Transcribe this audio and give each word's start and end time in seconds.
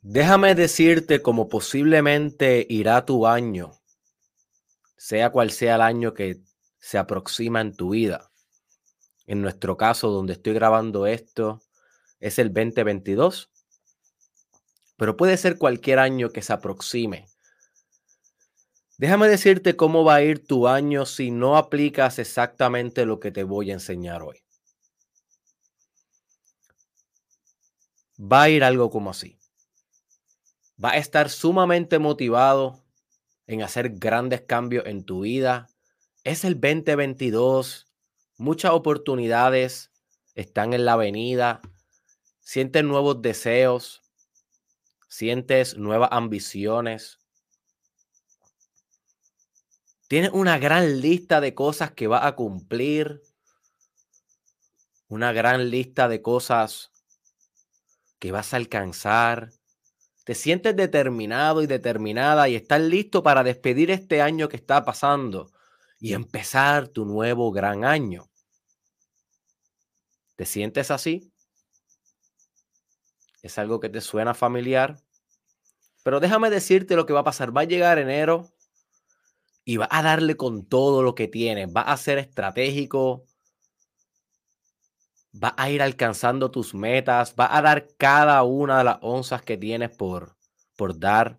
Déjame 0.00 0.54
decirte 0.54 1.22
cómo 1.22 1.48
posiblemente 1.48 2.64
irá 2.68 3.04
tu 3.04 3.26
año, 3.26 3.72
sea 4.96 5.30
cual 5.30 5.50
sea 5.50 5.74
el 5.74 5.80
año 5.80 6.14
que 6.14 6.40
se 6.78 6.98
aproxima 6.98 7.60
en 7.60 7.74
tu 7.74 7.90
vida. 7.90 8.30
En 9.26 9.42
nuestro 9.42 9.76
caso, 9.76 10.08
donde 10.10 10.34
estoy 10.34 10.54
grabando 10.54 11.06
esto, 11.06 11.60
es 12.20 12.38
el 12.38 12.52
2022, 12.52 13.50
pero 14.96 15.16
puede 15.16 15.36
ser 15.36 15.58
cualquier 15.58 15.98
año 15.98 16.30
que 16.30 16.42
se 16.42 16.52
aproxime. 16.52 17.26
Déjame 18.98 19.28
decirte 19.28 19.74
cómo 19.76 20.04
va 20.04 20.16
a 20.16 20.22
ir 20.22 20.46
tu 20.46 20.68
año 20.68 21.06
si 21.06 21.32
no 21.32 21.56
aplicas 21.56 22.20
exactamente 22.20 23.04
lo 23.04 23.18
que 23.18 23.32
te 23.32 23.42
voy 23.42 23.72
a 23.72 23.74
enseñar 23.74 24.22
hoy. 24.22 24.38
Va 28.20 28.42
a 28.42 28.48
ir 28.48 28.62
algo 28.62 28.90
como 28.90 29.10
así. 29.10 29.37
Va 30.82 30.90
a 30.90 30.96
estar 30.96 31.28
sumamente 31.28 31.98
motivado 31.98 32.84
en 33.48 33.62
hacer 33.62 33.90
grandes 33.98 34.42
cambios 34.42 34.86
en 34.86 35.04
tu 35.04 35.22
vida. 35.22 35.68
Es 36.22 36.44
el 36.44 36.54
2022. 36.54 37.88
Muchas 38.36 38.70
oportunidades 38.70 39.90
están 40.34 40.74
en 40.74 40.84
la 40.84 40.92
avenida. 40.92 41.60
Sientes 42.40 42.84
nuevos 42.84 43.20
deseos. 43.20 44.02
Sientes 45.08 45.76
nuevas 45.76 46.10
ambiciones. 46.12 47.18
Tienes 50.06 50.30
una 50.32 50.58
gran 50.58 51.00
lista 51.00 51.40
de 51.40 51.54
cosas 51.54 51.90
que 51.90 52.06
vas 52.06 52.24
a 52.24 52.36
cumplir. 52.36 53.20
Una 55.08 55.32
gran 55.32 55.70
lista 55.70 56.06
de 56.06 56.22
cosas 56.22 56.92
que 58.20 58.30
vas 58.30 58.54
a 58.54 58.58
alcanzar 58.58 59.57
te 60.28 60.34
sientes 60.34 60.76
determinado 60.76 61.62
y 61.62 61.66
determinada 61.66 62.50
y 62.50 62.54
estás 62.54 62.82
listo 62.82 63.22
para 63.22 63.42
despedir 63.42 63.90
este 63.90 64.20
año 64.20 64.46
que 64.50 64.56
está 64.58 64.84
pasando 64.84 65.50
y 65.98 66.12
empezar 66.12 66.88
tu 66.88 67.06
nuevo 67.06 67.50
gran 67.50 67.86
año. 67.86 68.28
¿Te 70.36 70.44
sientes 70.44 70.90
así? 70.90 71.32
¿Es 73.40 73.56
algo 73.56 73.80
que 73.80 73.88
te 73.88 74.02
suena 74.02 74.34
familiar? 74.34 74.98
Pero 76.04 76.20
déjame 76.20 76.50
decirte 76.50 76.94
lo 76.94 77.06
que 77.06 77.14
va 77.14 77.20
a 77.20 77.24
pasar. 77.24 77.56
Va 77.56 77.62
a 77.62 77.64
llegar 77.64 77.98
enero 77.98 78.52
y 79.64 79.78
va 79.78 79.88
a 79.90 80.02
darle 80.02 80.36
con 80.36 80.66
todo 80.66 81.02
lo 81.02 81.14
que 81.14 81.26
tienes. 81.26 81.74
Va 81.74 81.80
a 81.80 81.96
ser 81.96 82.18
estratégico. 82.18 83.24
Va 85.42 85.54
a 85.56 85.70
ir 85.70 85.82
alcanzando 85.82 86.50
tus 86.50 86.74
metas, 86.74 87.34
va 87.38 87.56
a 87.56 87.62
dar 87.62 87.86
cada 87.96 88.42
una 88.42 88.78
de 88.78 88.84
las 88.84 88.98
onzas 89.02 89.42
que 89.42 89.56
tienes 89.56 89.90
por, 89.96 90.36
por 90.76 90.98
dar. 90.98 91.38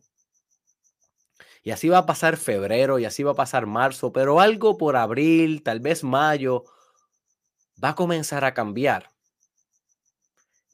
Y 1.64 1.72
así 1.72 1.90
va 1.90 2.00
a 2.00 2.06
pasar 2.06 2.38
febrero 2.38 3.00
y 3.00 3.06
así 3.06 3.24
va 3.24 3.32
a 3.32 3.36
pasar 3.36 3.66
marzo, 3.66 4.14
pero 4.14 4.40
algo 4.40 4.78
por 4.78 4.96
abril, 4.96 5.62
tal 5.64 5.82
vez 5.82 6.04
mayo, 6.04 6.64
va 7.84 7.90
a 7.90 7.96
comenzar 7.96 8.46
a 8.46 8.54
cambiar. 8.54 9.12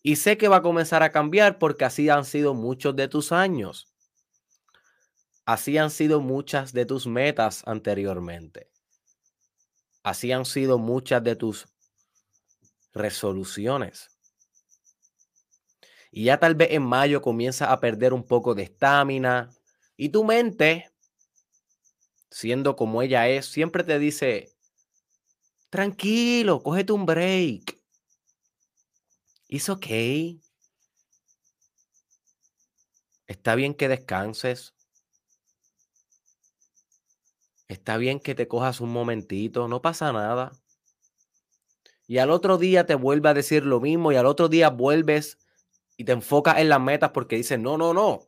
Y 0.03 0.18
sé 0.18 0.38
que 0.38 0.48
va 0.48 0.58
a 0.58 0.62
comenzar 0.62 1.02
a 1.02 1.12
cambiar 1.12 1.58
porque 1.58 1.86
así 1.86 2.09
han 2.09 2.26
sido 2.26 2.53
muchos 2.53 2.96
de 2.96 3.08
tus 3.08 3.31
años. 3.31 3.92
Así 5.46 5.78
han 5.78 5.90
sido 5.90 6.22
muchas 6.22 6.73
de 6.73 6.86
tus 6.86 7.08
metas 7.08 7.64
anteriormente. 7.66 8.70
Así 10.03 10.31
han 10.31 10.46
sido 10.46 10.78
muchas 10.78 11.23
de 11.23 11.36
tus 11.36 11.68
resoluciones. 12.96 14.10
Y 16.12 16.26
ya 16.26 16.40
tal 16.40 16.56
vez 16.56 16.70
en 16.72 16.84
mayo 16.84 17.22
comienza 17.22 17.72
a 17.72 17.80
perder 17.80 18.14
un 18.14 18.26
poco 18.26 18.56
de 18.56 18.64
estamina 18.64 19.50
y 19.98 20.10
tu 20.10 20.24
mente, 20.24 20.90
siendo 22.32 22.76
como 22.76 23.02
ella 23.02 23.28
es, 23.28 23.46
siempre 23.46 23.84
te 23.84 24.00
dice, 24.00 24.56
tranquilo, 25.69 26.64
cógete 26.64 26.94
un 26.94 27.06
break. 27.06 27.81
It's 29.50 29.69
okay. 29.69 30.42
Está 33.28 33.56
bien 33.56 33.74
que 33.74 33.90
descanses. 33.90 34.74
Está 37.68 37.98
bien 37.98 38.19
que 38.19 38.36
te 38.36 38.48
cojas 38.48 38.80
un 38.80 38.92
momentito, 38.92 39.68
no 39.68 39.81
pasa 39.81 40.14
nada 40.14 40.52
y 42.08 42.20
al 42.20 42.30
otro 42.30 42.58
día 42.58 42.86
te 42.86 42.96
vuelve 42.96 43.30
a 43.30 43.34
decir 43.34 43.66
lo 43.66 43.80
mismo 43.80 44.12
y 44.12 44.16
al 44.16 44.26
otro 44.26 44.48
día 44.48 44.70
vuelves 44.70 45.38
y 45.98 46.04
te 46.06 46.12
enfocas 46.12 46.60
en 46.60 46.70
las 46.70 46.82
metas 46.82 47.12
porque 47.12 47.38
dices, 47.38 47.60
no, 47.60 47.78
no, 47.78 47.94
no, 47.94 48.28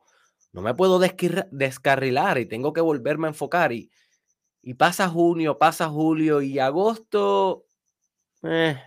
no 0.53 0.61
me 0.61 0.73
puedo 0.73 0.99
descarrilar 0.99 2.37
y 2.37 2.45
tengo 2.45 2.73
que 2.73 2.81
volverme 2.81 3.27
a 3.27 3.31
enfocar. 3.31 3.71
Y, 3.71 3.91
y 4.61 4.73
pasa 4.73 5.07
junio, 5.07 5.57
pasa 5.57 5.89
julio 5.89 6.41
y 6.41 6.59
agosto, 6.59 7.65
eh, 8.43 8.79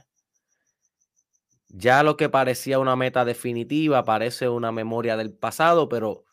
ya 1.68 2.02
lo 2.02 2.16
que 2.16 2.28
parecía 2.28 2.78
una 2.78 2.96
meta 2.96 3.24
definitiva 3.24 4.04
parece 4.04 4.48
una 4.48 4.72
memoria 4.72 5.16
del 5.16 5.32
pasado, 5.32 5.88
pero 5.88 6.24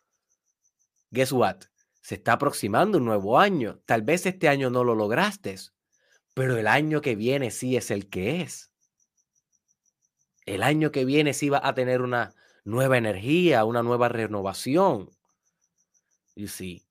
guess 1.12 1.32
what? 1.32 1.58
Se 2.02 2.16
está 2.16 2.34
aproximando 2.34 2.98
un 2.98 3.06
nuevo 3.06 3.38
año. 3.40 3.80
Tal 3.86 4.02
vez 4.02 4.26
este 4.26 4.48
año 4.48 4.70
no 4.70 4.84
lo 4.84 4.96
lograste, 4.96 5.56
pero 6.38 6.56
el 6.56 6.68
año 6.68 7.02
que 7.02 7.16
viene 7.16 7.50
sí 7.50 7.78
es 7.78 7.90
el 7.90 8.12
que 8.12 8.42
es. 8.42 8.72
El 10.46 10.62
año 10.62 10.92
que 10.92 11.04
viene 11.04 11.34
sí 11.34 11.50
va 11.50 11.60
a 11.64 11.74
tener 11.74 12.04
una 12.04 12.36
nueva 12.64 13.00
energía, 13.00 13.66
una 13.66 13.82
nueva 13.82 14.08
renovación. 14.08 15.10
Y 16.36 16.50
sí. 16.50 16.86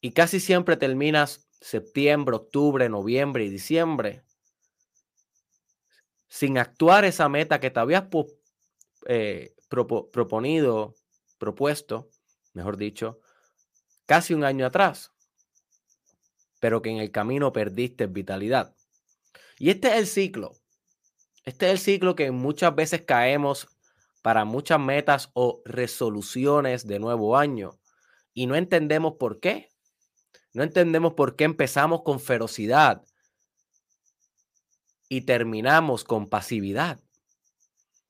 Y 0.00 0.12
casi 0.12 0.38
siempre 0.38 0.76
terminas 0.76 1.48
septiembre, 1.60 2.36
octubre, 2.36 2.88
noviembre 2.88 3.44
y 3.44 3.48
diciembre 3.48 4.22
sin 6.28 6.58
actuar 6.58 7.04
esa 7.06 7.28
meta 7.28 7.58
que 7.58 7.72
te 7.72 7.80
habías 7.80 8.04
eh, 9.08 9.56
proponido, 9.68 10.94
propuesto, 11.38 12.08
mejor 12.52 12.76
dicho, 12.76 13.18
casi 14.06 14.32
un 14.32 14.44
año 14.44 14.64
atrás 14.64 15.12
pero 16.60 16.82
que 16.82 16.90
en 16.90 16.98
el 16.98 17.10
camino 17.10 17.52
perdiste 17.52 18.06
vitalidad. 18.06 18.74
Y 19.58 19.70
este 19.70 19.88
es 19.88 19.94
el 19.94 20.06
ciclo. 20.06 20.52
Este 21.44 21.66
es 21.66 21.72
el 21.72 21.78
ciclo 21.78 22.14
que 22.14 22.30
muchas 22.30 22.74
veces 22.74 23.02
caemos 23.02 23.68
para 24.22 24.44
muchas 24.44 24.80
metas 24.80 25.30
o 25.34 25.62
resoluciones 25.64 26.86
de 26.86 26.98
nuevo 26.98 27.36
año 27.36 27.78
y 28.34 28.46
no 28.46 28.54
entendemos 28.56 29.14
por 29.18 29.40
qué. 29.40 29.68
No 30.52 30.62
entendemos 30.62 31.14
por 31.14 31.36
qué 31.36 31.44
empezamos 31.44 32.02
con 32.02 32.20
ferocidad 32.20 33.04
y 35.08 35.22
terminamos 35.22 36.04
con 36.04 36.28
pasividad. 36.28 37.00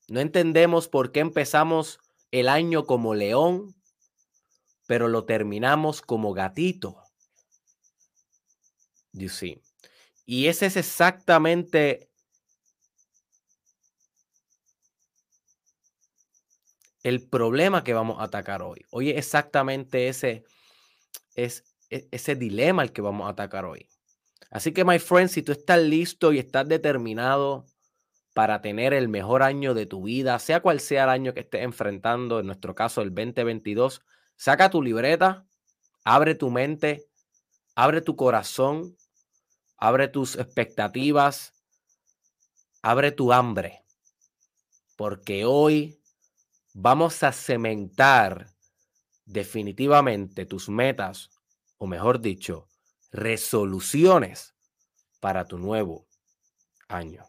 No 0.08 0.20
entendemos 0.20 0.88
por 0.88 1.12
qué 1.12 1.20
empezamos 1.20 2.00
el 2.30 2.48
año 2.48 2.84
como 2.84 3.14
león, 3.14 3.74
pero 4.86 5.08
lo 5.08 5.24
terminamos 5.24 6.02
como 6.02 6.32
gatito. 6.32 7.02
You 9.18 9.28
see. 9.28 9.60
Y 10.24 10.46
ese 10.46 10.66
es 10.66 10.76
exactamente 10.76 12.08
el 17.02 17.26
problema 17.26 17.84
que 17.84 17.94
vamos 17.94 18.20
a 18.20 18.24
atacar 18.24 18.62
hoy. 18.62 18.84
Hoy 18.90 19.10
es 19.10 19.16
exactamente 19.16 20.08
ese, 20.08 20.44
es, 21.34 21.64
e, 21.90 22.08
ese 22.10 22.36
dilema 22.36 22.82
el 22.82 22.92
que 22.92 23.00
vamos 23.00 23.26
a 23.26 23.30
atacar 23.30 23.64
hoy. 23.64 23.88
Así 24.50 24.72
que, 24.72 24.84
my 24.84 24.98
friend, 24.98 25.28
si 25.28 25.42
tú 25.42 25.52
estás 25.52 25.80
listo 25.80 26.32
y 26.32 26.38
estás 26.38 26.68
determinado 26.68 27.66
para 28.34 28.60
tener 28.60 28.94
el 28.94 29.08
mejor 29.08 29.42
año 29.42 29.74
de 29.74 29.86
tu 29.86 30.02
vida, 30.02 30.38
sea 30.38 30.60
cual 30.60 30.80
sea 30.80 31.04
el 31.04 31.10
año 31.10 31.34
que 31.34 31.40
estés 31.40 31.62
enfrentando, 31.62 32.40
en 32.40 32.46
nuestro 32.46 32.74
caso 32.74 33.02
el 33.02 33.14
2022, 33.14 34.02
saca 34.36 34.70
tu 34.70 34.82
libreta, 34.82 35.46
abre 36.04 36.34
tu 36.34 36.50
mente, 36.50 37.06
abre 37.74 38.00
tu 38.00 38.16
corazón 38.16 38.96
abre 39.78 40.08
tus 40.08 40.36
expectativas, 40.36 41.54
abre 42.82 43.12
tu 43.12 43.32
hambre, 43.32 43.84
porque 44.96 45.44
hoy 45.44 46.02
vamos 46.74 47.22
a 47.22 47.32
cementar 47.32 48.52
definitivamente 49.24 50.46
tus 50.46 50.68
metas, 50.68 51.30
o 51.78 51.86
mejor 51.86 52.20
dicho, 52.20 52.68
resoluciones 53.12 54.54
para 55.20 55.46
tu 55.46 55.58
nuevo 55.58 56.08
año. 56.88 57.27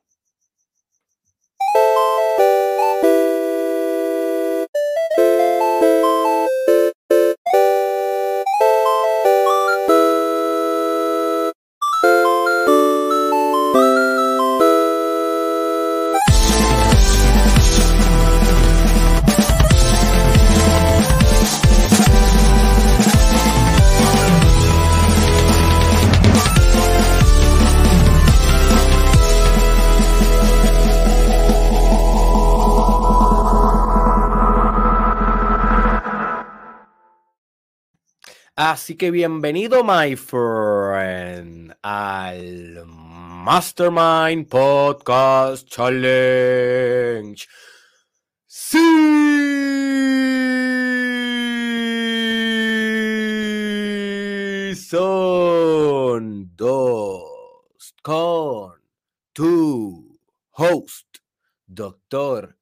Así 38.89 38.97
que 38.97 39.11
bienvenido, 39.11 39.83
my 39.83 40.15
friend, 40.15 41.75
al 41.83 42.87
Mastermind 42.87 44.47
Podcast 44.47 45.67
Challenge. 45.67 47.45
Sí. 48.47 48.79
Son 54.75 56.49
dos 56.55 57.93
con 58.01 58.71
tu 59.33 60.19
host, 60.49 61.17
doctor 61.67 62.57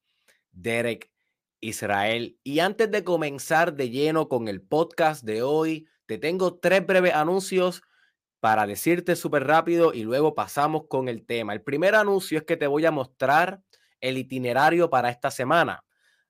Derek 0.51 1.09
Israel. 1.61 2.37
Y 2.43 2.59
antes 2.59 2.91
de 2.91 3.05
comenzar 3.05 3.77
de 3.77 3.89
lleno 3.89 4.27
con 4.27 4.49
el 4.49 4.61
podcast 4.61 5.23
de 5.23 5.41
hoy, 5.41 5.87
te 6.07 6.17
tengo 6.17 6.57
tres 6.57 6.85
breves 6.85 7.13
anuncios 7.13 7.83
para 8.39 8.65
decirte 8.65 9.15
súper 9.15 9.45
rápido 9.45 9.93
y 9.93 10.03
luego 10.03 10.35
pasamos 10.35 10.83
con 10.87 11.09
el 11.09 11.25
tema. 11.25 11.53
El 11.53 11.61
primer 11.61 11.95
anuncio 11.95 12.37
es 12.37 12.45
que 12.45 12.57
te 12.57 12.67
voy 12.67 12.85
a 12.85 12.91
mostrar 12.91 13.61
el 13.99 14.17
itinerario 14.17 14.89
para 14.89 15.09
esta 15.09 15.31
semana. 15.31 15.83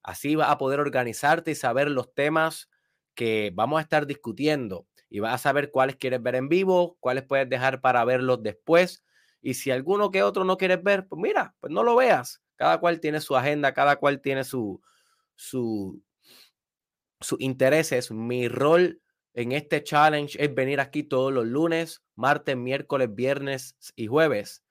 Así 0.04 0.36
vas 0.36 0.50
a 0.50 0.58
poder 0.58 0.80
organizarte 0.80 1.52
y 1.52 1.56
saber 1.56 1.90
los 1.90 2.14
temas 2.14 2.70
que 3.14 3.52
vamos 3.54 3.80
a 3.80 3.82
estar 3.82 4.08
discutiendo 4.08 4.88
y 5.10 5.20
vas 5.20 5.34
a 5.34 5.38
saber 5.38 5.72
cuáles 5.72 5.96
quieres 5.98 6.22
ver 6.22 6.36
en 6.36 6.50
vivo, 6.50 6.98
cuáles 7.00 7.24
puedes 7.24 7.50
dejar 7.50 7.82
para 7.82 8.04
verlos 8.06 8.42
después. 8.42 9.04
Y 9.42 9.54
si 9.56 9.72
alguno 9.72 10.12
que 10.12 10.24
otro 10.24 10.44
no 10.44 10.58
quieres 10.58 10.82
ver, 10.84 11.08
pues 11.08 11.22
mira, 11.22 11.56
pues 11.60 11.72
no 11.72 11.84
lo 11.84 11.96
veas. 11.96 12.42
Cada 12.56 12.80
cual 12.80 13.00
tiene 13.00 13.22
su 13.22 13.36
agenda, 13.36 13.74
cada 13.74 13.98
cual 13.98 14.22
tiene 14.22 14.44
su, 14.44 14.82
su, 15.36 16.02
sus 17.20 17.40
intereses. 17.40 18.12
Mi 18.12 18.48
rol 18.48 19.02
en 19.38 19.52
este 19.52 19.84
challenge 19.84 20.36
es 20.44 20.54
venir 20.56 20.80
aquí 20.80 21.04
todos 21.04 21.32
los 21.32 21.46
lunes, 21.46 22.02
martes, 22.16 22.58
miércoles, 22.58 23.14
viernes 23.14 23.78
y 23.96 24.08
jueves 24.08 24.64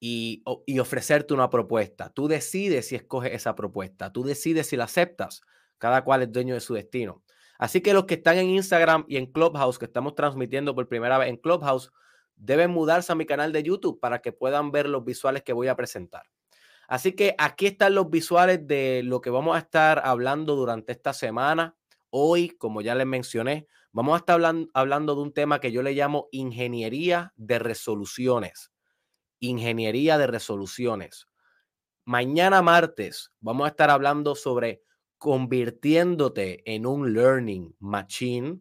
y, 0.00 0.42
ofrecerte 0.80 1.32
una 1.32 1.48
propuesta. 1.48 2.10
Tú 2.10 2.26
decides 2.26 2.88
si 2.88 2.96
escoges 2.96 3.32
esa 3.32 3.54
propuesta, 3.54 4.12
tú 4.12 4.24
decides 4.24 4.66
si 4.66 4.76
la 4.76 4.84
aceptas. 4.84 5.42
Cada 5.78 6.02
cual 6.02 6.22
es 6.22 6.32
dueño 6.32 6.54
de 6.54 6.60
su 6.60 6.74
destino. 6.74 7.22
Así 7.56 7.80
que 7.80 7.94
los 7.94 8.06
que 8.06 8.14
están 8.14 8.36
en 8.38 8.50
Instagram 8.50 9.04
y 9.06 9.16
en 9.16 9.26
Clubhouse, 9.26 9.78
que 9.78 9.84
estamos 9.84 10.16
transmitiendo 10.16 10.74
por 10.74 10.88
primera 10.88 11.16
vez 11.16 11.28
en 11.28 11.36
Clubhouse, 11.36 11.92
deben 12.34 12.72
mudarse 12.72 13.12
a 13.12 13.14
mi 13.14 13.26
canal 13.26 13.52
de 13.52 13.62
YouTube 13.62 14.00
para 14.00 14.18
que 14.20 14.32
puedan 14.32 14.72
ver 14.72 14.88
los 14.88 15.04
visuales 15.04 15.44
que 15.44 15.52
voy 15.52 15.68
a 15.68 15.76
presentar. 15.76 16.24
Así 16.88 17.12
que 17.12 17.36
aquí 17.38 17.66
están 17.66 17.94
los 17.94 18.10
visuales 18.10 18.66
de 18.66 19.02
lo 19.04 19.20
que 19.20 19.30
vamos 19.30 19.54
a 19.54 19.60
estar 19.60 20.02
hablando 20.04 20.56
durante 20.56 20.90
esta 20.90 21.12
semana. 21.12 21.76
Hoy, 22.10 22.50
como 22.50 22.80
ya 22.80 22.94
les 22.94 23.06
mencioné, 23.06 23.66
vamos 23.92 24.14
a 24.14 24.18
estar 24.18 24.40
hablando, 24.74 25.14
de 25.14 25.20
un 25.20 25.32
tema 25.32 25.60
que 25.60 25.72
yo 25.72 25.82
le 25.82 25.92
llamo 25.92 26.28
ingeniería 26.32 27.32
de 27.36 27.58
resoluciones. 27.58 28.72
Ingeniería 29.40 30.18
de 30.18 30.26
resoluciones. 30.26 31.26
Mañana 32.04 32.62
martes 32.62 33.32
vamos 33.40 33.66
a 33.66 33.70
estar 33.70 33.90
hablando 33.90 34.34
sobre 34.34 34.82
convirtiéndote 35.18 36.62
en 36.64 36.86
un 36.86 37.12
learning 37.12 37.76
machine 37.80 38.60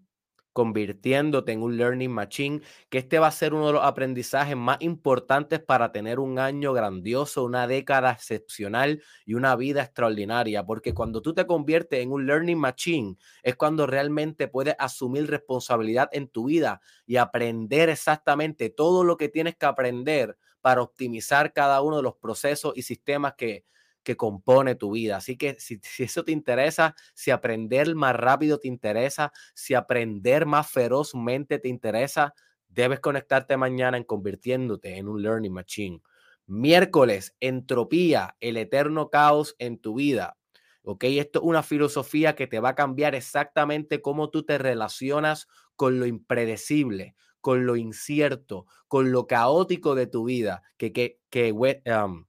convirtiéndote 0.57 1.51
en 1.51 1.61
un 1.61 1.77
learning 1.77 2.09
machine, 2.09 2.61
que 2.89 2.97
este 2.97 3.19
va 3.19 3.27
a 3.27 3.31
ser 3.31 3.53
uno 3.53 3.67
de 3.67 3.73
los 3.73 3.83
aprendizajes 3.83 4.57
más 4.57 4.77
importantes 4.79 5.59
para 5.59 5.91
tener 5.91 6.17
un 6.17 6.39
año 6.39 6.73
grandioso, 6.73 7.43
una 7.43 7.67
década 7.67 8.11
excepcional 8.11 9.03
y 9.23 9.35
una 9.35 9.55
vida 9.55 9.83
extraordinaria, 9.83 10.65
porque 10.65 10.95
cuando 10.95 11.21
tú 11.21 11.35
te 11.35 11.45
conviertes 11.45 11.99
en 11.99 12.11
un 12.11 12.25
learning 12.25 12.57
machine 12.57 13.17
es 13.43 13.55
cuando 13.55 13.85
realmente 13.85 14.47
puedes 14.47 14.73
asumir 14.79 15.29
responsabilidad 15.29 16.09
en 16.11 16.27
tu 16.27 16.45
vida 16.45 16.81
y 17.05 17.17
aprender 17.17 17.89
exactamente 17.89 18.71
todo 18.71 19.03
lo 19.03 19.15
que 19.15 19.29
tienes 19.29 19.55
que 19.57 19.67
aprender 19.67 20.39
para 20.61 20.81
optimizar 20.81 21.53
cada 21.53 21.83
uno 21.83 21.97
de 21.97 22.03
los 22.03 22.15
procesos 22.15 22.73
y 22.75 22.81
sistemas 22.81 23.35
que, 23.37 23.63
que 24.07 24.15
compone 24.15 24.75
tu 24.75 24.91
vida. 24.91 25.17
Así 25.17 25.35
que 25.35 25.57
si, 25.59 25.81
eso 25.99 26.23
te 26.23 26.31
interesa, 26.31 26.95
si 27.13 27.29
aprender 27.29 27.93
más 27.93 28.15
rápido 28.15 28.57
te 28.57 28.69
interesa, 28.69 29.33
si 29.53 29.73
aprender 29.73 30.45
más 30.45 30.71
ferozmente 30.71 31.59
te 31.59 31.67
interesa, 31.67 32.33
debes 32.69 33.01
conectarte 33.01 33.57
mañana 33.57 33.97
en 33.97 34.05
convirtiéndote 34.05 34.95
en 34.95 35.09
un 35.09 35.21
learning 35.21 35.51
machine. 35.51 36.01
Miércoles, 36.45 37.35
entropía, 37.41 38.37
el 38.39 38.55
eterno 38.55 39.09
caos 39.09 39.57
en 39.59 39.77
tu 39.77 39.95
vida. 39.95 40.37
¿Ok? 40.83 41.03
Esto 41.03 41.39
es 41.39 41.45
una 41.45 41.61
filosofía 41.61 42.33
que 42.33 42.47
te 42.47 42.61
va 42.61 42.69
a 42.69 42.75
cambiar 42.75 43.13
exactamente 43.13 44.01
cómo 44.01 44.29
tú 44.29 44.45
te 44.45 44.57
relacionas 44.57 45.49
con 45.75 45.99
lo 45.99 46.05
impredecible, 46.05 47.17
con 47.41 47.65
lo 47.65 47.75
incierto, 47.75 48.67
con 48.87 49.11
lo 49.11 49.27
caótico 49.27 49.95
de 49.95 50.07
tu 50.07 50.23
vida, 50.23 50.63
que, 50.77 50.93
que, 50.93 51.19
que 51.29 51.51
um, 51.51 52.26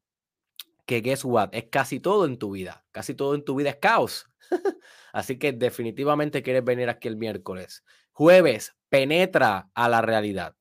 que 0.89 1.03
guess 1.03 1.23
what, 1.23 1.51
es 1.53 1.67
casi 1.71 2.01
todo 2.01 2.25
en 2.25 2.39
tu 2.39 2.53
vida. 2.53 2.83
Casi 2.93 3.13
todo 3.13 3.35
en 3.35 3.45
tu 3.45 3.55
vida 3.55 3.69
es 3.69 3.77
caos. 3.77 4.27
Así 5.13 5.39
que 5.39 5.53
definitivamente 5.53 6.43
quieres 6.43 6.65
venir 6.65 6.89
aquí 6.89 7.09
el 7.09 7.17
miércoles. 7.19 7.85
Jueves, 8.13 8.75
penetra 8.89 9.71
a 9.75 9.89
la 9.91 10.01
realidad. 10.01 10.57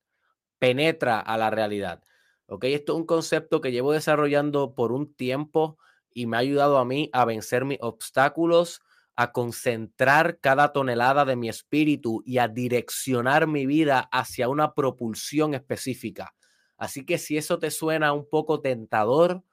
Penetra 0.60 1.22
a 1.22 1.38
la 1.38 1.50
realidad. 1.50 2.04
Ok, 2.46 2.66
esto 2.66 2.92
es 2.92 3.00
un 3.00 3.06
concepto 3.06 3.62
que 3.62 3.72
llevo 3.72 3.94
desarrollando 3.94 4.76
por 4.76 4.92
un 4.92 5.16
tiempo 5.16 5.78
y 6.14 6.26
me 6.26 6.36
ha 6.36 6.42
ayudado 6.42 6.78
a 6.78 6.84
mí 6.84 7.10
a 7.14 7.24
vencer 7.24 7.64
mis 7.64 7.80
obstáculos, 7.80 8.82
a 9.16 9.32
concentrar 9.32 10.42
cada 10.42 10.74
tonelada 10.74 11.24
de 11.24 11.38
mi 11.38 11.48
espíritu 11.48 12.22
y 12.26 12.40
a 12.40 12.50
direccionar 12.50 13.48
mi 13.48 13.66
vida 13.66 14.10
hacia 14.12 14.50
una 14.50 14.74
propulsión 14.74 15.54
específica. 15.54 16.36
Así 16.76 17.06
que 17.06 17.18
si 17.18 17.38
eso 17.38 17.60
te 17.60 17.72
suena 17.72 18.12
un 18.12 18.30
poco 18.30 18.60
tentador, 18.60 19.44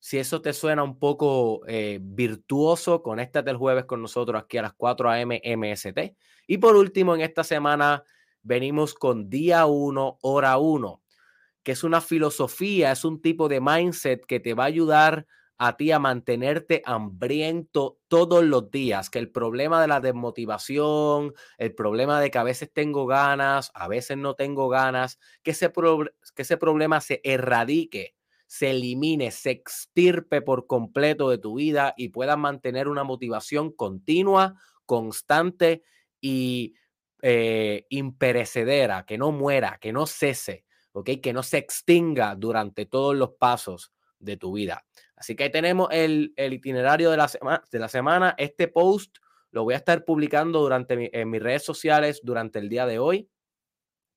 si 0.00 0.18
eso 0.18 0.40
te 0.40 0.54
suena 0.54 0.82
un 0.82 0.98
poco 0.98 1.60
eh, 1.68 1.98
virtuoso, 2.00 3.02
conéctate 3.02 3.50
el 3.50 3.58
jueves 3.58 3.84
con 3.84 4.00
nosotros 4.00 4.42
aquí 4.42 4.56
a 4.56 4.62
las 4.62 4.72
4 4.72 5.10
a.m. 5.10 5.40
MST. 5.44 6.16
Y 6.46 6.58
por 6.58 6.74
último, 6.74 7.14
en 7.14 7.20
esta 7.20 7.44
semana 7.44 8.02
venimos 8.42 8.94
con 8.94 9.28
día 9.28 9.66
1, 9.66 10.18
hora 10.22 10.56
1, 10.56 11.02
que 11.62 11.72
es 11.72 11.84
una 11.84 12.00
filosofía, 12.00 12.92
es 12.92 13.04
un 13.04 13.20
tipo 13.20 13.48
de 13.48 13.60
mindset 13.60 14.24
que 14.24 14.40
te 14.40 14.54
va 14.54 14.64
a 14.64 14.68
ayudar 14.68 15.26
a 15.58 15.76
ti 15.76 15.92
a 15.92 15.98
mantenerte 15.98 16.80
hambriento 16.86 17.98
todos 18.08 18.42
los 18.42 18.70
días, 18.70 19.10
que 19.10 19.18
el 19.18 19.30
problema 19.30 19.82
de 19.82 19.88
la 19.88 20.00
desmotivación, 20.00 21.34
el 21.58 21.74
problema 21.74 22.18
de 22.18 22.30
que 22.30 22.38
a 22.38 22.42
veces 22.42 22.72
tengo 22.72 23.04
ganas, 23.04 23.70
a 23.74 23.86
veces 23.86 24.16
no 24.16 24.34
tengo 24.34 24.70
ganas, 24.70 25.18
que 25.42 25.50
ese, 25.50 25.70
que 26.34 26.42
ese 26.42 26.56
problema 26.56 27.02
se 27.02 27.20
erradique 27.22 28.14
se 28.50 28.70
elimine, 28.70 29.30
se 29.30 29.52
extirpe 29.52 30.42
por 30.42 30.66
completo 30.66 31.30
de 31.30 31.38
tu 31.38 31.54
vida 31.54 31.94
y 31.96 32.08
puedas 32.08 32.36
mantener 32.36 32.88
una 32.88 33.04
motivación 33.04 33.70
continua, 33.70 34.60
constante 34.86 35.84
y 36.20 36.74
eh, 37.22 37.86
imperecedera, 37.90 39.06
que 39.06 39.18
no 39.18 39.30
muera, 39.30 39.78
que 39.80 39.92
no 39.92 40.04
cese, 40.04 40.64
¿ok? 40.90 41.10
Que 41.22 41.32
no 41.32 41.44
se 41.44 41.58
extinga 41.58 42.34
durante 42.34 42.86
todos 42.86 43.14
los 43.14 43.34
pasos 43.34 43.92
de 44.18 44.36
tu 44.36 44.52
vida. 44.52 44.84
Así 45.14 45.36
que 45.36 45.44
ahí 45.44 45.52
tenemos 45.52 45.86
el, 45.92 46.34
itinerario 46.36 47.12
de 47.12 47.18
la, 47.18 47.30
de 47.70 47.78
la 47.78 47.88
semana. 47.88 48.34
Este 48.36 48.66
post 48.66 49.18
lo 49.52 49.62
voy 49.62 49.74
a 49.74 49.76
estar 49.76 50.04
publicando 50.04 50.60
durante 50.60 51.08
en 51.16 51.30
mis 51.30 51.40
redes 51.40 51.62
sociales 51.62 52.20
durante 52.24 52.58
el 52.58 52.68
día 52.68 52.84
de 52.86 52.98
hoy. 52.98 53.30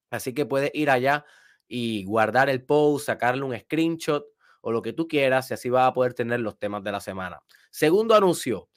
Así 0.10 0.34
que 0.34 0.48
puedes 0.48 0.72
ir 0.74 0.90
allá 0.90 1.24
y 1.68 2.04
guardar 2.06 2.50
el 2.50 2.64
post, 2.64 3.06
sacarle 3.06 3.44
un 3.44 3.58
screenshot 3.58 4.26
o 4.62 4.72
lo 4.72 4.82
que 4.82 4.94
tú 4.94 5.08
quieras 5.08 5.52
y 5.52 5.54
así 5.54 5.70
vas 5.70 5.88
a 5.88 5.94
poder 5.94 6.14
tener 6.14 6.40
los 6.40 6.58
temas 6.58 6.84
de 6.84 6.92
la 6.92 7.00
semana. 7.00 7.42
Segundo 7.72 8.16
anuncio. 8.16 8.70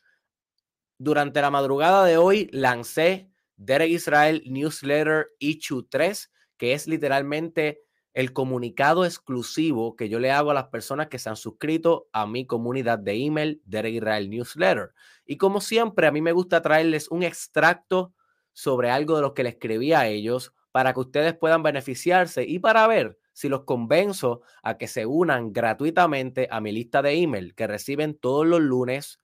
Durante 0.98 1.42
la 1.42 1.50
madrugada 1.50 2.04
de 2.04 2.16
hoy 2.16 2.48
lancé 2.52 3.30
Derek 3.56 3.90
Israel 3.90 4.42
Newsletter 4.46 5.28
Issue 5.38 5.86
3, 5.88 6.32
que 6.56 6.72
es 6.72 6.86
literalmente 6.86 7.82
el 8.14 8.32
comunicado 8.32 9.04
exclusivo 9.04 9.94
que 9.94 10.08
yo 10.08 10.18
le 10.18 10.30
hago 10.30 10.50
a 10.50 10.54
las 10.54 10.68
personas 10.68 11.08
que 11.08 11.18
se 11.18 11.28
han 11.28 11.36
suscrito 11.36 12.08
a 12.12 12.26
mi 12.26 12.46
comunidad 12.46 12.98
de 12.98 13.12
email, 13.12 13.60
Derek 13.66 13.96
Israel 13.96 14.30
Newsletter. 14.30 14.92
Y 15.26 15.36
como 15.36 15.60
siempre, 15.60 16.06
a 16.06 16.12
mí 16.12 16.22
me 16.22 16.32
gusta 16.32 16.62
traerles 16.62 17.08
un 17.10 17.22
extracto 17.22 18.14
sobre 18.54 18.90
algo 18.90 19.16
de 19.16 19.22
lo 19.22 19.34
que 19.34 19.42
le 19.42 19.50
escribí 19.50 19.92
a 19.92 20.08
ellos 20.08 20.54
para 20.76 20.92
que 20.92 21.00
ustedes 21.00 21.32
puedan 21.32 21.62
beneficiarse 21.62 22.44
y 22.44 22.58
para 22.58 22.86
ver 22.86 23.18
si 23.32 23.48
los 23.48 23.64
convenzo 23.64 24.42
a 24.62 24.76
que 24.76 24.88
se 24.88 25.06
unan 25.06 25.50
gratuitamente 25.50 26.48
a 26.50 26.60
mi 26.60 26.70
lista 26.70 27.00
de 27.00 27.14
email, 27.14 27.54
que 27.54 27.66
reciben 27.66 28.14
todos 28.18 28.46
los 28.46 28.60
lunes 28.60 29.18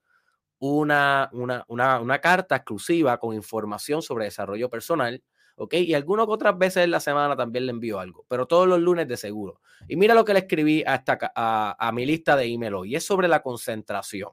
una, 0.58 1.28
una, 1.34 1.66
una, 1.68 2.18
carta 2.22 2.56
exclusiva 2.56 3.18
con 3.18 3.34
información 3.34 4.00
sobre 4.00 4.24
desarrollo 4.24 4.70
personal. 4.70 5.22
¿ok? 5.56 5.74
Y 5.74 5.92
algunas 5.92 6.24
otras 6.26 6.56
veces 6.56 6.84
en 6.84 6.90
la 6.90 7.00
semana 7.00 7.36
también 7.36 7.66
le 7.66 7.72
envío 7.72 8.00
algo, 8.00 8.24
pero 8.28 8.46
todos 8.46 8.66
los 8.66 8.80
lunes 8.80 9.06
de 9.06 9.18
seguro. 9.18 9.60
Y 9.88 9.96
mira 9.96 10.14
lo 10.14 10.24
que 10.24 10.32
le 10.32 10.38
escribí 10.38 10.82
a, 10.86 11.04
a, 11.36 11.76
a 11.78 11.92
mi 11.92 12.06
lista 12.06 12.34
de 12.34 12.46
email 12.46 12.72
hoy, 12.72 12.96
es 12.96 13.04
sobre 13.04 13.28
la 13.28 13.42
concentración. 13.42 14.30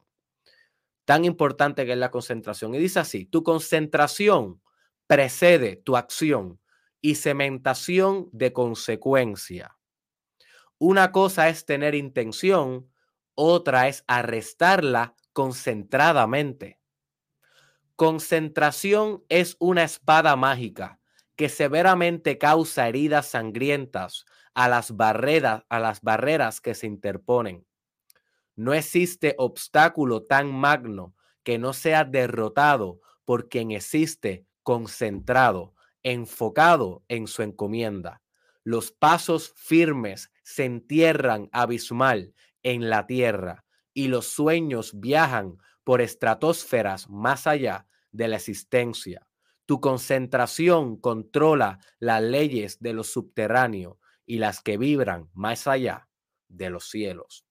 Tan 1.03 1.25
importante 1.25 1.85
que 1.85 1.91
es 1.91 1.97
la 1.97 2.11
concentración. 2.11 2.73
Y 2.75 2.77
dice 2.77 3.01
así, 3.01 3.25
tu 3.25 3.43
concentración 3.43 4.61
precede 5.05 5.75
tu 5.75 5.97
acción 5.97 6.61
y 7.01 7.15
cementación 7.15 8.29
de 8.31 8.53
consecuencia. 8.53 9.77
Una 10.77 11.11
cosa 11.11 11.49
es 11.49 11.65
tener 11.65 11.95
intención, 11.95 12.89
otra 13.35 13.87
es 13.87 14.03
arrestarla 14.07 15.15
concentradamente. 15.33 16.79
Concentración 17.95 19.23
es 19.29 19.55
una 19.59 19.83
espada 19.83 20.35
mágica 20.35 20.99
que 21.35 21.49
severamente 21.49 22.37
causa 22.37 22.87
heridas 22.87 23.27
sangrientas 23.27 24.25
a 24.53 24.67
las 24.67 24.95
barreras, 24.95 25.63
a 25.69 25.79
las 25.79 26.01
barreras 26.01 26.59
que 26.59 26.75
se 26.75 26.87
interponen. 26.87 27.65
No 28.55 28.73
existe 28.73 29.35
obstáculo 29.37 30.23
tan 30.23 30.51
magno 30.51 31.15
que 31.43 31.57
no 31.57 31.71
sea 31.71 32.03
derrotado 32.03 32.99
por 33.23 33.47
quien 33.47 33.71
existe 33.71 34.45
concentrado, 34.63 35.75
enfocado 36.03 37.03
en 37.07 37.27
su 37.27 37.41
encomienda. 37.41 38.21
Los 38.63 38.91
pasos 38.91 39.53
firmes 39.55 40.31
se 40.43 40.65
entierran 40.65 41.49
abismal 41.51 42.33
en 42.63 42.89
la 42.89 43.07
tierra 43.07 43.65
y 43.93 44.07
los 44.07 44.27
sueños 44.27 44.99
viajan 44.99 45.57
por 45.83 46.01
estratosferas 46.01 47.09
más 47.09 47.47
allá 47.47 47.87
de 48.11 48.27
la 48.27 48.35
existencia. 48.35 49.27
Tu 49.65 49.79
concentración 49.79 50.97
controla 50.97 51.79
las 51.99 52.21
leyes 52.21 52.79
de 52.79 52.93
lo 52.93 53.03
subterráneo 53.03 53.99
y 54.25 54.37
las 54.37 54.61
que 54.61 54.77
vibran 54.77 55.29
más 55.33 55.67
allá 55.67 56.07
de 56.47 56.69
los 56.69 56.89
cielos. 56.89 57.45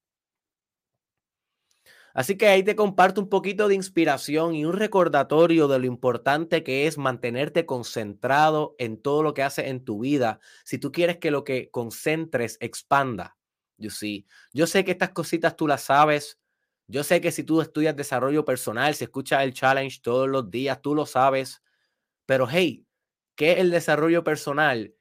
Así 2.15 2.37
que 2.37 2.49
ahí 2.49 2.62
te 2.62 2.75
comparto 2.77 3.21
un 3.21 3.29
poquito 3.29 3.69
de 3.69 3.75
inspiración 3.75 4.55
y 4.55 4.65
un 4.65 4.73
recordatorio 4.73 5.69
de 5.69 5.79
lo 5.79 5.87
importante 5.87 6.65
que 6.65 6.87
es 6.87 6.99
mantenerte 6.99 7.67
concentrado 7.67 8.75
en 8.79 9.00
todo 9.00 9.23
lo 9.23 9.35
que 9.35 9.43
haces 9.43 9.67
en 9.67 9.85
tu 9.85 10.00
vida. 10.00 10.41
Si 10.65 10.79
tú 10.79 10.91
quieres 10.91 11.19
que 11.19 11.31
lo 11.31 11.45
que 11.45 11.71
concentres 11.71 12.57
expanda. 12.61 13.37
Yo 13.77 13.91
sí, 13.91 14.27
yo 14.53 14.67
sé 14.67 14.85
que 14.85 14.91
estas 14.91 15.11
cositas 15.11 15.57
tú 15.57 15.69
las 15.69 15.83
sabes. 15.83 16.38
Yo 16.88 17.05
sé 17.05 17.21
que 17.21 17.31
si 17.31 17.45
tú 17.45 17.61
estudias 17.61 17.95
desarrollo 17.95 18.45
personal, 18.45 18.95
si 18.95 19.05
escuchas 19.05 19.45
el 19.45 19.53
challenge 19.55 20.00
todos 20.03 20.29
los 20.29 20.50
días, 20.50 20.81
tú 20.83 20.95
lo 20.95 21.07
sabes. 21.07 21.62
Pero 22.27 22.49
hey, 22.50 22.87
¿qué 23.37 23.53
es 23.53 23.59
el 23.59 23.71
desarrollo 23.71 24.25
personal? 24.25 24.95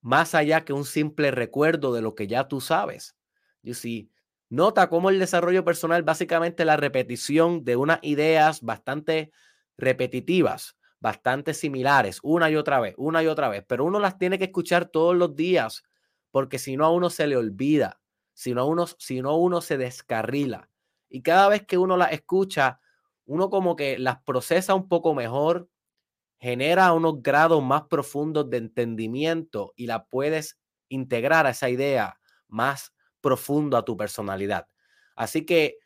Más 0.00 0.34
allá 0.34 0.64
que 0.64 0.72
un 0.72 0.84
simple 0.84 1.30
recuerdo 1.30 1.92
de 1.94 2.02
lo 2.02 2.14
que 2.14 2.26
ya 2.26 2.48
tú 2.48 2.60
sabes. 2.60 3.16
Yo 3.62 3.74
sí, 3.74 4.10
Nota 4.50 4.88
cómo 4.88 5.10
el 5.10 5.18
desarrollo 5.18 5.64
personal 5.64 6.02
básicamente 6.02 6.64
la 6.64 6.76
repetición 6.76 7.64
de 7.64 7.76
unas 7.76 7.98
ideas 8.02 8.62
bastante 8.62 9.30
repetitivas, 9.76 10.76
bastante 11.00 11.52
similares, 11.52 12.18
una 12.22 12.50
y 12.50 12.56
otra 12.56 12.80
vez, 12.80 12.94
una 12.96 13.22
y 13.22 13.26
otra 13.26 13.48
vez, 13.50 13.64
pero 13.68 13.84
uno 13.84 14.00
las 14.00 14.18
tiene 14.18 14.38
que 14.38 14.44
escuchar 14.44 14.86
todos 14.86 15.14
los 15.14 15.36
días, 15.36 15.82
porque 16.30 16.58
si 16.58 16.76
no 16.76 16.86
a 16.86 16.90
uno 16.90 17.10
se 17.10 17.26
le 17.26 17.36
olvida, 17.36 18.00
si 18.32 18.54
no 18.54 18.66
uno, 18.66 18.86
si 18.86 19.20
no 19.20 19.36
uno 19.36 19.60
se 19.60 19.76
descarrila. 19.76 20.70
Y 21.10 21.22
cada 21.22 21.48
vez 21.48 21.66
que 21.66 21.76
uno 21.78 21.96
las 21.98 22.12
escucha, 22.12 22.80
uno 23.26 23.50
como 23.50 23.76
que 23.76 23.98
las 23.98 24.22
procesa 24.22 24.74
un 24.74 24.88
poco 24.88 25.14
mejor, 25.14 25.68
genera 26.40 26.92
unos 26.92 27.22
grados 27.22 27.62
más 27.62 27.82
profundos 27.84 28.48
de 28.50 28.58
entendimiento 28.58 29.72
y 29.76 29.86
la 29.86 30.04
puedes 30.06 30.58
integrar 30.88 31.46
a 31.46 31.50
esa 31.50 31.68
idea 31.70 32.20
más 32.48 32.92
profundo 33.20 33.76
a 33.76 33.84
tu 33.84 33.96
personalidad. 33.96 34.66
Así 35.16 35.44
que 35.44 35.78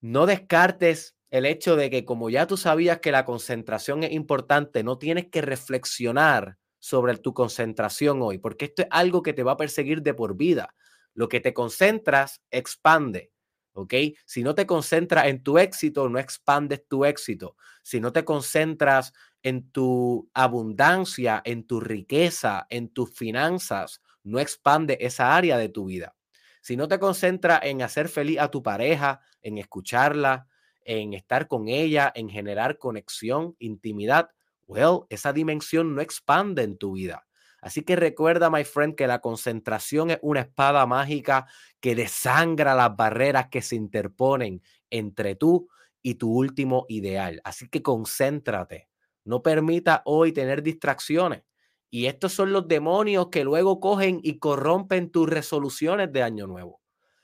no 0.00 0.26
descartes 0.26 1.16
el 1.30 1.46
hecho 1.46 1.76
de 1.76 1.90
que 1.90 2.04
como 2.04 2.30
ya 2.30 2.46
tú 2.46 2.56
sabías 2.56 2.98
que 2.98 3.12
la 3.12 3.24
concentración 3.24 4.02
es 4.02 4.12
importante, 4.12 4.82
no 4.82 4.98
tienes 4.98 5.28
que 5.28 5.42
reflexionar 5.42 6.58
sobre 6.78 7.16
tu 7.18 7.34
concentración 7.34 8.22
hoy, 8.22 8.38
porque 8.38 8.66
esto 8.66 8.82
es 8.82 8.88
algo 8.90 9.22
que 9.22 9.32
te 9.32 9.42
va 9.42 9.52
a 9.52 9.56
perseguir 9.56 10.02
de 10.02 10.14
por 10.14 10.36
vida. 10.36 10.74
Lo 11.14 11.28
que 11.28 11.40
te 11.40 11.52
concentras 11.52 12.40
expande, 12.50 13.30
¿ok? 13.72 13.94
Si 14.24 14.42
no 14.42 14.54
te 14.54 14.66
concentras 14.66 15.26
en 15.26 15.42
tu 15.42 15.58
éxito, 15.58 16.08
no 16.08 16.18
expandes 16.18 16.86
tu 16.88 17.04
éxito. 17.04 17.56
Si 17.82 18.00
no 18.00 18.12
te 18.12 18.24
concentras 18.24 19.12
en 19.42 19.70
tu 19.70 20.30
abundancia, 20.34 21.42
en 21.44 21.66
tu 21.66 21.80
riqueza, 21.80 22.66
en 22.70 22.88
tus 22.88 23.12
finanzas, 23.12 24.00
no 24.22 24.38
expande 24.40 24.98
esa 25.00 25.36
área 25.36 25.58
de 25.58 25.68
tu 25.68 25.86
vida. 25.86 26.14
Si 26.60 26.76
no 26.76 26.88
te 26.88 26.98
concentras 26.98 27.60
en 27.64 27.82
hacer 27.82 28.08
feliz 28.08 28.38
a 28.38 28.50
tu 28.50 28.62
pareja, 28.62 29.20
en 29.42 29.58
escucharla, 29.58 30.46
en 30.84 31.14
estar 31.14 31.48
con 31.48 31.68
ella, 31.68 32.12
en 32.14 32.28
generar 32.28 32.78
conexión, 32.78 33.56
intimidad, 33.58 34.30
well, 34.66 35.00
esa 35.08 35.32
dimensión 35.32 35.94
no 35.94 36.00
expande 36.00 36.62
en 36.62 36.76
tu 36.78 36.92
vida. 36.92 37.26
Así 37.60 37.82
que 37.82 37.96
recuerda, 37.96 38.48
my 38.50 38.64
friend, 38.64 38.94
que 38.94 39.06
la 39.06 39.20
concentración 39.20 40.10
es 40.10 40.18
una 40.22 40.40
espada 40.40 40.86
mágica 40.86 41.46
que 41.80 41.94
desangra 41.94 42.74
las 42.74 42.96
barreras 42.96 43.48
que 43.50 43.60
se 43.60 43.76
interponen 43.76 44.62
entre 44.88 45.34
tú 45.34 45.68
y 46.02 46.14
tu 46.14 46.32
último 46.32 46.86
ideal. 46.88 47.40
Así 47.44 47.68
que 47.68 47.82
concéntrate. 47.82 48.88
No 49.24 49.42
permita 49.42 50.02
hoy 50.06 50.32
tener 50.32 50.62
distracciones. 50.62 51.42
Y 51.90 52.06
estos 52.06 52.32
son 52.32 52.52
los 52.52 52.68
demonios 52.68 53.28
que 53.30 53.44
luego 53.44 53.80
cogen 53.80 54.20
y 54.22 54.38
corrompen 54.38 55.10
tus 55.10 55.28
resoluciones 55.28 56.12
de 56.12 56.22
año 56.22 56.46
nuevo. 56.46 56.80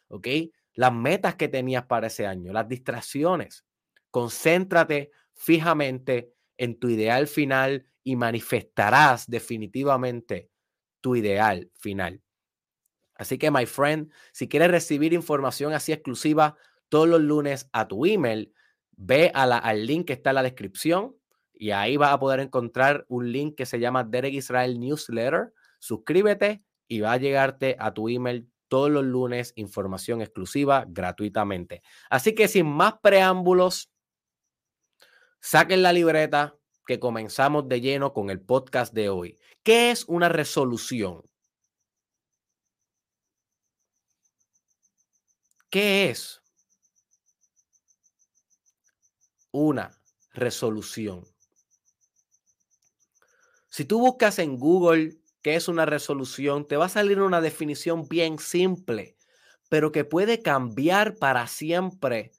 ¿Ok? 0.08 0.26
Las 0.74 0.92
metas 0.92 1.36
que 1.36 1.48
tenías 1.48 1.86
para 1.86 2.08
ese 2.08 2.26
año, 2.26 2.52
las 2.52 2.68
distracciones. 2.68 3.64
Concéntrate 4.10 5.10
fijamente 5.34 6.32
en 6.58 6.78
tu 6.78 6.88
ideal 6.88 7.28
final 7.28 7.86
y 8.02 8.16
manifestarás 8.16 9.28
definitivamente 9.28 10.50
tu 11.00 11.16
ideal 11.16 11.70
final. 11.74 12.22
Así 13.14 13.38
que, 13.38 13.50
my 13.50 13.66
friend, 13.66 14.12
si 14.32 14.48
quieres 14.48 14.70
recibir 14.70 15.12
información 15.12 15.72
así 15.72 15.92
exclusiva 15.92 16.56
todos 16.88 17.08
los 17.08 17.20
lunes 17.20 17.68
a 17.72 17.88
tu 17.88 18.04
email, 18.04 18.52
ve 18.92 19.30
a 19.34 19.46
la, 19.46 19.58
al 19.58 19.86
link 19.86 20.06
que 20.06 20.12
está 20.12 20.30
en 20.30 20.36
la 20.36 20.42
descripción 20.42 21.16
y 21.58 21.70
ahí 21.70 21.96
vas 21.96 22.12
a 22.12 22.18
poder 22.18 22.40
encontrar 22.40 23.04
un 23.08 23.32
link 23.32 23.56
que 23.56 23.66
se 23.66 23.80
llama 23.80 24.04
Derek 24.04 24.34
Israel 24.34 24.78
Newsletter. 24.78 25.52
Suscríbete 25.78 26.62
y 26.86 27.00
va 27.00 27.12
a 27.12 27.16
llegarte 27.16 27.76
a 27.78 27.94
tu 27.94 28.08
email 28.08 28.50
todos 28.68 28.90
los 28.90 29.04
lunes 29.04 29.52
información 29.56 30.20
exclusiva 30.20 30.84
gratuitamente. 30.88 31.82
Así 32.10 32.34
que 32.34 32.48
sin 32.48 32.66
más 32.66 32.94
preámbulos, 33.02 33.90
saquen 35.40 35.82
la 35.82 35.92
libreta 35.92 36.56
que 36.86 37.00
comenzamos 37.00 37.68
de 37.68 37.80
lleno 37.80 38.12
con 38.12 38.30
el 38.30 38.40
podcast 38.40 38.92
de 38.92 39.08
hoy. 39.08 39.38
¿Qué 39.62 39.90
es 39.90 40.04
una 40.08 40.28
resolución? 40.28 41.22
¿Qué 45.70 46.10
es 46.10 46.42
una 49.52 49.90
resolución? 50.32 51.24
Si 53.76 53.84
tú 53.84 54.00
buscas 54.00 54.38
en 54.38 54.56
Google 54.56 55.18
qué 55.42 55.54
es 55.54 55.68
una 55.68 55.84
resolución, 55.84 56.66
te 56.66 56.78
va 56.78 56.86
a 56.86 56.88
salir 56.88 57.20
una 57.20 57.42
definición 57.42 58.08
bien 58.08 58.38
simple, 58.38 59.18
pero 59.68 59.92
que 59.92 60.02
puede 60.06 60.40
cambiar 60.40 61.16
para 61.16 61.46
siempre 61.46 62.32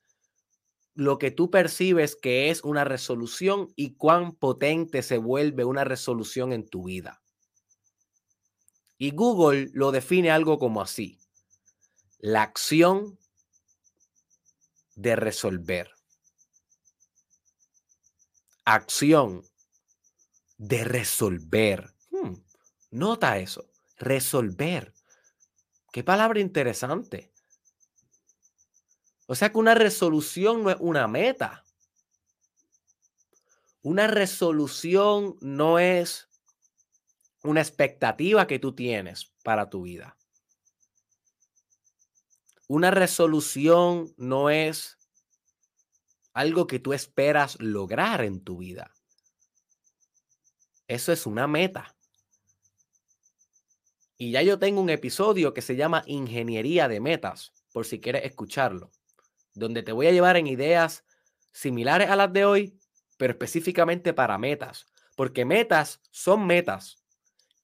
lo 0.96 1.20
que 1.20 1.30
tú 1.30 1.52
percibes 1.52 2.16
que 2.16 2.50
es 2.50 2.64
una 2.64 2.86
resolución 2.86 3.72
y 3.76 3.94
cuán 3.98 4.32
potente 4.32 5.04
se 5.04 5.20
vuelve 5.20 5.64
una 5.64 5.84
resolución 5.84 6.54
en 6.54 6.68
tu 6.68 6.86
vida. 6.86 7.22
Y 8.98 9.12
Google 9.12 9.70
lo 9.74 9.92
define 9.92 10.32
algo 10.32 10.58
como 10.58 10.82
así. 10.82 11.20
La 12.18 12.42
acción 12.42 13.20
de 14.96 15.16
resolver. 15.16 15.92
Acción 18.66 19.47
de 20.58 20.84
resolver. 20.84 21.94
Hmm, 22.12 22.34
nota 22.92 23.38
eso, 23.38 23.70
resolver. 23.98 24.94
Qué 25.92 26.04
palabra 26.04 26.40
interesante. 26.40 27.32
O 29.28 29.36
sea 29.36 29.52
que 29.52 29.58
una 29.58 29.76
resolución 29.76 30.64
no 30.64 30.72
es 30.72 30.78
una 30.80 31.08
meta. 31.08 31.64
Una 33.82 34.08
resolución 34.08 35.38
no 35.42 35.80
es 35.80 36.30
una 37.44 37.62
expectativa 37.62 38.48
que 38.48 38.60
tú 38.60 38.74
tienes 38.74 39.34
para 39.44 39.70
tu 39.70 39.84
vida. 39.84 40.18
Una 42.68 42.92
resolución 42.92 44.14
no 44.18 44.50
es 44.50 44.98
algo 46.34 46.68
que 46.68 46.80
tú 46.80 46.94
esperas 46.94 47.58
lograr 47.60 48.24
en 48.24 48.44
tu 48.44 48.58
vida. 48.58 48.97
Eso 50.88 51.12
es 51.12 51.26
una 51.26 51.48
meta. 51.48 51.96
Y 54.18 54.32
ya 54.32 54.42
yo 54.42 54.58
tengo 54.58 54.82
un 54.82 54.90
episodio 54.90 55.54
que 55.54 55.62
se 55.62 55.76
llama 55.76 56.04
Ingeniería 56.08 56.88
de 56.88 57.00
Metas, 57.00 57.54
por 57.72 57.86
si 57.86 58.00
quieres 58.00 58.26
escucharlo, 58.26 58.92
donde 59.54 59.84
te 59.84 59.92
voy 59.92 60.08
a 60.08 60.12
llevar 60.12 60.38
en 60.38 60.48
ideas 60.48 61.06
similares 61.52 62.10
a 62.10 62.16
las 62.16 62.34
de 62.34 62.46
hoy, 62.46 62.80
pero 63.18 63.34
específicamente 63.34 64.14
para 64.14 64.38
metas, 64.38 64.88
Porque 65.16 65.46
metas 65.46 66.00
son 66.12 66.46
metas 66.46 67.04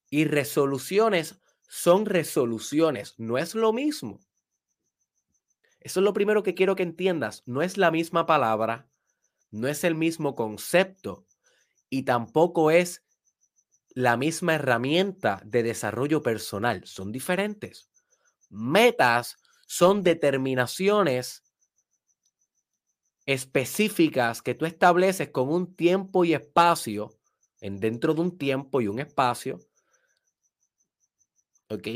y 0.10 0.26
resoluciones 0.26 1.40
son 1.76 2.06
resoluciones. 2.06 3.16
No 3.18 3.40
es 3.40 3.56
lo 3.56 3.74
mismo. 3.74 4.20
Eso 5.80 6.00
es 6.00 6.04
lo 6.04 6.14
primero 6.14 6.44
que 6.44 6.54
quiero 6.54 6.76
que 6.76 6.84
entiendas. 6.84 7.42
No 7.48 7.64
es 7.64 7.78
la 7.78 7.90
misma 7.90 8.28
palabra, 8.28 8.88
no 9.50 9.68
es 9.68 9.84
el 9.84 9.96
mismo 9.96 10.36
concepto 10.36 11.26
y 11.90 12.04
tampoco 12.04 12.70
es 12.70 13.04
la 13.94 14.18
misma 14.18 14.56
herramienta 14.56 15.42
de 15.46 15.64
desarrollo 15.64 16.22
personal. 16.22 16.82
Son 16.86 17.12
diferentes. 17.12 17.90
Metas 18.50 19.38
son 19.66 20.04
determinaciones 20.04 21.44
específicas 23.26 24.42
que 24.42 24.56
tú 24.56 24.66
estableces 24.66 25.30
con 25.30 25.50
un 25.50 25.76
tiempo 25.76 26.26
y 26.26 26.34
espacio, 26.34 27.18
en 27.62 27.80
dentro 27.80 28.14
de 28.14 28.22
un 28.22 28.38
tiempo 28.38 28.82
y 28.82 28.88
un 28.88 29.00
espacio, 29.00 29.60
¿ok? 31.70 31.88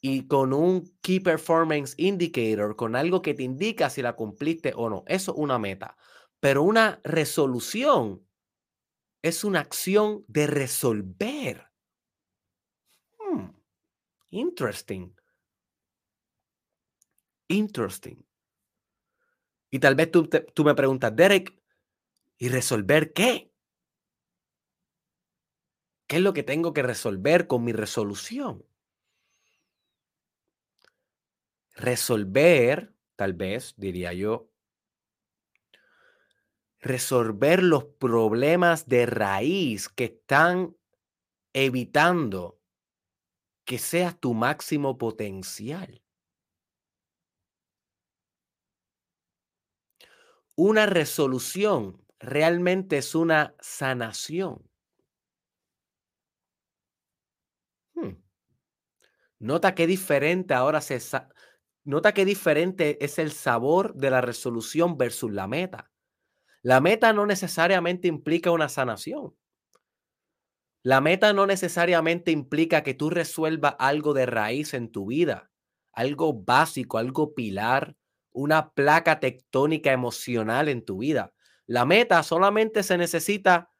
y 0.00 0.26
con 0.26 0.52
un 0.52 0.96
Key 1.02 1.20
Performance 1.20 1.94
Indicator, 1.96 2.76
con 2.76 2.94
algo 2.94 3.22
que 3.22 3.34
te 3.34 3.42
indica 3.42 3.90
si 3.90 4.02
la 4.02 4.14
cumpliste 4.14 4.72
o 4.76 4.88
no. 4.88 5.04
Eso 5.06 5.32
es 5.32 5.38
una 5.38 5.58
meta. 5.58 5.96
Pero 6.40 6.62
una 6.62 7.00
resolución 7.02 8.24
es 9.22 9.44
una 9.44 9.60
acción 9.60 10.24
de 10.28 10.46
resolver. 10.46 11.70
Hmm, 13.18 13.50
interesting. 14.30 15.14
Interesting. 17.48 18.24
Y 19.70 19.78
tal 19.80 19.94
vez 19.94 20.10
tú, 20.10 20.28
tú 20.54 20.64
me 20.64 20.74
preguntas, 20.74 21.14
Derek, 21.14 21.60
¿y 22.38 22.48
resolver 22.48 23.12
qué? 23.12 23.52
¿Qué 26.06 26.16
es 26.16 26.22
lo 26.22 26.32
que 26.32 26.42
tengo 26.42 26.72
que 26.72 26.82
resolver 26.82 27.46
con 27.46 27.64
mi 27.64 27.72
resolución? 27.72 28.64
resolver, 31.78 32.92
tal 33.16 33.32
vez, 33.34 33.74
diría 33.76 34.12
yo, 34.12 34.47
resolver 36.80 37.62
los 37.62 37.84
problemas 37.84 38.86
de 38.86 39.06
raíz 39.06 39.88
que 39.88 40.04
están 40.04 40.76
evitando 41.52 42.60
que 43.64 43.78
seas 43.78 44.18
tu 44.18 44.32
máximo 44.32 44.96
potencial. 44.96 46.02
Una 50.56 50.86
resolución 50.86 52.02
realmente 52.18 52.98
es 52.98 53.14
una 53.14 53.54
sanación. 53.60 54.68
Hmm. 57.94 58.22
Nota 59.38 59.74
qué 59.74 59.86
diferente 59.86 60.54
ahora 60.54 60.80
se, 60.80 60.98
Nota 61.84 62.12
qué 62.12 62.24
diferente 62.24 63.02
es 63.04 63.18
el 63.18 63.32
sabor 63.32 63.94
de 63.94 64.10
la 64.10 64.20
resolución 64.20 64.98
versus 64.98 65.32
la 65.32 65.46
meta. 65.46 65.87
La 66.62 66.80
meta 66.80 67.12
no 67.12 67.26
necesariamente 67.26 68.08
implica 68.08 68.50
una 68.50 68.68
sanación. 68.68 69.34
La 70.82 71.00
meta 71.00 71.32
no 71.32 71.46
necesariamente 71.46 72.30
implica 72.30 72.82
que 72.82 72.94
tú 72.94 73.10
resuelvas 73.10 73.76
algo 73.78 74.14
de 74.14 74.26
raíz 74.26 74.74
en 74.74 74.90
tu 74.90 75.06
vida, 75.06 75.50
algo 75.92 76.32
básico, 76.32 76.98
algo 76.98 77.34
pilar, 77.34 77.96
una 78.32 78.70
placa 78.72 79.20
tectónica 79.20 79.92
emocional 79.92 80.68
en 80.68 80.84
tu 80.84 80.98
vida. 80.98 81.32
La 81.66 81.84
meta 81.84 82.22
solamente 82.22 82.82
se 82.82 82.96
necesita 82.96 83.70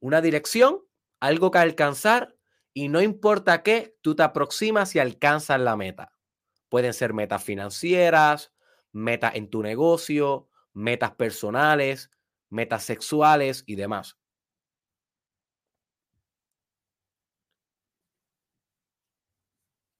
una 0.00 0.20
dirección, 0.20 0.80
algo 1.20 1.50
que 1.50 1.58
alcanzar 1.58 2.36
y 2.72 2.88
no 2.88 3.00
importa 3.02 3.62
qué, 3.62 3.96
tú 4.00 4.14
te 4.14 4.22
aproximas 4.22 4.94
y 4.94 4.98
alcanzas 4.98 5.60
la 5.60 5.76
meta. 5.76 6.12
Pueden 6.68 6.92
ser 6.92 7.12
metas 7.12 7.42
financieras, 7.42 8.52
metas 8.92 9.34
en 9.34 9.48
tu 9.48 9.62
negocio, 9.62 10.48
metas 10.74 11.12
personales, 11.12 12.10
metas 12.50 12.84
sexuales 12.84 13.64
y 13.66 13.76
demás. 13.76 14.18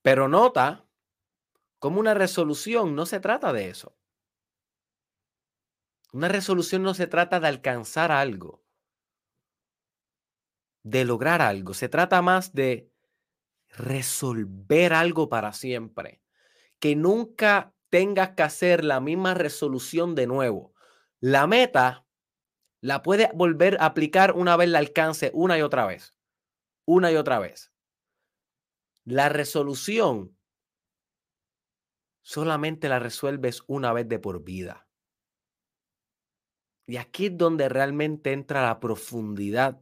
Pero 0.03 0.29
nota 0.29 0.87
como 1.79 2.01
una 2.01 2.15
resolución 2.15 2.95
no 2.95 3.07
se 3.07 3.21
trata 3.21 3.53
de 3.53 3.69
eso. 3.71 3.97
Una 6.13 6.29
resolución 6.29 6.83
no 6.83 6.95
se 6.95 7.07
trata 7.07 7.41
de 7.41 7.49
alcanzar 7.49 8.13
algo, 8.13 8.63
de 10.83 11.05
lograr 11.05 11.43
algo. 11.43 11.75
Se 11.75 11.89
trata 11.89 12.23
más 12.23 12.53
de 12.53 12.91
resolver 13.69 14.93
algo 14.93 15.29
para 15.29 15.53
siempre 15.53 16.23
que 16.81 16.97
nunca 16.97 17.74
tengas 17.94 18.30
que 18.30 18.42
hacer 18.42 18.85
la 18.85 18.98
misma 18.98 19.35
resolución 19.35 20.16
de 20.16 20.26
nuevo. 20.26 20.74
La 21.20 21.46
meta 21.46 22.04
la 22.80 23.04
puedes 23.04 23.28
volver 23.35 23.76
a 23.78 23.87
aplicar 23.87 24.33
una 24.33 24.57
vez 24.57 24.68
la 24.68 24.80
alcance, 24.80 25.30
una 25.33 25.57
y 25.59 25.62
otra 25.62 25.87
vez. 25.87 26.18
Una 26.87 27.12
y 27.12 27.14
otra 27.14 27.38
vez. 27.38 27.72
La 29.04 29.28
resolución 29.28 30.37
solamente 32.24 32.88
la 32.88 32.98
resuelves 32.98 33.62
una 33.68 33.92
vez 33.92 34.09
de 34.09 34.18
por 34.18 34.42
vida. 34.42 34.88
Y 36.88 36.96
aquí 36.96 37.26
es 37.26 37.38
donde 37.38 37.68
realmente 37.68 38.33
entra 38.33 38.66
la 38.66 38.80
profundidad 38.80 39.80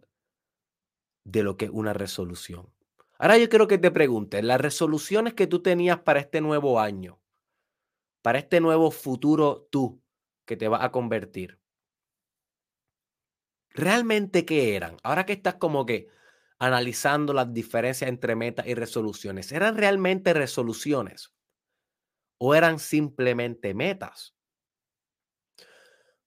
de 1.25 1.43
lo 1.43 1.57
que 1.57 1.65
es 1.65 1.71
una 1.71 1.95
resolución. 1.95 2.75
Ahora 3.19 3.39
yo 3.39 3.49
quiero 3.49 3.69
que 3.69 3.79
te 3.79 3.91
preguntes, 3.91 4.45
las 4.45 4.61
resoluciones 4.61 5.33
que 5.33 5.47
tú 5.47 5.63
tenías 5.63 6.01
para 6.01 6.21
este 6.21 6.43
nuevo 6.43 6.79
año, 6.79 7.22
para 8.23 8.39
este 8.39 8.61
nuevo 8.61 8.91
futuro 8.91 9.69
tú 9.71 10.03
que 10.45 10.57
te 10.57 10.69
vas 10.69 10.83
a 10.83 10.93
convertir, 10.93 11.61
¿realmente 13.71 14.45
qué 14.45 14.77
eran? 14.77 14.97
Ahora 15.03 15.27
que 15.27 15.33
estás 15.33 15.57
como 15.57 15.85
que 15.85 16.09
analizando 16.59 17.33
las 17.33 17.53
diferencias 17.53 18.09
entre 18.09 18.37
metas 18.37 18.67
y 18.67 18.75
resoluciones, 18.75 19.51
¿eran 19.53 19.77
realmente 19.77 20.33
resoluciones 20.33 21.35
o 22.39 22.55
eran 22.55 22.79
simplemente 22.79 23.75
metas? 23.75 24.35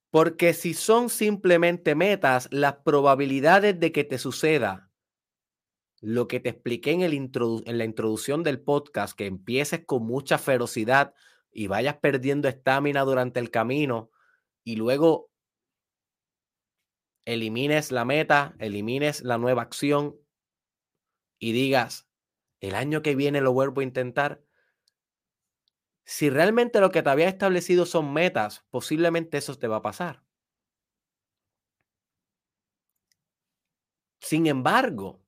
Porque 0.10 0.54
si 0.54 0.74
son 0.74 1.10
simplemente 1.10 1.96
metas, 1.96 2.48
las 2.52 2.76
probabilidades 2.86 3.80
de 3.80 3.92
que 3.92 4.04
te 4.04 4.18
suceda 4.18 4.92
lo 6.02 6.28
que 6.28 6.40
te 6.40 6.50
expliqué 6.50 6.92
en, 6.92 7.02
el 7.02 7.14
en 7.14 7.78
la 7.78 7.84
introducción 7.84 8.44
del 8.44 8.62
podcast, 8.62 9.18
que 9.18 9.26
empieces 9.26 9.86
con 9.86 10.06
mucha 10.06 10.38
ferocidad 10.38 11.14
y 11.56 11.68
vayas 11.68 11.98
perdiendo 11.98 12.50
estamina 12.50 13.02
durante 13.04 13.40
el 13.40 13.50
camino 13.50 14.12
y 14.66 14.76
luego 14.76 15.32
elimines 17.26 17.92
la 17.92 18.04
meta, 18.04 18.56
elimines 18.60 19.22
la 19.22 19.38
nueva 19.38 19.62
acción 19.62 20.16
y 21.40 21.54
digas, 21.54 22.08
el 22.60 22.76
año 22.76 23.02
que 23.02 23.16
viene 23.16 23.40
lo 23.42 23.54
vuelvo 23.54 23.82
a 23.82 23.84
intentar. 23.86 24.44
Si 26.04 26.32
realmente 26.32 26.80
lo 26.82 26.90
que 26.90 27.04
te 27.04 27.10
había 27.12 27.28
establecido 27.30 27.86
son 27.86 28.12
metas, 28.12 28.66
posiblemente 28.72 29.38
eso 29.38 29.54
te 29.56 29.68
va 29.68 29.76
a 29.78 29.82
pasar. 29.84 30.24
Sin 34.20 34.48
embargo, 34.48 35.22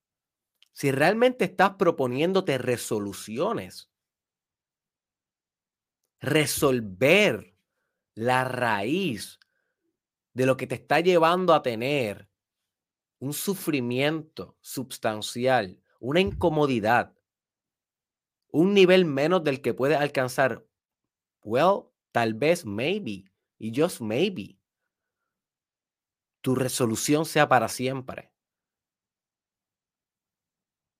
si 0.73 0.91
realmente 0.91 1.45
estás 1.45 1.71
proponiéndote 1.75 2.57
resoluciones, 2.57 3.91
resolver 6.19 7.55
la 8.15 8.43
raíz 8.43 9.39
de 10.33 10.45
lo 10.45 10.57
que 10.57 10.67
te 10.67 10.75
está 10.75 10.99
llevando 10.99 11.53
a 11.53 11.61
tener 11.61 12.29
un 13.19 13.33
sufrimiento 13.33 14.57
sustancial, 14.61 15.81
una 15.99 16.19
incomodidad, 16.19 17.15
un 18.51 18.73
nivel 18.73 19.05
menos 19.05 19.43
del 19.43 19.61
que 19.61 19.73
puedes 19.73 19.99
alcanzar, 19.99 20.65
well, 21.43 21.89
tal 22.11 22.33
vez, 22.33 22.65
maybe, 22.65 23.31
y 23.57 23.73
just 23.75 24.01
maybe, 24.01 24.59
tu 26.41 26.55
resolución 26.55 27.25
sea 27.25 27.49
para 27.49 27.67
siempre 27.67 28.31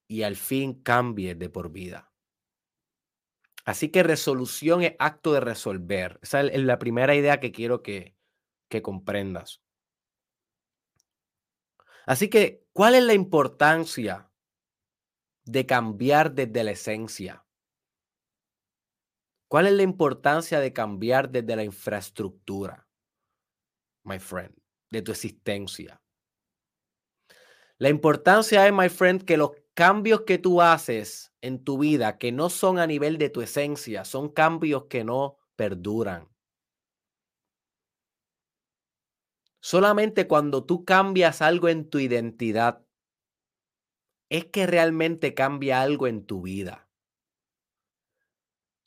y 0.08 0.23
al 0.23 0.36
fin 0.36 0.82
cambie 0.82 1.36
de 1.36 1.49
por 1.49 1.71
vida. 1.71 2.12
Así 3.67 3.89
que 3.89 4.01
resolución 4.01 4.82
es 4.82 4.95
acto 4.97 5.34
de 5.34 5.41
resolver. 5.41 6.19
Esa 6.21 6.39
es 6.39 6.63
la 6.63 6.80
primera 6.80 7.15
idea 7.15 7.41
que 7.41 7.51
quiero 7.51 7.84
que, 7.84 8.15
que 8.69 8.82
comprendas. 8.82 9.62
Así 12.06 12.30
que, 12.30 12.65
¿cuál 12.71 12.95
es 12.95 13.03
la 13.03 13.13
importancia 13.13 14.32
de 15.43 15.65
cambiar 15.65 16.32
desde 16.32 16.63
la 16.63 16.71
esencia? 16.71 17.45
¿Cuál 19.49 19.67
es 19.67 19.73
la 19.73 19.84
importancia 19.84 20.62
de 20.62 20.71
cambiar 20.71 21.30
desde 21.30 21.58
la 21.58 21.65
infraestructura, 21.65 22.88
my 24.06 24.19
friend, 24.19 24.56
de 24.91 25.01
tu 25.01 25.12
existencia? 25.12 26.01
La 27.80 27.89
importancia 27.89 28.65
es, 28.65 28.71
my 28.71 28.88
friend, 28.88 29.25
que 29.25 29.36
los 29.36 29.51
cambios 29.73 30.21
que 30.21 30.38
tú 30.38 30.62
haces 30.62 31.26
en 31.41 31.63
tu 31.63 31.78
vida, 31.80 32.17
que 32.17 32.32
no 32.32 32.50
son 32.50 32.80
a 32.80 32.88
nivel 32.88 33.17
de 33.17 33.30
tu 33.30 33.41
esencia, 33.41 34.06
son 34.06 34.30
cambios 34.30 34.86
que 34.86 35.04
no 35.04 35.38
perduran. 35.56 36.28
Solamente 39.60 40.28
cuando 40.28 40.65
tú 40.65 40.84
cambias 40.84 41.43
algo 41.43 41.69
en 41.69 41.89
tu 41.89 42.00
identidad, 42.00 42.84
es 44.30 44.45
que 44.45 44.65
realmente 44.67 45.34
cambia 45.34 45.82
algo 45.82 46.08
en 46.08 46.26
tu 46.26 46.41
vida. 46.41 46.88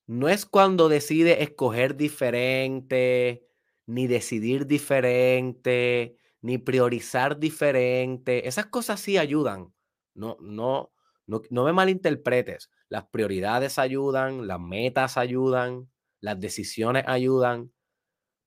No 0.07 0.29
es 0.29 0.45
cuando 0.45 0.89
decides 0.89 1.39
escoger 1.41 1.97
diferente, 1.97 3.47
ni 3.87 4.07
decidir 4.09 4.67
diferente, 4.67 6.17
ni 6.43 6.59
priorizar 6.59 7.39
diferente. 7.39 8.49
Esas 8.49 8.67
cosas 8.67 9.01
sí 9.01 9.19
ayudan. 9.19 9.73
No, 10.15 10.37
no, 10.41 10.93
no, 11.31 11.43
no 11.51 11.65
me 11.65 11.73
malinterpretes. 11.73 12.71
Las 12.89 13.07
prioridades 13.07 13.79
ayudan, 13.79 14.47
las 14.47 14.61
metas 14.61 15.17
ayudan, 15.17 15.91
las 16.21 16.39
decisiones 16.41 17.05
ayudan. 17.07 17.73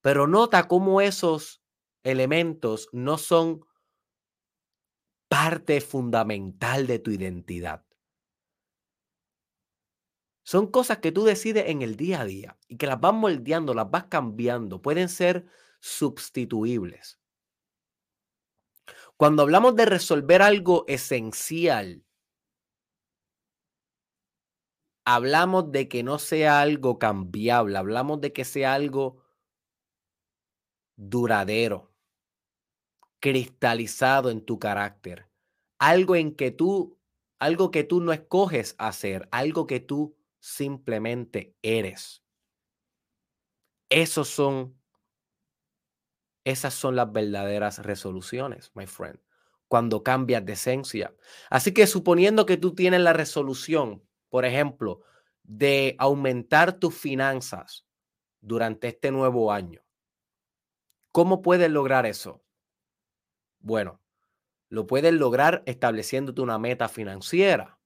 Pero 0.01 0.27
nota 0.27 0.67
cómo 0.67 1.01
esos 1.01 1.63
elementos 2.03 2.89
no 2.91 3.17
son 3.17 3.61
parte 5.29 5.81
fundamental 5.81 6.85
de 6.85 6.99
tu 6.99 7.11
identidad. 7.11 7.85
Son 10.45 10.67
cosas 10.67 10.97
que 10.97 11.13
tú 11.13 11.23
decides 11.23 11.65
en 11.67 11.81
el 11.81 11.95
día 11.95 12.21
a 12.21 12.25
día 12.25 12.59
y 12.67 12.77
que 12.77 12.85
las 12.85 12.99
vas 12.99 13.13
moldeando, 13.13 13.73
las 13.73 13.89
vas 13.89 14.05
cambiando. 14.05 14.81
Pueden 14.81 15.07
ser 15.07 15.47
sustituibles. 15.79 17.19
Cuando 19.15 19.43
hablamos 19.43 19.75
de 19.75 19.85
resolver 19.85 20.41
algo 20.41 20.83
esencial, 20.87 22.03
hablamos 25.05 25.71
de 25.71 25.87
que 25.87 26.03
no 26.03 26.19
sea 26.19 26.61
algo 26.61 26.99
cambiable, 26.99 27.77
hablamos 27.77 28.21
de 28.21 28.33
que 28.33 28.45
sea 28.45 28.73
algo 28.73 29.23
duradero, 30.95 31.91
cristalizado 33.19 34.29
en 34.29 34.45
tu 34.45 34.59
carácter, 34.59 35.27
algo 35.79 36.15
en 36.15 36.35
que 36.35 36.51
tú, 36.51 36.99
algo 37.39 37.71
que 37.71 37.83
tú 37.83 38.01
no 38.01 38.13
escoges 38.13 38.75
hacer, 38.77 39.27
algo 39.31 39.67
que 39.67 39.79
tú 39.79 40.15
simplemente 40.39 41.55
eres. 41.61 42.23
Esos 43.89 44.27
son 44.27 44.75
esas 46.45 46.73
son 46.73 46.95
las 46.95 47.11
verdaderas 47.11 47.79
resoluciones, 47.79 48.71
my 48.75 48.85
friend, 48.85 49.19
cuando 49.67 50.03
cambias 50.03 50.45
de 50.45 50.53
esencia. 50.53 51.15
Así 51.49 51.73
que 51.73 51.87
suponiendo 51.87 52.45
que 52.45 52.57
tú 52.57 52.75
tienes 52.75 53.01
la 53.01 53.13
resolución, 53.13 54.03
por 54.33 54.45
ejemplo, 54.45 55.01
de 55.43 55.95
aumentar 55.99 56.79
tus 56.79 56.97
finanzas 56.97 57.85
durante 58.41 58.87
este 58.87 59.11
nuevo 59.11 59.51
año, 59.51 59.85
¿cómo 61.11 61.43
puedes 61.43 61.69
lograr 61.69 62.07
eso? 62.07 62.43
Bueno, 63.59 64.01
lo 64.69 64.87
puedes 64.87 65.13
lograr 65.13 65.61
estableciéndote 65.67 66.41
una 66.41 66.57
meta 66.57 66.89
financiera. 66.89 67.79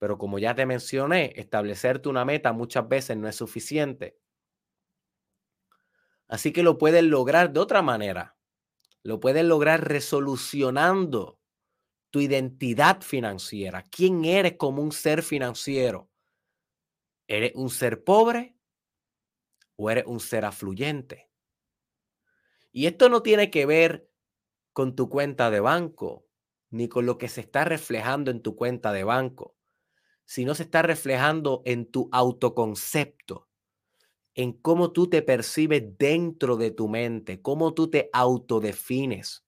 Pero 0.00 0.18
como 0.18 0.40
ya 0.40 0.56
te 0.56 0.66
mencioné, 0.66 1.32
establecerte 1.36 2.08
una 2.08 2.24
meta 2.24 2.52
muchas 2.52 2.88
veces 2.88 3.16
no 3.16 3.28
es 3.28 3.36
suficiente. 3.36 4.18
Así 6.26 6.52
que 6.52 6.64
lo 6.64 6.78
puedes 6.78 7.04
lograr 7.04 7.52
de 7.52 7.60
otra 7.60 7.80
manera. 7.80 8.36
Lo 9.04 9.20
puedes 9.20 9.44
lograr 9.44 9.86
resolucionando 9.86 11.37
tu 12.10 12.20
identidad 12.20 13.02
financiera. 13.02 13.82
¿Quién 13.82 14.24
eres 14.24 14.56
como 14.56 14.82
un 14.82 14.92
ser 14.92 15.22
financiero? 15.22 16.10
¿Eres 17.26 17.52
un 17.54 17.70
ser 17.70 18.04
pobre 18.04 18.56
o 19.76 19.90
eres 19.90 20.04
un 20.06 20.20
ser 20.20 20.44
afluyente? 20.44 21.30
Y 22.72 22.86
esto 22.86 23.08
no 23.08 23.22
tiene 23.22 23.50
que 23.50 23.66
ver 23.66 24.10
con 24.72 24.94
tu 24.94 25.08
cuenta 25.08 25.50
de 25.50 25.60
banco, 25.60 26.26
ni 26.70 26.88
con 26.88 27.06
lo 27.06 27.18
que 27.18 27.28
se 27.28 27.40
está 27.40 27.64
reflejando 27.64 28.30
en 28.30 28.42
tu 28.42 28.56
cuenta 28.56 28.92
de 28.92 29.04
banco, 29.04 29.56
sino 30.24 30.54
se 30.54 30.62
está 30.64 30.82
reflejando 30.82 31.62
en 31.64 31.90
tu 31.90 32.08
autoconcepto 32.12 33.48
en 34.38 34.52
cómo 34.52 34.92
tú 34.92 35.10
te 35.10 35.20
percibes 35.20 35.98
dentro 35.98 36.56
de 36.56 36.70
tu 36.70 36.86
mente, 36.86 37.42
cómo 37.42 37.74
tú 37.74 37.90
te 37.90 38.08
autodefines. 38.12 39.44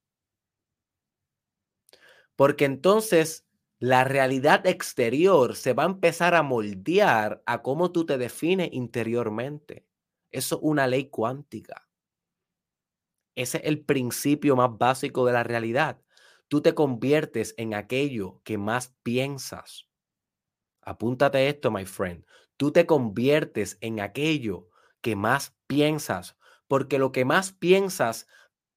Porque 2.41 2.65
entonces 2.65 3.47
la 3.79 4.03
realidad 4.03 4.67
exterior 4.67 5.57
se 5.57 5.75
va 5.75 5.83
a 5.83 5.91
empezar 5.91 6.35
a 6.35 6.43
moldear 6.43 7.43
a 7.45 7.61
cómo 7.61 7.93
tú 7.93 8.07
te 8.07 8.17
defines 8.17 8.71
interiormente. 8.73 9.85
Eso 10.31 10.57
es 10.57 10.63
una 10.63 10.87
ley 10.87 11.11
cuántica. 11.11 11.87
Ese 13.35 13.59
es 13.59 13.65
el 13.65 13.85
principio 13.85 14.57
más 14.57 14.71
básico 14.79 15.27
de 15.27 15.35
la 15.35 15.43
realidad. 15.43 16.01
Tú 16.49 16.63
te 16.63 16.75
conviertes 16.75 17.53
en 17.59 17.75
aquello 17.75 18.41
que 18.43 18.57
más 18.57 18.97
piensas. 19.03 19.87
Apúntate 20.81 21.47
esto, 21.47 21.71
my 21.71 21.85
friend. 21.85 22.25
Tú 22.57 22.73
te 22.73 22.87
conviertes 22.87 23.77
en 23.83 24.01
aquello 24.01 24.71
que 25.03 25.15
más 25.15 25.55
piensas, 25.67 26.39
porque 26.69 26.99
lo 26.99 27.13
que 27.13 27.27
más 27.27 27.53
piensas 27.53 28.27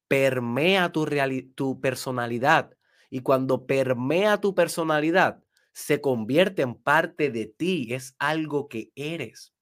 permea 0.10 0.91
tu, 0.91 1.08
tu 1.56 1.80
personalidad 1.80 2.76
y 3.13 3.19
cuando 3.19 3.67
permea 3.67 4.41
tu 4.41 4.56
personalidad 4.56 5.43
se 5.71 6.02
convierte 6.02 6.63
en 6.63 6.73
parte 6.73 7.30
de 7.30 7.45
ti, 7.45 7.93
es 7.93 8.15
algo 8.17 8.67
que 8.67 8.91
eres. 8.95 9.54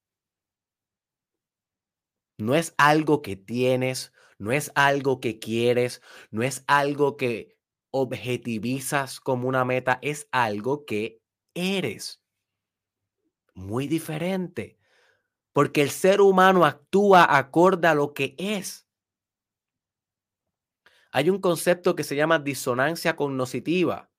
No 2.37 2.55
es 2.55 2.73
algo 2.77 3.21
que 3.21 3.35
tienes, 3.35 4.13
no 4.39 4.53
es 4.53 4.71
algo 4.73 5.19
que 5.19 5.37
quieres, 5.37 6.01
no 6.29 6.43
es 6.43 6.63
algo 6.65 7.17
que 7.17 7.57
objetivizas 7.91 9.19
como 9.19 9.49
una 9.49 9.65
meta, 9.65 9.99
es 10.01 10.29
algo 10.31 10.85
que 10.85 11.19
eres. 11.53 12.21
Muy 13.53 13.89
diferente 13.89 14.79
porque 15.51 15.81
el 15.81 15.89
ser 15.89 16.21
humano 16.21 16.63
actúa 16.63 17.37
acorde 17.37 17.89
a 17.89 17.95
lo 17.95 18.13
que 18.13 18.33
es. 18.37 18.87
Hay 21.11 21.29
un 21.29 21.39
concepto 21.39 21.95
que 21.95 22.03
se 22.03 22.15
llama 22.15 22.39
disonancia 22.39 23.15
cognitiva, 23.15 24.09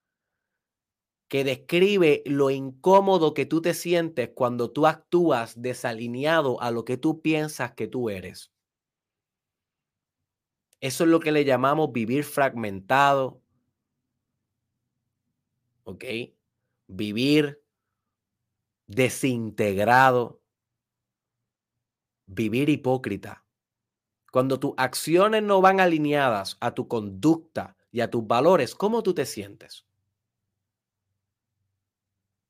que 1.27 1.43
describe 1.43 2.21
lo 2.25 2.51
incómodo 2.51 3.33
que 3.33 3.45
tú 3.45 3.61
te 3.61 3.73
sientes 3.73 4.29
cuando 4.35 4.71
tú 4.71 4.85
actúas 4.85 5.59
desalineado 5.59 6.61
a 6.61 6.69
lo 6.69 6.85
que 6.85 6.97
tú 6.97 7.21
piensas 7.21 7.73
que 7.73 7.87
tú 7.87 8.09
eres. 8.09 8.51
Eso 10.79 11.05
es 11.05 11.09
lo 11.09 11.19
que 11.19 11.31
le 11.31 11.45
llamamos 11.45 11.91
vivir 11.91 12.23
fragmentado. 12.23 13.41
¿Ok? 15.85 16.03
Vivir 16.87 17.63
desintegrado 18.85 20.43
vivir 22.27 22.69
hipócrita. 22.69 23.42
Cuando 24.33 24.59
tus 24.59 24.73
acciones 24.77 25.43
no 25.43 25.61
van 25.61 25.79
alineadas 25.79 26.57
a 26.59 26.73
tu 26.73 26.87
conducta 26.87 27.77
y 27.91 28.01
a 28.01 28.09
tus 28.09 28.25
valores, 28.25 28.73
¿cómo 28.73 29.03
tú 29.03 29.13
te 29.13 29.27
sientes? 29.27 29.85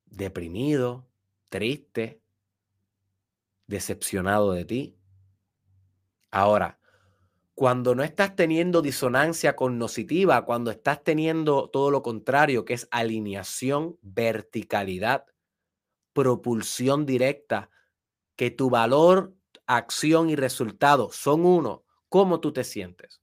Deprimido, 0.05 1.05
triste, 1.49 2.21
decepcionado 3.67 4.53
de 4.53 4.63
ti. 4.63 4.97
Ahora, 6.31 6.79
cuando 7.53 7.95
no 7.95 8.03
estás 8.03 8.33
teniendo 8.33 8.81
disonancia 8.81 9.57
cognitiva, 9.57 10.45
cuando 10.45 10.71
estás 10.71 11.03
teniendo 11.03 11.67
todo 11.67 11.91
lo 11.91 12.01
contrario, 12.01 12.63
que 12.63 12.75
es 12.75 12.87
alineación, 12.91 13.97
verticalidad, 14.01 15.25
propulsión 16.13 17.05
directa, 17.05 17.69
que 18.37 18.51
tu 18.51 18.69
valor 18.69 19.35
acción 19.67 20.29
y 20.29 20.35
resultado 20.35 21.11
son 21.11 21.45
uno, 21.45 21.83
¿cómo 22.09 22.39
tú 22.39 22.53
te 22.53 22.63
sientes? 22.63 23.21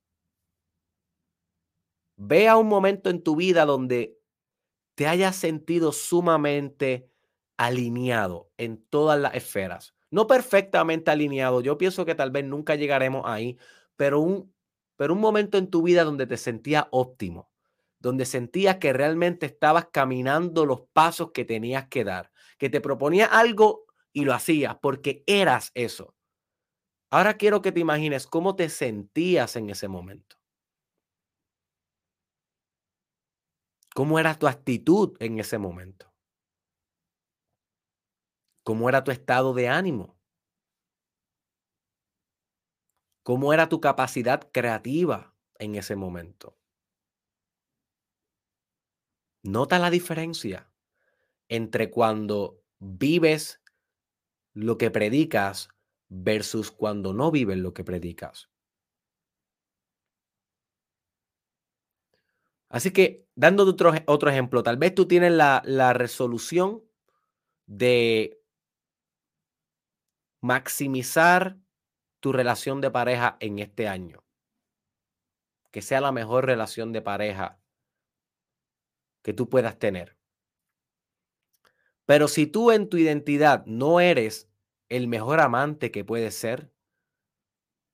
Vea 2.17 2.57
un 2.57 2.69
momento 2.69 3.09
en 3.11 3.23
tu 3.23 3.37
vida 3.37 3.65
donde 3.65 4.19
te 4.95 5.07
hayas 5.07 5.37
sentido 5.37 5.93
sumamente 5.93 7.11
alineado 7.57 8.51
en 8.59 8.85
todas 8.85 9.19
las 9.19 9.35
esferas. 9.35 9.95
No 10.11 10.27
perfectamente 10.27 11.11
alineado, 11.11 11.61
yo 11.61 11.79
pienso 11.79 12.05
que 12.05 12.15
tal 12.15 12.31
vez 12.31 12.45
nunca 12.45 12.75
llegaremos 12.75 13.23
ahí, 13.27 13.59
pero 13.97 14.21
un, 14.21 14.55
pero 14.97 15.15
un 15.15 15.21
momento 15.21 15.57
en 15.57 15.71
tu 15.71 15.83
vida 15.83 16.05
donde 16.05 16.27
te 16.27 16.37
sentías 16.37 16.85
óptimo, 16.91 17.51
donde 17.99 18.25
sentías 18.25 18.77
que 18.77 18.93
realmente 18.93 19.47
estabas 19.47 19.87
caminando 19.93 20.67
los 20.67 20.83
pasos 20.93 21.31
que 21.33 21.45
tenías 21.45 21.87
que 21.89 22.05
dar, 22.05 22.31
que 22.59 22.71
te 22.71 22.81
proponía 22.81 23.27
algo 23.27 23.87
y 24.13 24.25
lo 24.25 24.35
hacías 24.35 24.77
porque 24.83 25.23
eras 25.27 25.71
eso. 25.75 26.15
Ahora 27.11 27.37
quiero 27.37 27.61
que 27.61 27.73
te 27.73 27.81
imagines 27.81 28.27
cómo 28.27 28.55
te 28.55 28.69
sentías 28.69 29.57
en 29.57 29.69
ese 29.71 29.89
momento. 29.89 30.37
¿Cómo 33.95 34.21
era 34.21 34.39
tu 34.39 34.47
actitud 34.47 35.17
en 35.19 35.41
ese 35.41 35.59
momento? 35.59 36.13
¿Cómo 38.63 38.89
era 38.89 39.03
tu 39.03 39.11
estado 39.11 39.53
de 39.55 39.69
ánimo? 39.69 40.17
¿Cómo 43.25 43.53
era 43.53 43.69
tu 43.69 43.81
capacidad 43.81 44.51
creativa 44.53 45.35
en 45.59 45.75
ese 45.75 45.97
momento? 45.97 46.57
Nota 49.43 49.79
la 49.79 49.91
diferencia 49.91 50.71
entre 51.49 51.91
cuando 51.91 52.63
vives 52.79 53.61
lo 54.55 54.79
que 54.79 54.91
predicas 54.91 55.69
versus 56.11 56.71
cuando 56.71 57.15
no 57.15 57.31
vives 57.31 57.57
lo 57.57 57.73
que 57.73 57.85
predicas. 57.85 58.51
Así 62.69 62.93
que, 62.93 63.27
dando 63.35 63.65
otro, 63.65 63.93
otro 64.07 64.31
ejemplo, 64.31 64.63
tal 64.63 64.77
vez 64.77 64.95
tú 64.95 65.07
tienes 65.07 65.33
la, 65.33 65.63
la 65.65 65.93
resolución 65.93 66.85
de 67.67 68.41
maximizar 70.41 71.59
tu 72.21 72.33
relación 72.33 72.81
de 72.81 72.91
pareja 72.91 73.37
en 73.41 73.59
este 73.59 73.89
año. 73.89 74.25
Que 75.71 75.83
sea 75.83 76.01
la 76.01 76.13
mejor 76.13 76.47
relación 76.47 76.93
de 76.93 77.03
pareja 77.03 77.61
que 79.23 79.33
tú 79.33 79.49
puedas 79.49 79.79
tener. 79.79 80.17
Pero 82.05 82.27
si 82.27 82.47
tú 82.47 82.73
en 82.73 82.89
tu 82.89 82.97
identidad 82.97 83.65
no 83.67 84.01
eres 84.01 84.50
el 84.91 85.09
mejor 85.09 85.41
amante 85.41 85.91
que 85.91 86.05
puedes 86.05 86.35
ser, 86.35 86.71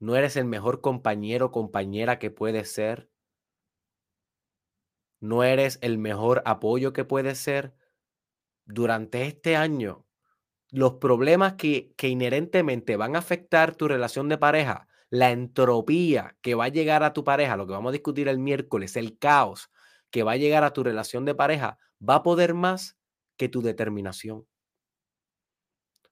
no 0.01 0.17
eres 0.17 0.37
el 0.37 0.47
mejor 0.47 0.81
compañero 0.81 1.47
o 1.47 1.51
compañera 1.53 2.19
que 2.19 2.31
puedes 2.31 2.73
ser, 2.73 3.11
no 5.21 5.45
eres 5.45 5.79
el 5.83 5.99
mejor 5.99 6.43
apoyo 6.45 6.93
que 6.93 7.05
puedes 7.05 7.39
ser, 7.39 7.75
durante 8.65 9.23
este 9.23 9.57
año 9.57 10.07
los 10.71 10.95
problemas 10.95 11.55
que, 11.55 11.95
que 11.97 12.09
inherentemente 12.09 12.97
van 12.97 13.15
a 13.15 13.21
afectar 13.21 13.77
tu 13.77 13.89
relación 13.89 14.29
de 14.29 14.39
pareja, 14.39 14.89
la 15.11 15.31
entropía 15.31 16.37
que 16.41 16.55
va 16.55 16.65
a 16.65 16.69
llegar 16.69 17.03
a 17.05 17.13
tu 17.13 17.25
pareja, 17.25 17.57
lo 17.57 17.67
que 17.67 17.73
vamos 17.73 17.91
a 17.91 17.93
discutir 17.93 18.27
el 18.29 18.39
miércoles, 18.39 18.97
el 18.97 19.19
caos 19.19 19.71
que 20.11 20.23
va 20.23 20.33
a 20.33 20.37
llegar 20.37 20.65
a 20.65 20.73
tu 20.73 20.83
relación 20.83 21.25
de 21.25 21.35
pareja, 21.35 21.79
va 22.07 22.17
a 22.17 22.23
poder 22.23 22.55
más 22.55 22.97
que 23.37 23.49
tu 23.49 23.63
determinación. 23.63 24.47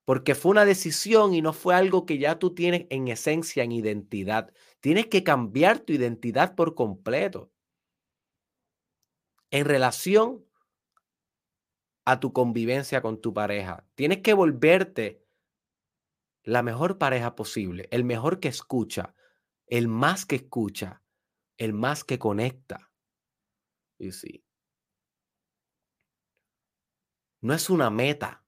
Porque 0.05 0.35
fue 0.35 0.51
una 0.51 0.65
decisión 0.65 1.35
y 1.35 1.43
no 1.43 1.53
fue 1.53 1.75
algo 1.75 2.05
que 2.05 2.19
ya 2.19 2.39
tú 2.39 2.55
tienes 2.55 2.87
en 2.91 3.09
esencia, 3.09 3.65
en 3.65 3.73
identidad. 3.73 4.53
Tienes 4.81 5.07
que 5.07 5.25
cambiar 5.25 5.81
tu 5.81 5.93
identidad 5.93 6.55
por 6.55 6.75
completo. 6.75 7.51
En 9.51 9.65
relación 9.65 10.45
a 12.05 12.21
tu 12.21 12.33
convivencia 12.33 13.01
con 13.01 13.21
tu 13.21 13.33
pareja. 13.33 13.87
Tienes 13.95 14.19
que 14.19 14.35
volverte 14.35 15.25
la 16.43 16.63
mejor 16.63 16.99
pareja 16.99 17.35
posible, 17.35 17.89
el 17.91 18.05
mejor 18.05 18.41
que 18.41 18.49
escucha, 18.49 19.15
el 19.67 19.89
más 19.89 20.27
que 20.27 20.37
escucha, 20.37 21.03
el 21.57 21.73
más 21.73 22.05
que 22.05 22.19
conecta. 22.19 22.93
Y 23.99 24.13
sí. 24.13 24.45
No 27.41 27.55
es 27.55 27.71
una 27.71 27.91
meta, 27.91 28.44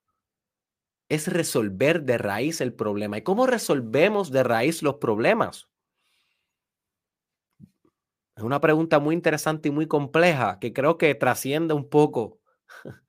es 1.08 1.28
resolver 1.28 2.02
de 2.02 2.18
raíz 2.18 2.60
el 2.60 2.74
problema. 2.74 3.18
¿Y 3.18 3.22
cómo 3.22 3.46
resolvemos 3.46 4.30
de 4.30 4.42
raíz 4.42 4.82
los 4.82 4.96
problemas? 4.96 5.68
Es 8.36 8.42
una 8.42 8.60
pregunta 8.60 8.98
muy 8.98 9.14
interesante 9.14 9.68
y 9.68 9.72
muy 9.72 9.86
compleja 9.86 10.58
que 10.58 10.72
creo 10.72 10.98
que 10.98 11.14
trasciende 11.14 11.74
un 11.74 11.88
poco 11.88 12.40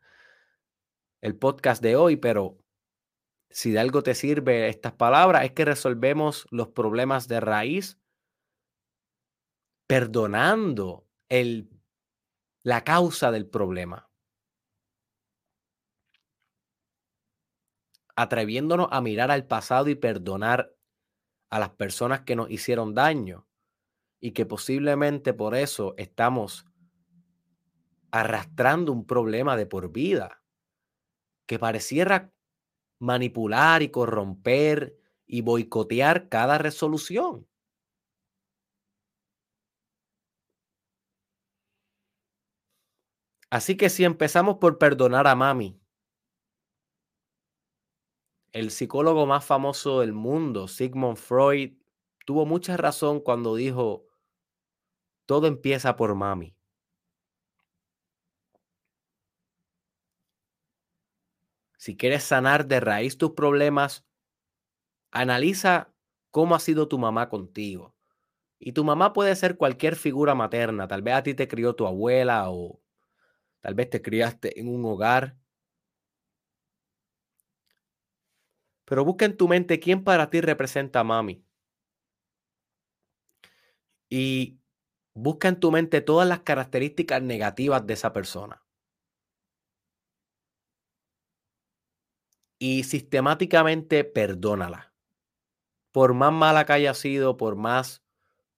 el 1.21 1.35
podcast 1.35 1.81
de 1.83 1.95
hoy, 1.97 2.15
pero 2.15 2.57
si 3.49 3.71
de 3.71 3.79
algo 3.79 4.03
te 4.03 4.15
sirve 4.15 4.69
estas 4.69 4.93
palabras, 4.93 5.43
es 5.43 5.51
que 5.51 5.65
resolvemos 5.65 6.47
los 6.51 6.69
problemas 6.69 7.27
de 7.27 7.39
raíz 7.39 7.99
perdonando 9.87 11.07
el, 11.29 11.69
la 12.63 12.83
causa 12.83 13.31
del 13.31 13.47
problema. 13.47 14.06
Atreviéndonos 18.17 18.89
a 18.91 18.99
mirar 18.99 19.31
al 19.31 19.45
pasado 19.45 19.89
y 19.89 19.95
perdonar 19.95 20.75
a 21.51 21.59
las 21.59 21.69
personas 21.69 22.21
que 22.21 22.35
nos 22.35 22.49
hicieron 22.51 22.95
daño 22.95 23.47
y 24.19 24.31
que 24.31 24.45
posiblemente 24.45 25.33
por 25.33 25.55
eso 25.55 25.93
estamos 25.97 26.65
arrastrando 28.11 28.91
un 28.91 29.05
problema 29.05 29.55
de 29.55 29.65
por 29.65 29.91
vida 29.91 30.41
que 31.47 31.59
pareciera 31.59 32.33
manipular 32.99 33.81
y 33.83 33.89
corromper 33.89 34.97
y 35.25 35.41
boicotear 35.41 36.29
cada 36.29 36.57
resolución. 36.57 37.47
Así 43.49 43.77
que 43.77 43.89
si 43.89 44.03
empezamos 44.03 44.57
por 44.57 44.77
perdonar 44.77 45.27
a 45.27 45.35
mami, 45.35 45.79
el 48.57 48.71
psicólogo 48.71 49.27
más 49.27 49.45
famoso 49.45 49.99
del 49.99 50.13
mundo, 50.13 50.67
Sigmund 50.67 51.17
Freud, 51.17 51.73
tuvo 52.25 52.45
mucha 52.47 52.75
razón 52.75 53.19
cuando 53.19 53.55
dijo, 53.55 54.07
todo 55.27 55.45
empieza 55.45 55.95
por 55.95 56.15
mami. 56.15 56.55
Si 61.77 61.95
quieres 61.95 62.23
sanar 62.23 62.67
de 62.67 62.79
raíz 62.79 63.19
tus 63.19 63.33
problemas, 63.33 64.07
analiza 65.11 65.93
cómo 66.31 66.55
ha 66.55 66.59
sido 66.59 66.87
tu 66.87 66.97
mamá 66.97 67.29
contigo. 67.29 67.95
Y 68.59 68.71
tu 68.71 68.83
mamá 68.83 69.13
puede 69.13 69.35
ser 69.35 69.55
cualquier 69.57 69.95
figura 69.95 70.33
materna. 70.33 70.87
Tal 70.87 71.03
vez 71.03 71.13
a 71.13 71.23
ti 71.23 71.35
te 71.35 71.47
crió 71.47 71.75
tu 71.75 71.85
abuela 71.85 72.49
o 72.49 72.81
tal 73.61 73.75
vez 73.75 73.89
te 73.91 74.01
criaste 74.01 74.59
en 74.59 74.67
un 74.67 74.83
hogar. 74.85 75.37
Pero 78.87 79.03
busca 79.05 79.25
en 79.25 79.37
tu 79.37 79.47
mente 79.47 79.79
quién 79.79 80.03
para 80.03 80.29
ti 80.29 80.41
representa 80.41 81.01
a 81.01 81.03
mami. 81.03 81.43
Y 84.09 84.59
busca 85.13 85.49
en 85.49 85.59
tu 85.59 85.71
mente 85.71 86.01
todas 86.01 86.27
las 86.27 86.39
características 86.39 87.21
negativas 87.21 87.85
de 87.85 87.93
esa 87.93 88.13
persona. 88.13 88.63
y 92.59 92.83
sistemáticamente 92.83 94.03
perdónala. 94.03 94.93
Por 95.91 96.13
más 96.13 96.33
mala 96.33 96.65
que 96.65 96.73
haya 96.73 96.93
sido, 96.93 97.37
por 97.37 97.55
más 97.55 98.03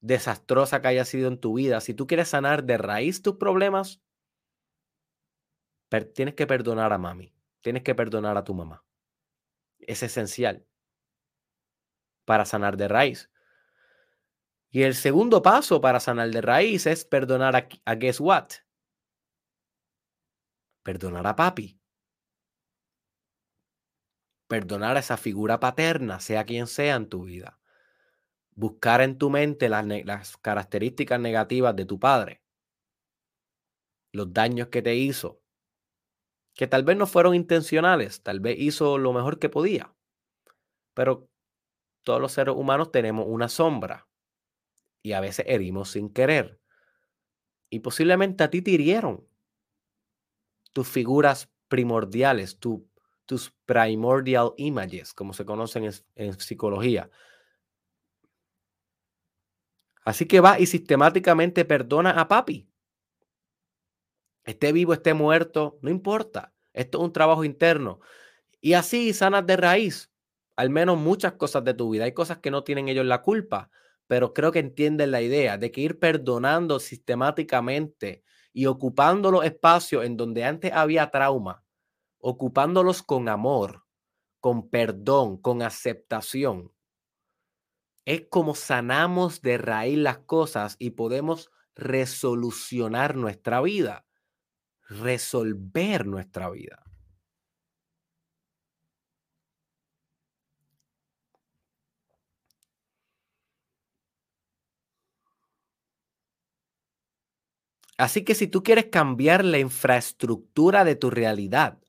desastrosa 0.02 0.82
que 0.82 0.88
haya 0.88 1.06
sido 1.06 1.28
en 1.28 1.40
tu 1.40 1.56
vida, 1.56 1.82
si 1.82 1.94
tú 1.94 2.08
quieres 2.08 2.30
sanar 2.30 2.64
de 2.64 2.78
raíz 2.78 3.22
tus 3.22 3.36
problemas, 3.36 4.02
tienes 6.14 6.36
que 6.36 6.48
perdonar 6.48 6.94
a 6.94 6.98
mami, 6.98 7.34
tienes 7.62 7.84
que 7.84 7.96
perdonar 7.96 8.38
a 8.38 8.44
tu 8.44 8.54
mamá. 8.54 8.84
Es 9.90 10.04
esencial 10.04 10.68
para 12.26 12.46
sanar 12.46 12.78
de 12.78 12.88
raíz. 12.88 13.32
Y 14.70 14.84
el 14.84 14.94
segundo 14.94 15.42
paso 15.42 15.82
para 15.82 16.00
sanar 16.00 16.30
de 16.30 16.42
raíz 16.42 16.86
es 16.86 17.04
perdonar 17.06 17.56
a, 17.86 17.96
guess 17.96 18.20
what? 18.20 18.50
Perdonar 20.84 21.26
a 21.26 21.36
papi 21.36 21.80
perdonar 24.50 24.98
a 24.98 25.00
esa 25.00 25.16
figura 25.16 25.60
paterna, 25.60 26.20
sea 26.20 26.44
quien 26.44 26.66
sea 26.66 26.96
en 26.96 27.08
tu 27.08 27.26
vida. 27.26 27.60
Buscar 28.56 29.00
en 29.02 29.18
tu 29.20 29.30
mente 29.30 29.70
las, 29.70 30.38
características 30.38 31.20
negativas 31.20 31.76
de 31.76 31.86
tu 31.86 32.00
padre, 32.00 32.42
los 34.12 34.34
daños 34.34 34.70
que 34.70 34.82
te 34.82 34.96
hizo, 34.96 35.40
que 36.54 36.68
tal 36.68 36.84
vez 36.84 36.98
no 36.98 37.08
fueron 37.08 37.36
intencionales, 37.36 38.22
tal 38.22 38.40
vez 38.40 38.60
hizo 38.60 38.98
lo 38.98 39.14
mejor 39.14 39.40
que 39.40 39.50
podía, 39.50 39.94
pero 40.94 41.30
todos 42.04 42.20
los 42.20 42.32
seres 42.32 42.56
humanos 42.56 42.92
tenemos 42.92 43.26
una 43.28 43.50
sombra 43.50 44.08
y 45.02 45.14
a 45.14 45.22
veces 45.22 45.46
herimos 45.48 45.92
sin 45.92 46.10
querer. 46.10 46.60
Y 47.70 47.80
posiblemente 47.80 48.44
a 48.44 48.50
ti 48.50 48.62
te 48.62 48.72
hirieron 48.72 49.28
tus 50.74 50.88
figuras 50.88 51.50
primordiales, 51.68 52.58
tu 52.58 52.90
tus 53.30 53.52
primordial 53.68 54.54
images, 54.58 55.14
como 55.14 55.34
se 55.34 55.46
conocen 55.46 55.88
en, 56.16 56.40
psicología. 56.40 57.12
Así 60.04 60.26
que 60.26 60.40
va 60.40 60.60
y 60.60 60.66
sistemáticamente 60.66 61.64
perdona 61.64 62.10
a 62.10 62.28
papi. 62.28 62.68
Esté 64.50 64.72
vivo, 64.72 64.94
esté 64.94 65.14
muerto, 65.14 65.78
no 65.84 65.92
importa. 65.92 66.54
Esto 66.74 66.98
es 66.98 67.04
un 67.04 67.14
trabajo 67.14 67.44
interno. 67.44 68.00
Y 68.60 68.74
así 68.74 69.14
sanas 69.14 69.46
de 69.46 69.58
raíz 69.58 70.10
al 70.56 70.72
menos 70.72 70.98
muchas 70.98 71.34
cosas 71.34 71.64
de 71.64 71.76
tu 71.76 71.92
vida. 71.92 72.06
Hay 72.06 72.14
cosas 72.14 72.40
que 72.40 72.50
no 72.50 72.64
tienen 72.64 72.90
ellos 72.90 73.06
la 73.06 73.22
culpa, 73.22 73.70
pero 74.08 74.34
creo 74.34 74.52
que 74.52 74.58
entienden 74.58 75.12
la 75.12 75.22
idea 75.22 75.58
de 75.60 75.72
que 75.72 75.82
ir 75.82 76.00
perdonando 76.00 76.80
sistemáticamente 76.80 78.24
y 78.52 78.66
ocupando 78.66 79.30
los 79.30 79.46
espacios 79.46 80.04
en 80.04 80.18
donde 80.18 80.44
antes 80.44 80.74
había 80.74 81.12
trauma, 81.12 81.64
ocupándolos 82.18 83.04
con 83.04 83.30
amor, 83.30 83.86
con 84.42 84.70
perdón, 84.70 85.38
con 85.38 85.62
aceptación. 85.62 86.74
Es 88.04 88.24
como 88.30 88.56
sanamos 88.56 89.42
de 89.42 89.60
raíz 89.60 90.00
las 90.00 90.18
cosas 90.18 90.76
y 90.80 90.90
podemos 90.90 91.52
resolucionar 91.76 93.16
nuestra 93.16 93.62
vida, 93.62 94.09
resolver 94.90 96.06
nuestra 96.06 96.50
vida. 96.50 96.84
Así 107.98 108.24
que 108.24 108.34
si 108.34 108.48
tú 108.48 108.64
quieres 108.64 108.86
cambiar 108.86 109.44
la 109.44 109.60
infraestructura 109.60 110.86
de 110.86 110.96
tu 110.96 111.10
realidad, 111.10 111.80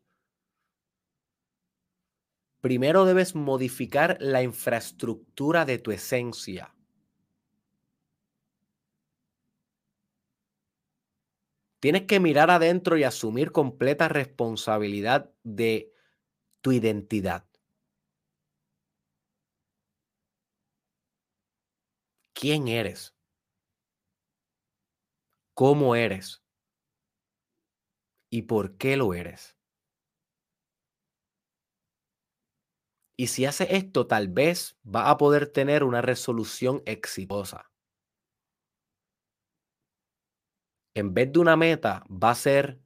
primero 2.61 3.05
debes 3.05 3.35
modificar 3.35 4.17
la 4.21 4.43
infraestructura 4.43 5.65
de 5.65 5.79
tu 5.79 5.93
esencia. 5.93 6.75
Tienes 11.81 12.03
que 12.07 12.21
mirar 12.21 12.51
adentro 12.51 12.97
y 12.99 13.05
asumir 13.05 13.53
completa 13.53 14.09
responsabilidad 14.09 15.31
de 15.43 15.93
tu 16.62 16.73
identidad. 16.73 17.47
¿Quién 22.35 22.66
eres? 22.66 23.14
¿Cómo 25.55 25.95
eres? 25.95 26.43
¿Y 28.29 28.43
por 28.43 28.77
qué 28.77 28.97
lo 28.97 29.14
eres? 29.14 29.57
Y 33.16 33.29
si 33.29 33.45
haces 33.45 33.69
esto, 33.71 34.09
tal 34.09 34.27
vez 34.29 34.77
va 34.85 35.11
a 35.11 35.16
poder 35.16 35.47
tener 35.47 35.85
una 35.85 36.03
resolución 36.03 36.83
exitosa. 36.87 37.70
En 40.94 41.14
vez 41.14 41.33
de 41.33 41.38
una 41.38 41.57
meta, 41.57 42.05
va 42.11 42.31
a 42.31 42.35
ser 42.35 42.81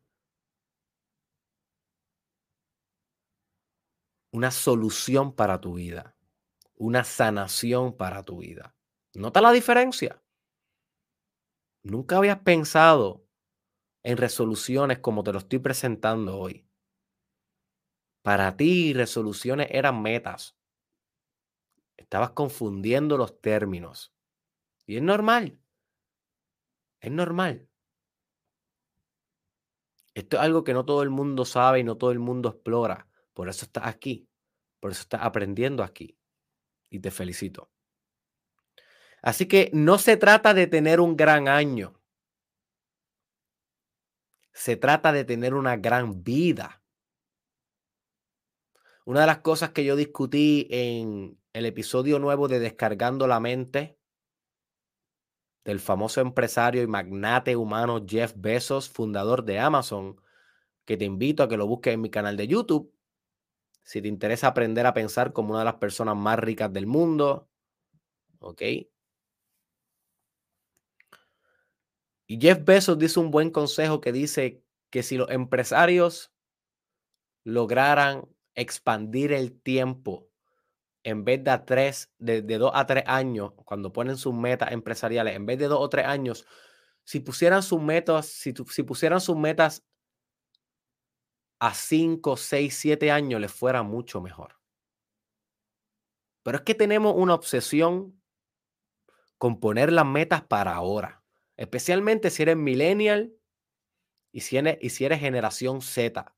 una 4.31 4.51
solución 4.51 5.33
para 5.35 5.61
tu 5.61 5.75
vida, 5.75 6.17
una 6.75 7.05
sanación 7.05 7.97
para 7.97 8.25
tu 8.25 8.39
vida. 8.39 8.75
¿Nota 9.15 9.41
la 9.41 9.53
diferencia? 9.53 10.21
Nunca 11.85 12.17
habías 12.17 12.41
pensado 12.41 13.27
en 14.03 14.17
resoluciones 14.17 14.99
como 14.99 15.23
te 15.23 15.33
lo 15.33 15.39
estoy 15.39 15.61
presentando 15.61 16.39
hoy. 16.39 16.67
Para 18.23 18.57
ti, 18.57 18.93
resoluciones 18.93 19.69
eran 19.71 20.03
metas. 20.03 20.57
Estabas 21.97 22.31
confundiendo 22.31 23.17
los 23.17 23.41
términos. 23.41 24.15
Y 24.87 24.97
es 24.97 25.03
normal. 25.03 25.61
Es 27.01 27.13
normal. 27.13 27.69
Esto 30.15 30.37
es 30.37 30.43
algo 30.43 30.63
que 30.63 30.73
no 30.73 30.85
todo 30.85 31.03
el 31.03 31.11
mundo 31.11 31.45
sabe 31.45 31.81
y 31.81 31.85
no 31.85 31.97
todo 31.97 32.13
el 32.13 32.21
mundo 32.21 32.49
explora. 32.49 33.09
Por 33.33 33.49
eso 33.49 33.65
estás 33.65 33.87
aquí. 33.87 34.29
Por 34.81 34.93
eso 34.93 35.03
estás 35.03 35.23
aprendiendo 35.23 35.83
aquí. 35.83 36.17
Y 36.89 37.01
te 37.01 37.11
felicito. 37.11 37.71
Así 39.23 39.47
que 39.47 39.71
no 39.73 39.99
se 39.99 40.17
trata 40.17 40.55
de 40.55 40.67
tener 40.67 41.01
un 41.01 41.17
gran 41.17 41.49
año. 41.49 42.01
Se 44.53 44.77
trata 44.77 45.13
de 45.13 45.25
tener 45.25 45.55
una 45.55 45.77
gran 45.77 46.23
vida. 46.23 46.83
Una 49.05 49.23
de 49.23 49.27
las 49.27 49.39
cosas 49.39 49.71
que 49.71 49.85
yo 49.85 49.97
discutí 49.97 50.69
en 50.71 51.41
el 51.53 51.67
episodio 51.67 52.19
nuevo 52.19 52.47
de 52.47 52.61
Descargando 52.61 53.27
la 53.27 53.41
Mente 53.41 53.99
del 55.65 55.81
famoso 55.81 56.21
empresario 56.21 56.83
y 56.83 56.87
magnate 56.87 57.57
humano 57.57 58.05
Jeff 58.07 58.35
Bezos, 58.37 58.89
fundador 58.89 59.45
de 59.45 59.59
Amazon, 59.59 60.21
que 60.85 60.97
te 60.97 61.05
invito 61.07 61.43
a 61.43 61.49
que 61.49 61.57
lo 61.57 61.67
busques 61.67 61.95
en 61.95 62.03
mi 62.03 62.11
canal 62.11 62.37
de 62.37 62.47
YouTube. 62.47 62.93
Si 63.83 64.03
te 64.03 64.09
interesa 64.09 64.49
aprender 64.49 64.87
a 64.87 64.95
pensar 64.95 65.33
como 65.33 65.51
una 65.51 65.61
de 65.61 65.65
las 65.67 65.75
personas 65.75 66.17
más 66.17 66.39
ricas 66.39 66.73
del 66.73 66.87
mundo, 66.87 67.49
¿ok? 68.39 68.63
Y 72.27 72.41
Jeff 72.41 72.65
Bezos 72.65 72.99
dice 72.99 73.21
un 73.21 73.31
buen 73.31 73.51
consejo 73.51 74.01
que 74.01 74.13
dice 74.13 74.63
que 74.91 75.03
si 75.03 75.17
los 75.17 75.31
empresarios 75.31 76.33
lograran 77.45 78.29
expandir 78.55 79.33
el 79.33 79.61
tiempo 79.61 80.31
en 81.05 81.25
vez 81.25 81.45
de 81.45 81.51
a 81.51 81.65
tres, 81.65 82.11
de, 82.19 82.41
dos 82.43 82.73
a 82.75 82.87
tres 82.87 83.05
años, 83.07 83.53
cuando 83.65 83.93
ponen 83.93 84.17
sus 84.17 84.35
metas 84.35 84.73
empresariales, 84.73 85.37
en 85.37 85.45
vez 85.45 85.59
de 85.59 85.69
dos 85.69 85.79
o 85.81 85.89
tres 85.89 86.07
años, 86.07 86.47
si 87.05 87.21
pusieran 87.21 87.63
sus 87.63 87.81
metas, 87.81 88.27
si, 88.27 88.55
si 88.71 88.83
pusieran 88.83 89.21
sus 89.21 89.37
metas 89.37 89.85
a 91.61 91.75
cinco, 91.75 92.39
seis, 92.39 92.77
siete 92.77 93.11
años, 93.11 93.41
les 93.41 93.53
fuera 93.53 93.83
mucho 93.83 94.23
mejor. 94.23 94.57
Pero 96.43 96.59
es 96.59 96.65
que 96.65 96.75
tenemos 96.75 97.15
una 97.17 97.35
obsesión 97.35 98.21
con 99.37 99.61
poner 99.61 99.93
las 99.93 100.07
metas 100.07 100.43
para 100.43 100.75
ahora, 100.75 101.23
especialmente 101.59 102.31
si 102.31 102.43
eres 102.43 102.57
millennial 102.57 103.35
y 104.33 104.41
si 104.41 104.57
eres, 104.57 104.79
y 104.81 104.89
si 104.89 105.05
eres 105.05 105.21
generación 105.21 105.83
Z. 105.83 106.35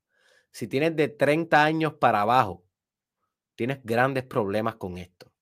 Si 0.51 0.67
tienes 0.67 0.95
de 0.97 1.07
30 1.07 1.63
años 1.63 1.93
para 1.93 2.21
abajo, 2.21 2.66
tienes 3.57 3.79
grandes 3.83 4.23
problemas 4.23 4.75
con 4.75 4.97
esto. 4.97 5.33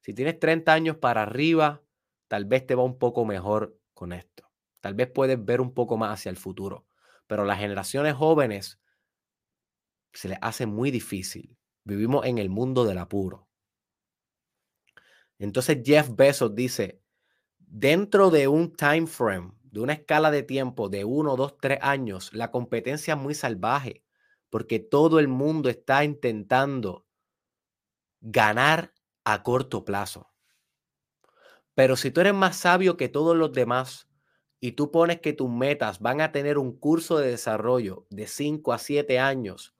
Si 0.00 0.12
tienes 0.12 0.38
30 0.38 0.72
años 0.72 0.96
para 0.96 1.22
arriba, 1.22 1.82
tal 2.28 2.44
vez 2.44 2.66
te 2.66 2.74
va 2.74 2.82
un 2.82 2.98
poco 2.98 3.24
mejor 3.24 3.78
con 3.94 4.12
esto. 4.12 4.50
Tal 4.80 4.94
vez 4.94 5.08
puedes 5.08 5.42
ver 5.42 5.60
un 5.60 5.72
poco 5.72 5.96
más 5.96 6.12
hacia 6.12 6.30
el 6.30 6.36
futuro. 6.36 6.86
Pero 7.26 7.44
las 7.44 7.58
generaciones 7.58 8.14
jóvenes 8.14 8.80
se 10.12 10.28
les 10.28 10.38
hace 10.42 10.66
muy 10.66 10.90
difícil. 10.90 11.56
Vivimos 11.84 12.26
en 12.26 12.38
el 12.38 12.50
mundo 12.50 12.84
del 12.84 12.98
apuro. 12.98 13.48
Entonces 15.38 15.78
Jeff 15.84 16.10
Bezos 16.14 16.54
dice, 16.54 17.00
dentro 17.58 18.30
de 18.30 18.48
un 18.48 18.74
time 18.74 19.06
frame, 19.06 19.52
de 19.62 19.80
una 19.80 19.92
escala 19.92 20.30
de 20.32 20.42
tiempo 20.42 20.88
de 20.88 21.04
uno, 21.04 21.36
dos, 21.36 21.58
tres 21.58 21.78
años, 21.82 22.32
la 22.32 22.50
competencia 22.50 23.14
es 23.14 23.20
muy 23.20 23.34
salvaje 23.34 24.02
porque 24.50 24.78
todo 24.78 25.20
el 25.20 25.28
mundo 25.28 25.68
está 25.68 26.02
intentando 26.04 27.05
ganar 28.28 28.92
a 29.24 29.44
corto 29.44 29.84
plazo. 29.84 30.32
Pero 31.74 31.94
si 31.94 32.10
tú 32.10 32.20
eres 32.20 32.34
más 32.34 32.56
sabio 32.56 32.96
que 32.96 33.08
todos 33.08 33.36
los 33.36 33.52
demás 33.52 34.08
y 34.58 34.72
tú 34.72 34.90
pones 34.90 35.20
que 35.20 35.32
tus 35.32 35.48
metas 35.48 36.00
van 36.00 36.20
a 36.20 36.32
tener 36.32 36.58
un 36.58 36.76
curso 36.76 37.18
de 37.18 37.30
desarrollo 37.30 38.06
de 38.10 38.26
5 38.26 38.72
a 38.72 38.78
7 38.78 39.20
años, 39.20 39.76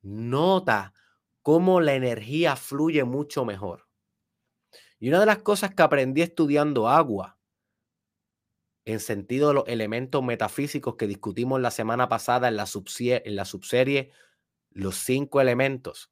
nota 0.00 0.94
cómo 1.42 1.82
la 1.82 1.94
energía 1.94 2.56
fluye 2.56 3.04
mucho 3.04 3.44
mejor. 3.44 3.88
Y 4.98 5.08
una 5.08 5.20
de 5.20 5.26
las 5.26 5.38
cosas 5.38 5.74
que 5.74 5.82
aprendí 5.82 6.22
estudiando 6.22 6.88
agua, 6.88 7.38
en 8.86 9.00
sentido 9.00 9.48
de 9.48 9.54
los 9.54 9.68
elementos 9.68 10.22
metafísicos 10.22 10.96
que 10.96 11.06
discutimos 11.06 11.60
la 11.60 11.70
semana 11.70 12.08
pasada 12.08 12.48
en 12.48 12.56
la, 12.56 12.66
en 12.66 13.36
la 13.36 13.44
subserie 13.44 14.10
Los 14.70 14.96
cinco 14.96 15.40
elementos, 15.40 16.11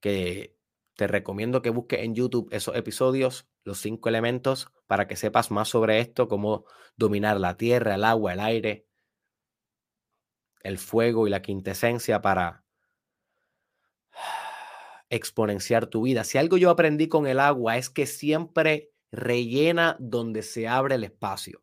que 0.00 0.56
te 0.96 1.06
recomiendo 1.06 1.62
que 1.62 1.70
busques 1.70 2.00
en 2.00 2.14
YouTube 2.14 2.48
esos 2.52 2.76
episodios, 2.76 3.48
los 3.64 3.78
cinco 3.80 4.08
elementos, 4.08 4.72
para 4.86 5.06
que 5.08 5.16
sepas 5.16 5.50
más 5.50 5.68
sobre 5.68 6.00
esto, 6.00 6.28
cómo 6.28 6.64
dominar 6.96 7.38
la 7.40 7.56
tierra, 7.56 7.94
el 7.94 8.04
agua, 8.04 8.34
el 8.34 8.40
aire, 8.40 8.86
el 10.62 10.78
fuego 10.78 11.26
y 11.26 11.30
la 11.30 11.42
quintesencia 11.42 12.20
para 12.20 12.64
exponenciar 15.10 15.86
tu 15.86 16.02
vida. 16.02 16.24
Si 16.24 16.38
algo 16.38 16.56
yo 16.56 16.70
aprendí 16.70 17.08
con 17.08 17.26
el 17.26 17.40
agua 17.40 17.76
es 17.76 17.90
que 17.90 18.06
siempre 18.06 18.92
rellena 19.10 19.96
donde 20.00 20.42
se 20.42 20.68
abre 20.68 20.96
el 20.96 21.04
espacio. 21.04 21.62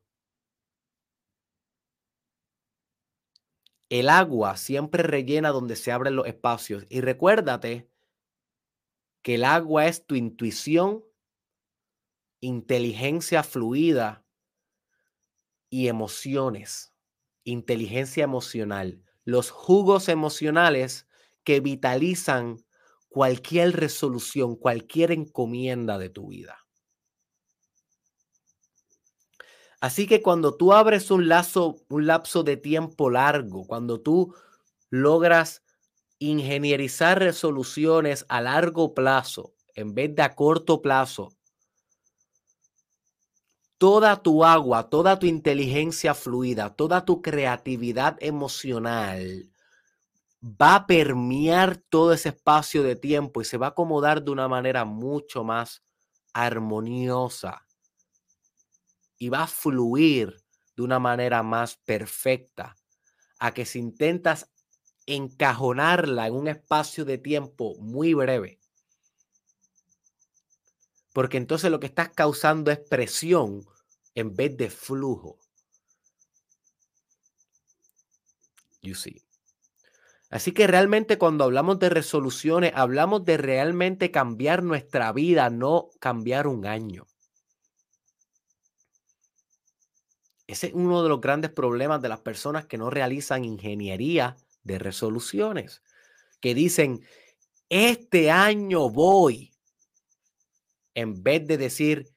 El 3.90 4.10
agua 4.10 4.58
siempre 4.58 5.04
rellena 5.04 5.50
donde 5.50 5.76
se 5.76 5.92
abren 5.92 6.16
los 6.16 6.28
espacios. 6.28 6.86
Y 6.90 7.02
recuérdate 7.02 7.90
que 9.28 9.36
el 9.36 9.43
agua 9.43 9.88
es 9.88 10.05
tu 10.05 10.15
intuición, 10.15 11.03
inteligencia 12.39 13.43
fluida 13.43 14.25
y 15.69 15.89
emociones, 15.89 16.93
inteligencia 17.43 18.23
emocional, 18.23 19.03
los 19.25 19.51
jugos 19.51 20.07
emocionales 20.07 21.09
que 21.43 21.59
vitalizan 21.59 22.63
cualquier 23.09 23.75
resolución, 23.75 24.55
cualquier 24.55 25.11
encomienda 25.11 25.97
de 25.97 26.09
tu 26.09 26.30
vida. 26.30 26.65
Así 29.82 30.07
que 30.07 30.21
cuando 30.21 30.55
tú 30.55 30.71
abres 30.71 31.11
un, 31.11 31.28
lazo, 31.28 31.84
un 31.89 32.07
lapso 32.07 32.43
de 32.43 32.55
tiempo 32.55 33.09
largo, 33.09 33.67
cuando 33.67 33.99
tú 33.99 34.34
logras 34.89 35.63
ingenierizar 36.20 37.20
resoluciones 37.20 38.26
a 38.30 38.41
largo 38.41 38.93
plazo 38.93 39.53
en 39.76 39.93
vez 39.93 40.15
de 40.15 40.24
a 40.24 40.36
corto 40.36 40.82
plazo, 40.82 41.30
toda 43.78 44.22
tu 44.24 44.43
agua, 44.43 44.89
toda 44.89 45.20
tu 45.20 45.28
inteligencia 45.28 46.15
fluida, 46.15 46.76
toda 46.76 47.05
tu 47.05 47.22
creatividad 47.22 48.18
emocional 48.20 49.51
va 50.41 50.76
a 50.76 50.88
permear 50.88 51.78
todo 51.78 52.13
ese 52.13 52.30
espacio 52.30 52.84
de 52.84 52.95
tiempo 52.95 53.41
y 53.41 53.45
se 53.45 53.57
va 53.57 53.68
a 53.68 53.70
acomodar 53.70 54.24
de 54.24 54.32
una 54.32 54.47
manera 54.47 54.86
mucho 54.86 55.43
más 55.43 55.84
armoniosa 56.34 57.68
y 59.18 59.30
va 59.30 59.43
a 59.43 59.47
fluir 59.47 60.43
de 60.76 60.84
una 60.84 60.99
manera 60.99 61.41
más 61.41 61.76
perfecta. 61.78 62.76
A 63.39 63.53
que 63.53 63.65
si 63.65 63.80
intentas 63.80 64.51
encajonarla 65.08 66.28
en 66.28 66.36
un 66.36 66.47
espacio 66.47 67.05
de 67.05 67.18
tiempo 67.18 67.76
muy 67.80 68.14
breve, 68.14 68.60
porque 71.14 71.38
entonces 71.38 71.72
lo 71.72 71.80
que 71.80 71.88
estás 71.88 72.10
causando 72.10 72.70
es 72.70 72.78
presión 72.78 73.66
en 74.14 74.36
vez 74.36 74.55
de 74.55 74.70
flujo. 74.70 75.39
You 78.82 78.93
see. 78.93 79.24
Así 80.30 80.51
que 80.51 80.68
realmente 80.68 81.18
cuando 81.18 81.45
hablamos 81.45 81.80
de 81.80 81.89
resoluciones, 81.89 82.74
hablamos 82.76 83.24
de 83.24 83.38
realmente 83.38 84.12
cambiar 84.12 84.62
nuestra 84.62 85.12
vida, 85.14 85.49
no 85.49 85.89
cambiar 85.99 86.47
un 86.47 86.66
año. 86.66 87.08
Ese 90.47 90.68
es 90.68 90.74
uno 90.74 91.01
de 91.03 91.10
los 91.10 91.22
grandes 91.22 91.51
problemas 91.51 92.01
de 92.01 92.10
las 92.10 92.20
personas 92.20 92.66
que 92.66 92.78
no 92.78 92.89
realizan 92.89 93.45
ingeniería 93.45 94.38
de 94.68 94.78
resoluciones, 94.78 95.82
que 96.39 96.53
dicen, 96.53 97.05
este 97.70 98.30
año 98.30 98.89
voy, 98.89 99.53
en 100.93 101.24
vez 101.24 101.47
de 101.47 101.57
decir, 101.57 102.13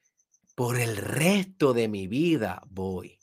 por 0.53 0.77
el 0.77 0.97
resto 0.97 1.73
de 1.73 1.87
mi 1.87 2.07
vida 2.07 2.61
voy. 2.67 3.19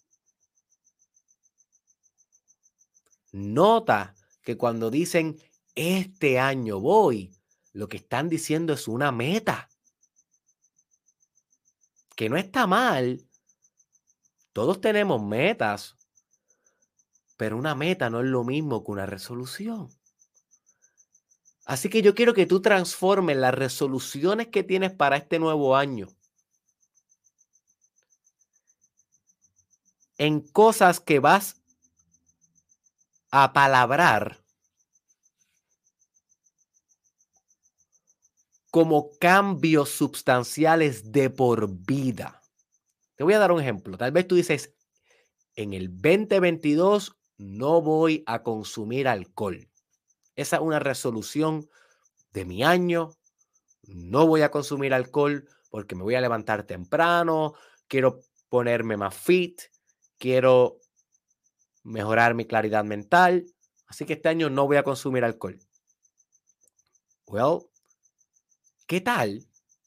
Nota 3.32 4.14
que 4.42 4.56
cuando 4.56 4.90
dicen, 4.90 5.40
este 5.74 6.38
año 6.38 6.80
voy, 6.80 7.30
lo 7.72 7.88
que 7.88 7.98
están 7.98 8.28
diciendo 8.28 8.72
es 8.72 8.88
una 8.88 9.12
meta. 9.12 9.68
Que 12.16 12.28
no 12.28 12.36
está 12.36 12.66
mal. 12.66 13.22
Todos 14.52 14.80
tenemos 14.80 15.22
metas, 15.22 15.97
pero 17.38 17.56
una 17.56 17.74
meta 17.74 18.10
no 18.10 18.20
es 18.20 18.26
lo 18.26 18.44
mismo 18.44 18.84
que 18.84 18.90
una 18.90 19.06
resolución. 19.06 19.88
Así 21.64 21.88
que 21.88 22.02
yo 22.02 22.14
quiero 22.14 22.34
que 22.34 22.46
tú 22.46 22.60
transformes 22.60 23.36
las 23.36 23.54
resoluciones 23.54 24.48
que 24.48 24.64
tienes 24.64 24.92
para 24.92 25.16
este 25.16 25.38
nuevo 25.38 25.76
año 25.76 26.08
en 30.18 30.40
cosas 30.40 30.98
que 30.98 31.20
vas 31.20 31.62
a 33.30 33.52
palabrar 33.52 34.42
como 38.70 39.10
cambios 39.20 39.90
sustanciales 39.90 41.12
de 41.12 41.30
por 41.30 41.68
vida. 41.70 42.42
Te 43.14 43.22
voy 43.22 43.34
a 43.34 43.38
dar 43.38 43.52
un 43.52 43.60
ejemplo. 43.60 43.96
Tal 43.96 44.10
vez 44.10 44.26
tú 44.26 44.34
dices, 44.34 44.74
en 45.54 45.72
el 45.72 45.88
2022 45.90 47.17
no 47.38 47.80
voy 47.80 48.24
a 48.26 48.42
consumir 48.42 49.08
alcohol. 49.08 49.70
Esa 50.36 50.56
es 50.56 50.62
una 50.62 50.80
resolución 50.80 51.70
de 52.32 52.44
mi 52.44 52.62
año. 52.62 53.16
No 53.84 54.26
voy 54.26 54.42
a 54.42 54.50
consumir 54.50 54.92
alcohol 54.92 55.48
porque 55.70 55.94
me 55.94 56.02
voy 56.02 56.16
a 56.16 56.20
levantar 56.20 56.64
temprano, 56.64 57.54
quiero 57.86 58.20
ponerme 58.48 58.96
más 58.96 59.14
fit, 59.14 59.62
quiero 60.18 60.80
mejorar 61.84 62.34
mi 62.34 62.44
claridad 62.44 62.84
mental. 62.84 63.46
Así 63.86 64.04
que 64.04 64.14
este 64.14 64.28
año 64.28 64.50
no 64.50 64.66
voy 64.66 64.76
a 64.76 64.82
consumir 64.82 65.24
alcohol. 65.24 65.58
Well, 67.26 67.66
¿qué 68.86 69.00
tal 69.00 69.46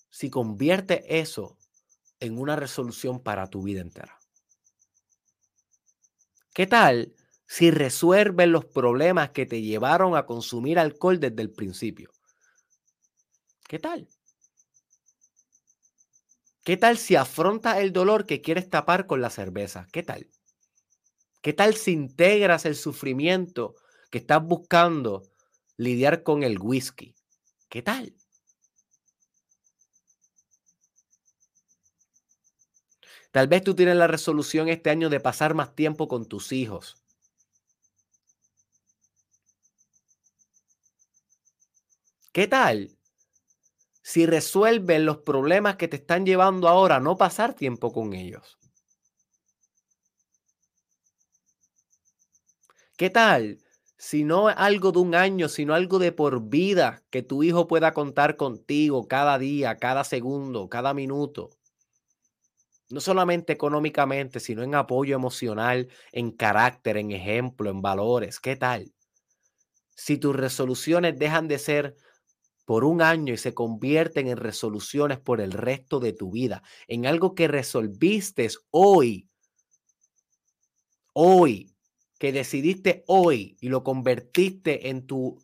si 0.09 0.29
convierte 0.29 1.19
eso 1.19 1.57
en 2.19 2.37
una 2.37 2.55
resolución 2.55 3.19
para 3.19 3.47
tu 3.47 3.63
vida 3.63 3.81
entera? 3.81 4.19
¿Qué 6.53 6.67
tal 6.67 7.15
si 7.51 7.69
resuelves 7.69 8.47
los 8.47 8.63
problemas 8.63 9.31
que 9.31 9.45
te 9.45 9.61
llevaron 9.61 10.15
a 10.15 10.25
consumir 10.25 10.79
alcohol 10.79 11.19
desde 11.19 11.41
el 11.41 11.51
principio. 11.51 12.09
¿Qué 13.67 13.77
tal? 13.77 14.07
¿Qué 16.63 16.77
tal 16.77 16.97
si 16.97 17.17
afrontas 17.17 17.79
el 17.79 17.91
dolor 17.91 18.25
que 18.25 18.41
quieres 18.41 18.69
tapar 18.69 19.05
con 19.05 19.19
la 19.19 19.29
cerveza? 19.29 19.85
¿Qué 19.91 20.01
tal? 20.01 20.29
¿Qué 21.41 21.51
tal 21.51 21.75
si 21.75 21.91
integras 21.91 22.65
el 22.65 22.75
sufrimiento 22.75 23.75
que 24.11 24.19
estás 24.19 24.41
buscando 24.41 25.23
lidiar 25.75 26.23
con 26.23 26.43
el 26.43 26.57
whisky? 26.57 27.15
¿Qué 27.67 27.81
tal? 27.81 28.15
Tal 33.33 33.49
vez 33.49 33.61
tú 33.61 33.75
tienes 33.75 33.97
la 33.97 34.07
resolución 34.07 34.69
este 34.69 34.89
año 34.89 35.09
de 35.09 35.19
pasar 35.19 35.53
más 35.53 35.75
tiempo 35.75 36.07
con 36.07 36.25
tus 36.25 36.53
hijos. 36.53 37.00
¿Qué 42.33 42.47
tal? 42.47 42.97
Si 44.03 44.27
resuelven 44.27 45.05
los 45.07 45.17
problemas 45.17 45.75
que 45.75 45.87
te 45.87 45.95
están 45.95 46.23
llevando 46.23 46.67
ahora, 46.67 46.99
no 46.99 47.17
pasar 47.17 47.55
tiempo 47.55 47.91
con 47.91 48.13
ellos. 48.13 48.59
¿Qué 52.97 53.09
tal? 53.09 53.59
Si 53.97 54.23
no 54.23 54.47
algo 54.47 54.91
de 54.91 54.99
un 54.99 55.13
año, 55.15 55.49
sino 55.49 55.73
algo 55.73 55.99
de 55.99 56.11
por 56.11 56.41
vida, 56.49 57.03
que 57.09 57.21
tu 57.21 57.43
hijo 57.43 57.67
pueda 57.67 57.93
contar 57.93 58.37
contigo 58.37 59.07
cada 59.07 59.37
día, 59.37 59.77
cada 59.77 60.03
segundo, 60.03 60.69
cada 60.69 60.93
minuto. 60.93 61.49
No 62.89 62.99
solamente 63.01 63.53
económicamente, 63.53 64.39
sino 64.39 64.61
en 64.61 64.75
apoyo 64.75 65.15
emocional, 65.15 65.89
en 66.11 66.29
carácter, 66.31 66.97
en 66.97 67.11
ejemplo, 67.11 67.71
en 67.71 67.81
valores. 67.81 68.39
¿Qué 68.39 68.55
tal? 68.55 68.93
Si 69.95 70.17
tus 70.17 70.35
resoluciones 70.35 71.17
dejan 71.17 71.47
de 71.47 71.57
ser 71.57 71.95
por 72.71 72.85
un 72.85 73.01
año 73.01 73.33
y 73.33 73.37
se 73.37 73.53
convierten 73.53 74.29
en 74.29 74.37
resoluciones 74.37 75.19
por 75.19 75.41
el 75.41 75.51
resto 75.51 75.99
de 75.99 76.13
tu 76.13 76.31
vida, 76.31 76.63
en 76.87 77.05
algo 77.05 77.35
que 77.35 77.49
resolviste 77.49 78.47
hoy, 78.69 79.29
hoy, 81.11 81.75
que 82.17 82.31
decidiste 82.31 83.03
hoy 83.07 83.57
y 83.59 83.67
lo 83.67 83.83
convertiste 83.83 84.87
en 84.87 85.05
tu 85.05 85.37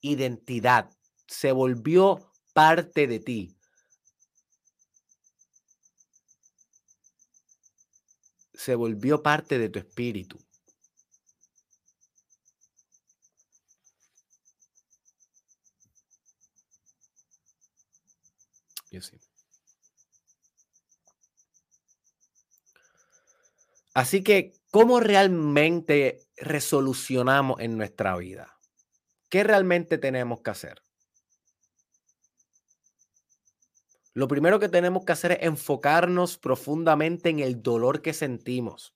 identidad, 0.00 0.90
se 1.28 1.52
volvió 1.52 2.32
parte 2.52 3.06
de 3.06 3.20
ti. 3.20 3.56
Se 8.52 8.74
volvió 8.74 9.22
parte 9.22 9.60
de 9.60 9.68
tu 9.68 9.78
espíritu. 9.78 10.38
Así 23.94 24.24
que, 24.24 24.52
¿cómo 24.72 24.98
realmente 24.98 26.20
resolucionamos 26.36 27.60
en 27.60 27.78
nuestra 27.78 28.16
vida? 28.16 28.58
¿Qué 29.30 29.44
realmente 29.44 29.98
tenemos 29.98 30.40
que 30.40 30.50
hacer? 30.50 30.82
Lo 34.14 34.28
primero 34.28 34.60
que 34.60 34.68
tenemos 34.68 35.04
que 35.04 35.12
hacer 35.12 35.32
es 35.32 35.38
enfocarnos 35.42 36.38
profundamente 36.38 37.30
en 37.30 37.40
el 37.40 37.62
dolor 37.62 38.00
que 38.00 38.12
sentimos. 38.12 38.94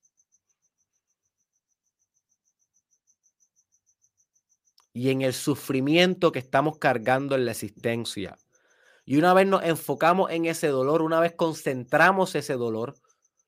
Y 4.92 5.10
en 5.10 5.22
el 5.22 5.32
sufrimiento 5.32 6.32
que 6.32 6.38
estamos 6.38 6.78
cargando 6.78 7.34
en 7.34 7.44
la 7.44 7.52
existencia. 7.52 8.36
Y 9.10 9.16
una 9.16 9.32
vez 9.32 9.46
nos 9.46 9.62
enfocamos 9.62 10.30
en 10.30 10.44
ese 10.44 10.66
dolor, 10.68 11.00
una 11.00 11.18
vez 11.18 11.32
concentramos 11.32 12.34
ese 12.34 12.52
dolor, 12.52 12.94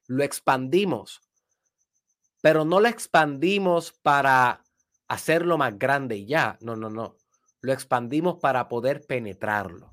lo 0.06 0.24
expandimos. 0.24 1.20
Pero 2.40 2.64
no 2.64 2.80
lo 2.80 2.88
expandimos 2.88 3.92
para 3.92 4.64
hacerlo 5.06 5.58
más 5.58 5.78
grande 5.78 6.16
y 6.16 6.24
ya. 6.24 6.56
No, 6.62 6.76
no, 6.76 6.88
no. 6.88 7.18
Lo 7.60 7.74
expandimos 7.74 8.38
para 8.40 8.70
poder 8.70 9.04
penetrarlo. 9.06 9.92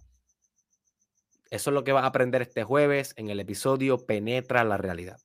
Eso 1.49 1.70
es 1.70 1.74
lo 1.74 1.84
que 1.84 1.91
vas 1.91 2.05
a 2.05 2.07
aprender 2.07 2.41
este 2.41 2.63
jueves 2.63 3.11
en 3.18 3.30
el 3.30 3.41
episodio 3.41 3.97
Penetra 4.05 4.63
la 4.63 4.78
realidad. 4.78 5.20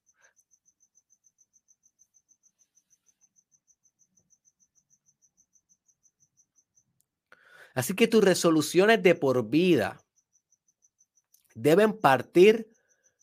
Así 7.76 7.94
que 7.94 8.08
tus 8.08 8.24
resoluciones 8.24 9.00
de 9.04 9.14
por 9.14 9.48
vida 9.48 10.02
deben 11.54 11.98
partir 11.98 12.70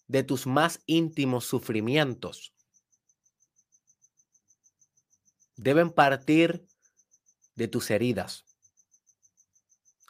de 0.08 0.24
tus 0.24 0.48
más 0.48 0.82
íntimos 0.86 1.46
sufrimientos. 1.46 2.54
Deben 5.56 5.92
partir 5.92 6.66
de 7.56 7.68
tus 7.68 7.92
heridas. 7.92 8.46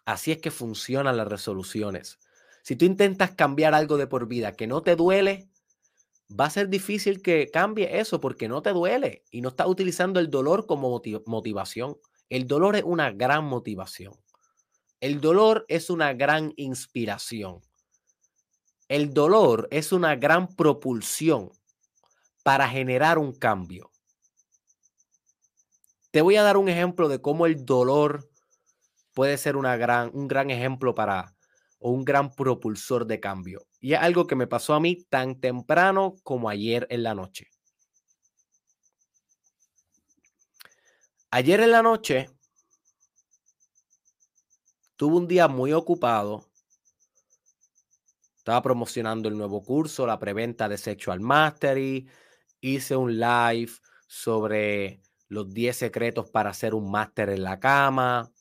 Así 0.06 0.32
es 0.32 0.40
que 0.40 0.52
funcionan 0.52 1.18
las 1.18 1.28
resoluciones. 1.28 2.20
Si 2.64 2.76
tú 2.76 2.86
intentas 2.86 3.32
cambiar 3.32 3.74
algo 3.74 3.98
de 3.98 4.08
por 4.08 4.28
vida 4.28 4.54
que 4.54 4.68
no 4.68 4.82
te 4.84 4.96
duele, 4.96 5.50
va 6.30 6.46
a 6.46 6.50
ser 6.50 6.70
difícil 6.70 7.22
que 7.22 7.50
cambie 7.52 8.00
eso 8.00 8.20
porque 8.20 8.48
no 8.48 8.62
te 8.62 8.72
duele 8.72 9.26
y 9.32 9.42
no 9.42 9.50
estás 9.50 9.68
utilizando 9.68 10.20
el 10.20 10.30
dolor 10.30 10.66
como 10.66 11.02
motivación. 11.26 11.98
El 12.30 12.48
dolor 12.48 12.76
es 12.76 12.84
una 12.84 13.12
gran 13.12 13.46
motivación. 13.46 14.14
El 15.02 15.22
dolor 15.22 15.66
es 15.68 15.90
una 15.90 16.14
gran 16.14 16.54
inspiración. 16.58 17.62
El 18.90 19.14
dolor 19.14 19.68
es 19.70 19.92
una 19.92 20.16
gran 20.16 20.48
propulsión 20.48 21.52
para 22.42 22.68
generar 22.68 23.20
un 23.20 23.34
cambio. 23.34 23.92
Te 26.10 26.22
voy 26.22 26.38
a 26.38 26.44
dar 26.44 26.58
un 26.58 26.70
ejemplo 26.70 27.08
de 27.08 27.22
cómo 27.22 27.46
el 27.46 27.66
dolor 27.66 28.28
puede 29.14 29.38
ser 29.38 29.58
una 29.58 29.78
gran, 29.78 30.10
un 30.16 30.28
gran 30.28 30.50
ejemplo 30.50 30.96
para 30.96 31.36
o 31.78 31.92
un 31.92 32.04
gran 32.04 32.34
propulsor 32.34 33.06
de 33.06 33.20
cambio. 33.20 33.68
Y 33.80 33.94
es 33.94 34.00
algo 34.00 34.26
que 34.26 34.36
me 34.36 34.48
pasó 34.48 34.74
a 34.74 34.80
mí 34.80 35.04
tan 35.08 35.40
temprano 35.40 36.16
como 36.24 36.50
ayer 36.50 36.88
en 36.90 37.04
la 37.04 37.14
noche. 37.14 37.48
Ayer 41.30 41.60
en 41.62 41.70
la 41.70 41.84
noche 41.84 42.28
tuve 44.96 45.16
un 45.16 45.28
día 45.28 45.48
muy 45.48 45.74
ocupado. 45.74 46.49
Estaba 48.50 48.64
promocionando 48.64 49.30
el 49.30 49.38
nuevo 49.38 49.62
curso, 49.62 50.08
la 50.08 50.18
preventa 50.18 50.68
de 50.68 50.80
Sexual 50.80 51.20
Mastery. 51.20 52.08
Hice 52.60 52.95
un 52.95 53.20
live 53.20 53.72
sobre 54.08 55.04
los 55.28 55.54
10 55.54 55.78
secretos 55.78 56.32
para 56.32 56.50
hacer 56.50 56.74
un 56.74 56.89
máster 56.89 57.30
en 57.30 57.43
la 57.43 57.60
cama. 57.60 58.32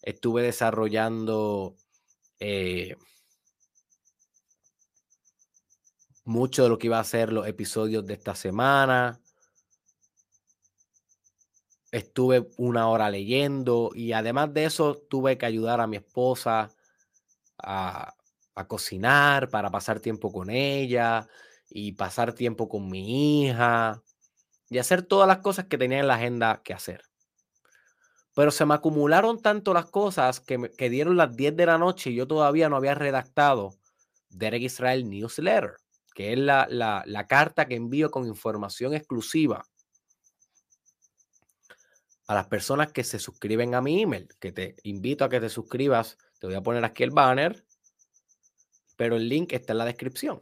Estuve 0.00 0.40
desarrollando 0.40 1.76
eh, 2.40 2.96
mucho 6.24 6.62
de 6.62 6.68
lo 6.70 6.78
que 6.78 6.86
iba 6.86 6.98
a 6.98 7.04
ser 7.04 7.30
los 7.30 7.46
episodios 7.46 8.06
de 8.06 8.14
esta 8.14 8.34
semana. 8.34 9.20
Estuve 11.90 12.48
una 12.56 12.88
hora 12.88 13.10
leyendo 13.10 13.90
y 13.94 14.12
además 14.12 14.54
de 14.54 14.64
eso 14.64 14.96
tuve 15.10 15.36
que 15.36 15.44
ayudar 15.44 15.82
a 15.82 15.86
mi 15.86 15.98
esposa 15.98 16.70
a, 17.58 18.14
a 18.54 18.66
cocinar 18.66 19.48
para 19.48 19.70
pasar 19.70 20.00
tiempo 20.00 20.32
con 20.32 20.50
ella 20.50 21.26
y 21.70 21.92
pasar 21.92 22.32
tiempo 22.32 22.68
con 22.68 22.88
mi 22.88 23.44
hija 23.46 24.02
y 24.68 24.78
hacer 24.78 25.02
todas 25.02 25.28
las 25.28 25.38
cosas 25.38 25.66
que 25.66 25.78
tenía 25.78 26.00
en 26.00 26.08
la 26.08 26.14
agenda 26.14 26.60
que 26.62 26.74
hacer. 26.74 27.02
Pero 28.34 28.50
se 28.50 28.64
me 28.64 28.74
acumularon 28.74 29.40
tanto 29.40 29.74
las 29.74 29.86
cosas 29.86 30.40
que, 30.40 30.58
me, 30.58 30.70
que 30.70 30.88
dieron 30.88 31.16
las 31.16 31.36
10 31.36 31.56
de 31.56 31.66
la 31.66 31.78
noche 31.78 32.10
y 32.10 32.14
yo 32.14 32.26
todavía 32.26 32.68
no 32.68 32.76
había 32.76 32.94
redactado 32.94 33.74
Derek 34.30 34.62
Israel 34.62 35.08
Newsletter, 35.08 35.76
que 36.14 36.32
es 36.32 36.38
la, 36.38 36.66
la, 36.70 37.02
la 37.06 37.26
carta 37.26 37.66
que 37.66 37.74
envío 37.74 38.10
con 38.10 38.26
información 38.26 38.94
exclusiva 38.94 39.62
a 42.26 42.34
las 42.34 42.46
personas 42.46 42.92
que 42.92 43.04
se 43.04 43.18
suscriben 43.18 43.74
a 43.74 43.82
mi 43.82 44.02
email, 44.02 44.28
que 44.40 44.52
te 44.52 44.76
invito 44.84 45.24
a 45.24 45.28
que 45.28 45.40
te 45.40 45.50
suscribas. 45.50 46.16
Te 46.38 46.46
voy 46.46 46.56
a 46.56 46.62
poner 46.62 46.84
aquí 46.84 47.02
el 47.02 47.10
banner, 47.10 47.62
pero 49.02 49.16
el 49.16 49.28
link 49.28 49.52
está 49.52 49.72
en 49.72 49.78
la 49.78 49.84
descripción. 49.84 50.40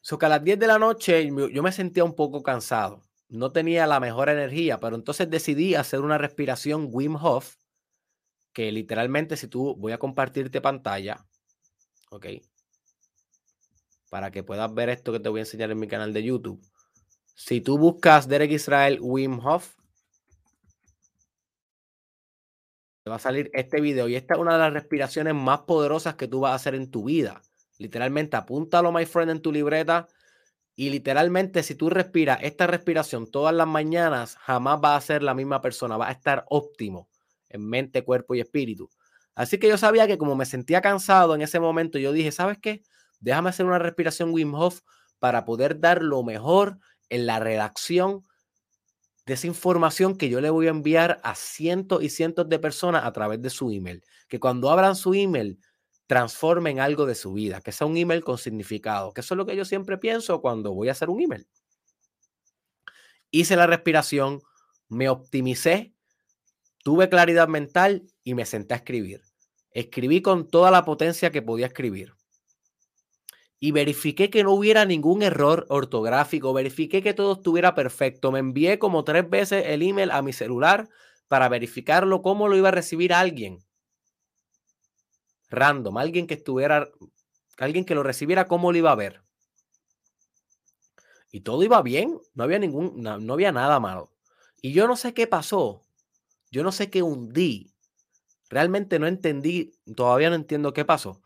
So 0.00 0.18
que 0.18 0.26
a 0.26 0.28
las 0.28 0.42
10 0.42 0.58
de 0.58 0.66
la 0.66 0.76
noche 0.76 1.30
yo 1.52 1.62
me 1.62 1.70
sentía 1.70 2.02
un 2.02 2.16
poco 2.16 2.42
cansado. 2.42 3.06
No 3.28 3.52
tenía 3.52 3.86
la 3.86 4.00
mejor 4.00 4.28
energía, 4.28 4.80
pero 4.80 4.96
entonces 4.96 5.30
decidí 5.30 5.76
hacer 5.76 6.00
una 6.00 6.18
respiración 6.18 6.88
Wim 6.90 7.14
Hof, 7.14 7.58
que 8.52 8.72
literalmente 8.72 9.36
si 9.36 9.46
tú 9.46 9.76
voy 9.76 9.92
a 9.92 10.00
compartirte 10.00 10.60
pantalla, 10.60 11.24
¿ok? 12.10 12.26
Para 14.10 14.32
que 14.32 14.42
puedas 14.42 14.74
ver 14.74 14.88
esto 14.88 15.12
que 15.12 15.20
te 15.20 15.28
voy 15.28 15.38
a 15.38 15.42
enseñar 15.44 15.70
en 15.70 15.78
mi 15.78 15.86
canal 15.86 16.12
de 16.12 16.24
YouTube. 16.24 16.60
Si 17.36 17.60
tú 17.60 17.78
buscas 17.78 18.26
Derek 18.26 18.50
Israel 18.50 18.98
Wim 19.00 19.38
Hof, 19.46 19.76
te 22.95 22.95
va 23.10 23.16
a 23.16 23.20
salir 23.20 23.50
este 23.54 23.80
video 23.80 24.08
y 24.08 24.16
esta 24.16 24.34
es 24.34 24.40
una 24.40 24.54
de 24.54 24.58
las 24.58 24.72
respiraciones 24.72 25.34
más 25.34 25.60
poderosas 25.60 26.16
que 26.16 26.28
tú 26.28 26.40
vas 26.40 26.52
a 26.52 26.56
hacer 26.56 26.74
en 26.74 26.90
tu 26.90 27.04
vida. 27.04 27.40
Literalmente, 27.78 28.36
apúntalo, 28.36 28.90
my 28.92 29.04
friend, 29.06 29.30
en 29.30 29.42
tu 29.42 29.52
libreta. 29.52 30.08
Y 30.74 30.90
literalmente, 30.90 31.62
si 31.62 31.74
tú 31.74 31.88
respiras 31.88 32.38
esta 32.42 32.66
respiración 32.66 33.30
todas 33.30 33.54
las 33.54 33.66
mañanas, 33.66 34.36
jamás 34.36 34.80
vas 34.80 35.02
a 35.02 35.06
ser 35.06 35.22
la 35.22 35.34
misma 35.34 35.62
persona. 35.62 35.96
Va 35.96 36.08
a 36.08 36.12
estar 36.12 36.44
óptimo 36.48 37.08
en 37.48 37.66
mente, 37.66 38.02
cuerpo 38.02 38.34
y 38.34 38.40
espíritu. 38.40 38.90
Así 39.34 39.58
que 39.58 39.68
yo 39.68 39.78
sabía 39.78 40.06
que 40.06 40.18
como 40.18 40.34
me 40.34 40.46
sentía 40.46 40.80
cansado 40.80 41.34
en 41.34 41.42
ese 41.42 41.60
momento, 41.60 41.98
yo 41.98 42.12
dije, 42.12 42.32
¿sabes 42.32 42.58
qué? 42.58 42.82
Déjame 43.20 43.50
hacer 43.50 43.66
una 43.66 43.78
respiración 43.78 44.32
Wim 44.32 44.54
Hof 44.54 44.80
para 45.18 45.44
poder 45.44 45.80
dar 45.80 46.02
lo 46.02 46.22
mejor 46.22 46.78
en 47.08 47.26
la 47.26 47.38
redacción 47.38 48.22
de 49.26 49.34
esa 49.34 49.48
información 49.48 50.16
que 50.16 50.28
yo 50.28 50.40
le 50.40 50.50
voy 50.50 50.68
a 50.68 50.70
enviar 50.70 51.20
a 51.24 51.34
cientos 51.34 52.02
y 52.02 52.08
cientos 52.08 52.48
de 52.48 52.58
personas 52.60 53.04
a 53.04 53.12
través 53.12 53.42
de 53.42 53.50
su 53.50 53.70
email. 53.70 54.04
Que 54.28 54.38
cuando 54.38 54.70
abran 54.70 54.94
su 54.94 55.14
email 55.14 55.58
transformen 56.06 56.78
algo 56.78 57.06
de 57.06 57.16
su 57.16 57.32
vida, 57.32 57.60
que 57.60 57.72
sea 57.72 57.88
un 57.88 57.96
email 57.96 58.22
con 58.22 58.38
significado, 58.38 59.12
que 59.12 59.22
eso 59.22 59.34
es 59.34 59.38
lo 59.38 59.44
que 59.44 59.56
yo 59.56 59.64
siempre 59.64 59.98
pienso 59.98 60.40
cuando 60.40 60.72
voy 60.72 60.88
a 60.88 60.92
hacer 60.92 61.10
un 61.10 61.20
email. 61.20 61.48
Hice 63.32 63.56
la 63.56 63.66
respiración, 63.66 64.40
me 64.88 65.08
optimicé, 65.08 65.92
tuve 66.84 67.08
claridad 67.08 67.48
mental 67.48 68.06
y 68.22 68.34
me 68.34 68.46
senté 68.46 68.74
a 68.74 68.76
escribir. 68.76 69.22
Escribí 69.72 70.22
con 70.22 70.48
toda 70.48 70.70
la 70.70 70.84
potencia 70.84 71.32
que 71.32 71.42
podía 71.42 71.66
escribir. 71.66 72.15
Y 73.58 73.72
verifiqué 73.72 74.28
que 74.28 74.44
no 74.44 74.52
hubiera 74.52 74.84
ningún 74.84 75.22
error 75.22 75.66
ortográfico, 75.70 76.52
verifiqué 76.52 77.02
que 77.02 77.14
todo 77.14 77.34
estuviera 77.34 77.74
perfecto. 77.74 78.30
Me 78.30 78.38
envié 78.38 78.78
como 78.78 79.04
tres 79.04 79.28
veces 79.28 79.64
el 79.66 79.82
email 79.82 80.10
a 80.10 80.22
mi 80.22 80.32
celular 80.32 80.88
para 81.28 81.48
verificarlo, 81.48 82.22
cómo 82.22 82.48
lo 82.48 82.56
iba 82.56 82.68
a 82.68 82.72
recibir 82.72 83.12
alguien 83.12 83.66
random, 85.48 85.96
alguien 85.98 86.26
que 86.26 86.34
estuviera, 86.34 86.88
alguien 87.58 87.84
que 87.84 87.94
lo 87.94 88.02
recibiera, 88.02 88.46
cómo 88.46 88.72
lo 88.72 88.78
iba 88.78 88.92
a 88.92 88.96
ver. 88.96 89.22
Y 91.30 91.40
todo 91.40 91.62
iba 91.62 91.82
bien, 91.82 92.18
no 92.34 92.44
había 92.44 92.58
ningún, 92.58 93.02
no, 93.02 93.32
había 93.32 93.52
nada 93.52 93.80
malo. 93.80 94.12
Y 94.62 94.72
yo 94.72 94.86
no 94.86 94.96
sé 94.96 95.12
qué 95.14 95.26
pasó, 95.26 95.84
yo 96.50 96.62
no 96.62 96.72
sé 96.72 96.90
qué 96.90 97.02
hundí, 97.02 97.74
realmente 98.48 98.98
no 98.98 99.06
entendí, 99.06 99.72
todavía 99.96 100.30
no 100.30 100.36
entiendo 100.36 100.72
qué 100.72 100.84
pasó. 100.84 101.20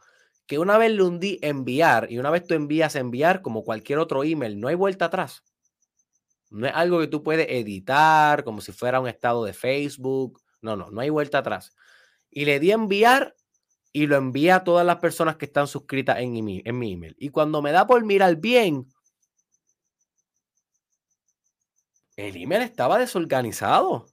Que 0.50 0.58
una 0.58 0.78
vez 0.78 0.90
le 0.90 1.04
hundí 1.04 1.38
enviar 1.42 2.10
y 2.10 2.18
una 2.18 2.28
vez 2.28 2.44
tú 2.44 2.54
envías 2.54 2.96
enviar 2.96 3.40
como 3.40 3.62
cualquier 3.62 4.00
otro 4.00 4.24
email, 4.24 4.58
no 4.58 4.66
hay 4.66 4.74
vuelta 4.74 5.04
atrás. 5.04 5.44
No 6.48 6.66
es 6.66 6.72
algo 6.74 6.98
que 6.98 7.06
tú 7.06 7.22
puedes 7.22 7.46
editar 7.48 8.42
como 8.42 8.60
si 8.60 8.72
fuera 8.72 8.98
un 8.98 9.06
estado 9.06 9.44
de 9.44 9.52
Facebook. 9.52 10.42
No, 10.60 10.74
no, 10.74 10.90
no 10.90 11.00
hay 11.02 11.08
vuelta 11.08 11.38
atrás. 11.38 11.72
Y 12.30 12.46
le 12.46 12.58
di 12.58 12.72
enviar 12.72 13.36
y 13.92 14.08
lo 14.08 14.16
envía 14.16 14.56
a 14.56 14.64
todas 14.64 14.84
las 14.84 14.96
personas 14.96 15.36
que 15.36 15.44
están 15.44 15.68
suscritas 15.68 16.18
en 16.18 16.32
mi, 16.44 16.62
en 16.64 16.76
mi 16.76 16.94
email. 16.94 17.14
Y 17.20 17.28
cuando 17.28 17.62
me 17.62 17.70
da 17.70 17.86
por 17.86 18.04
mirar 18.04 18.34
bien, 18.34 18.92
el 22.16 22.34
email 22.34 22.62
estaba 22.62 22.98
desorganizado, 22.98 24.08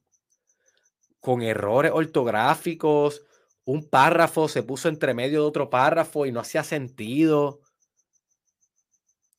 con 1.20 1.42
errores 1.42 1.94
ortográficos, 1.96 3.24
un 3.68 3.84
párrafo 3.90 4.48
se 4.48 4.64
puso 4.64 4.88
entre 4.88 5.14
medio 5.14 5.42
de 5.42 5.46
otro 5.46 5.70
párrafo 5.70 6.26
y 6.26 6.32
no 6.32 6.40
hacía 6.40 6.64
sentido. 6.64 7.60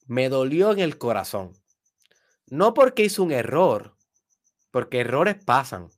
Me 0.06 0.28
dolió 0.28 0.70
en 0.70 0.80
el 0.80 0.98
corazón. 0.98 1.54
No 2.46 2.74
porque 2.74 3.04
hice 3.04 3.22
un 3.22 3.32
error, 3.32 3.96
porque 4.70 5.00
errores 5.00 5.42
pasan. 5.42 5.88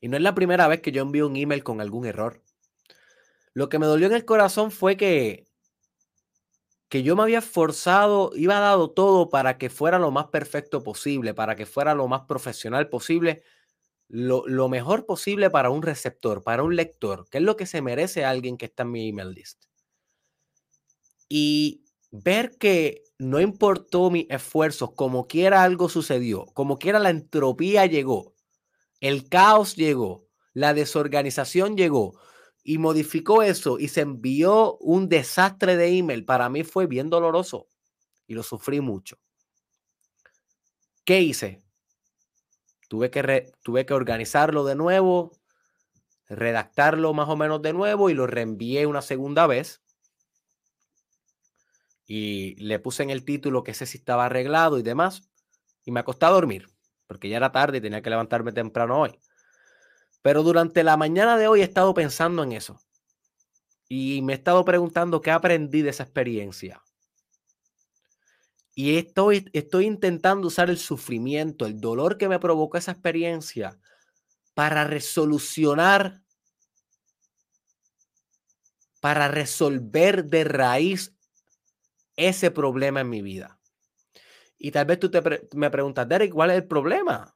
Y 0.00 0.08
no 0.08 0.16
es 0.16 0.22
la 0.22 0.34
primera 0.34 0.66
vez 0.66 0.80
que 0.80 0.92
yo 0.92 1.02
envío 1.02 1.26
un 1.26 1.36
email 1.36 1.62
con 1.62 1.82
algún 1.82 2.06
error. 2.06 2.42
Lo 3.52 3.68
que 3.68 3.78
me 3.78 3.84
dolió 3.84 4.06
en 4.06 4.14
el 4.14 4.24
corazón 4.24 4.70
fue 4.70 4.96
que, 4.96 5.46
que 6.88 7.02
yo 7.02 7.16
me 7.16 7.22
había 7.22 7.40
esforzado, 7.40 8.30
iba 8.34 8.58
dado 8.60 8.92
todo 8.92 9.28
para 9.28 9.58
que 9.58 9.68
fuera 9.68 9.98
lo 9.98 10.10
más 10.10 10.28
perfecto 10.28 10.82
posible, 10.82 11.34
para 11.34 11.54
que 11.54 11.66
fuera 11.66 11.94
lo 11.94 12.08
más 12.08 12.22
profesional 12.22 12.88
posible, 12.88 13.42
lo, 14.08 14.46
lo 14.46 14.68
mejor 14.68 15.06
posible 15.06 15.50
para 15.50 15.70
un 15.70 15.82
receptor, 15.82 16.42
para 16.42 16.62
un 16.62 16.76
lector, 16.76 17.28
que 17.30 17.38
es 17.38 17.44
lo 17.44 17.56
que 17.56 17.66
se 17.66 17.82
merece 17.82 18.24
alguien 18.24 18.56
que 18.56 18.66
está 18.66 18.84
en 18.84 18.92
mi 18.92 19.08
email 19.08 19.32
list. 19.32 19.64
Y 21.28 21.84
ver 22.10 22.56
que 22.58 23.02
no 23.18 23.40
importó 23.40 24.10
mis 24.10 24.26
esfuerzos, 24.30 24.92
como 24.94 25.26
quiera 25.26 25.62
algo 25.62 25.88
sucedió, 25.88 26.46
como 26.46 26.78
quiera 26.78 26.98
la 26.98 27.10
entropía 27.10 27.86
llegó, 27.86 28.34
el 29.00 29.28
caos 29.28 29.76
llegó, 29.76 30.26
la 30.52 30.74
desorganización 30.74 31.76
llegó 31.76 32.18
y 32.62 32.78
modificó 32.78 33.42
eso 33.42 33.78
y 33.78 33.88
se 33.88 34.02
envió 34.02 34.76
un 34.78 35.08
desastre 35.08 35.76
de 35.76 35.98
email, 35.98 36.24
para 36.24 36.48
mí 36.48 36.64
fue 36.64 36.86
bien 36.86 37.10
doloroso 37.10 37.68
y 38.26 38.34
lo 38.34 38.42
sufrí 38.42 38.80
mucho. 38.80 39.18
¿Qué 41.04 41.20
hice? 41.20 41.62
Tuve 42.88 43.10
que, 43.10 43.52
tuve 43.62 43.86
que 43.86 43.94
organizarlo 43.94 44.64
de 44.64 44.74
nuevo, 44.74 45.32
redactarlo 46.28 47.14
más 47.14 47.28
o 47.28 47.36
menos 47.36 47.62
de 47.62 47.72
nuevo 47.72 48.10
y 48.10 48.14
lo 48.14 48.26
reenvié 48.26 48.86
una 48.86 49.02
segunda 49.02 49.46
vez. 49.46 49.82
Y 52.06 52.54
le 52.56 52.78
puse 52.78 53.02
en 53.02 53.10
el 53.10 53.24
título 53.24 53.64
que 53.64 53.72
ese 53.72 53.86
sí 53.86 53.98
estaba 53.98 54.26
arreglado 54.26 54.78
y 54.78 54.82
demás. 54.82 55.28
Y 55.84 55.90
me 55.90 56.00
acosté 56.00 56.26
a 56.26 56.30
dormir, 56.30 56.68
porque 57.06 57.28
ya 57.28 57.36
era 57.36 57.52
tarde 57.52 57.78
y 57.78 57.80
tenía 57.80 58.02
que 58.02 58.10
levantarme 58.10 58.52
temprano 58.52 59.00
hoy. 59.00 59.18
Pero 60.22 60.42
durante 60.42 60.82
la 60.84 60.96
mañana 60.96 61.36
de 61.36 61.48
hoy 61.48 61.60
he 61.60 61.64
estado 61.64 61.94
pensando 61.94 62.42
en 62.42 62.52
eso. 62.52 62.80
Y 63.88 64.22
me 64.22 64.32
he 64.32 64.36
estado 64.36 64.64
preguntando 64.64 65.20
qué 65.20 65.30
aprendí 65.30 65.82
de 65.82 65.90
esa 65.90 66.02
experiencia. 66.02 66.82
Y 68.78 68.98
estoy, 68.98 69.48
estoy 69.54 69.86
intentando 69.86 70.48
usar 70.48 70.68
el 70.68 70.76
sufrimiento, 70.76 71.64
el 71.64 71.80
dolor 71.80 72.18
que 72.18 72.28
me 72.28 72.38
provocó 72.38 72.76
esa 72.76 72.92
experiencia 72.92 73.80
para 74.52 74.84
resolucionar, 74.84 76.20
para 79.00 79.28
resolver 79.28 80.26
de 80.26 80.44
raíz 80.44 81.16
ese 82.16 82.50
problema 82.50 83.00
en 83.00 83.08
mi 83.08 83.22
vida. 83.22 83.58
Y 84.58 84.72
tal 84.72 84.84
vez 84.84 85.00
tú 85.00 85.10
te 85.10 85.22
me 85.54 85.70
preguntas, 85.70 86.06
Derek, 86.06 86.32
¿cuál 86.34 86.50
es 86.50 86.56
el 86.56 86.66
problema? 86.66 87.34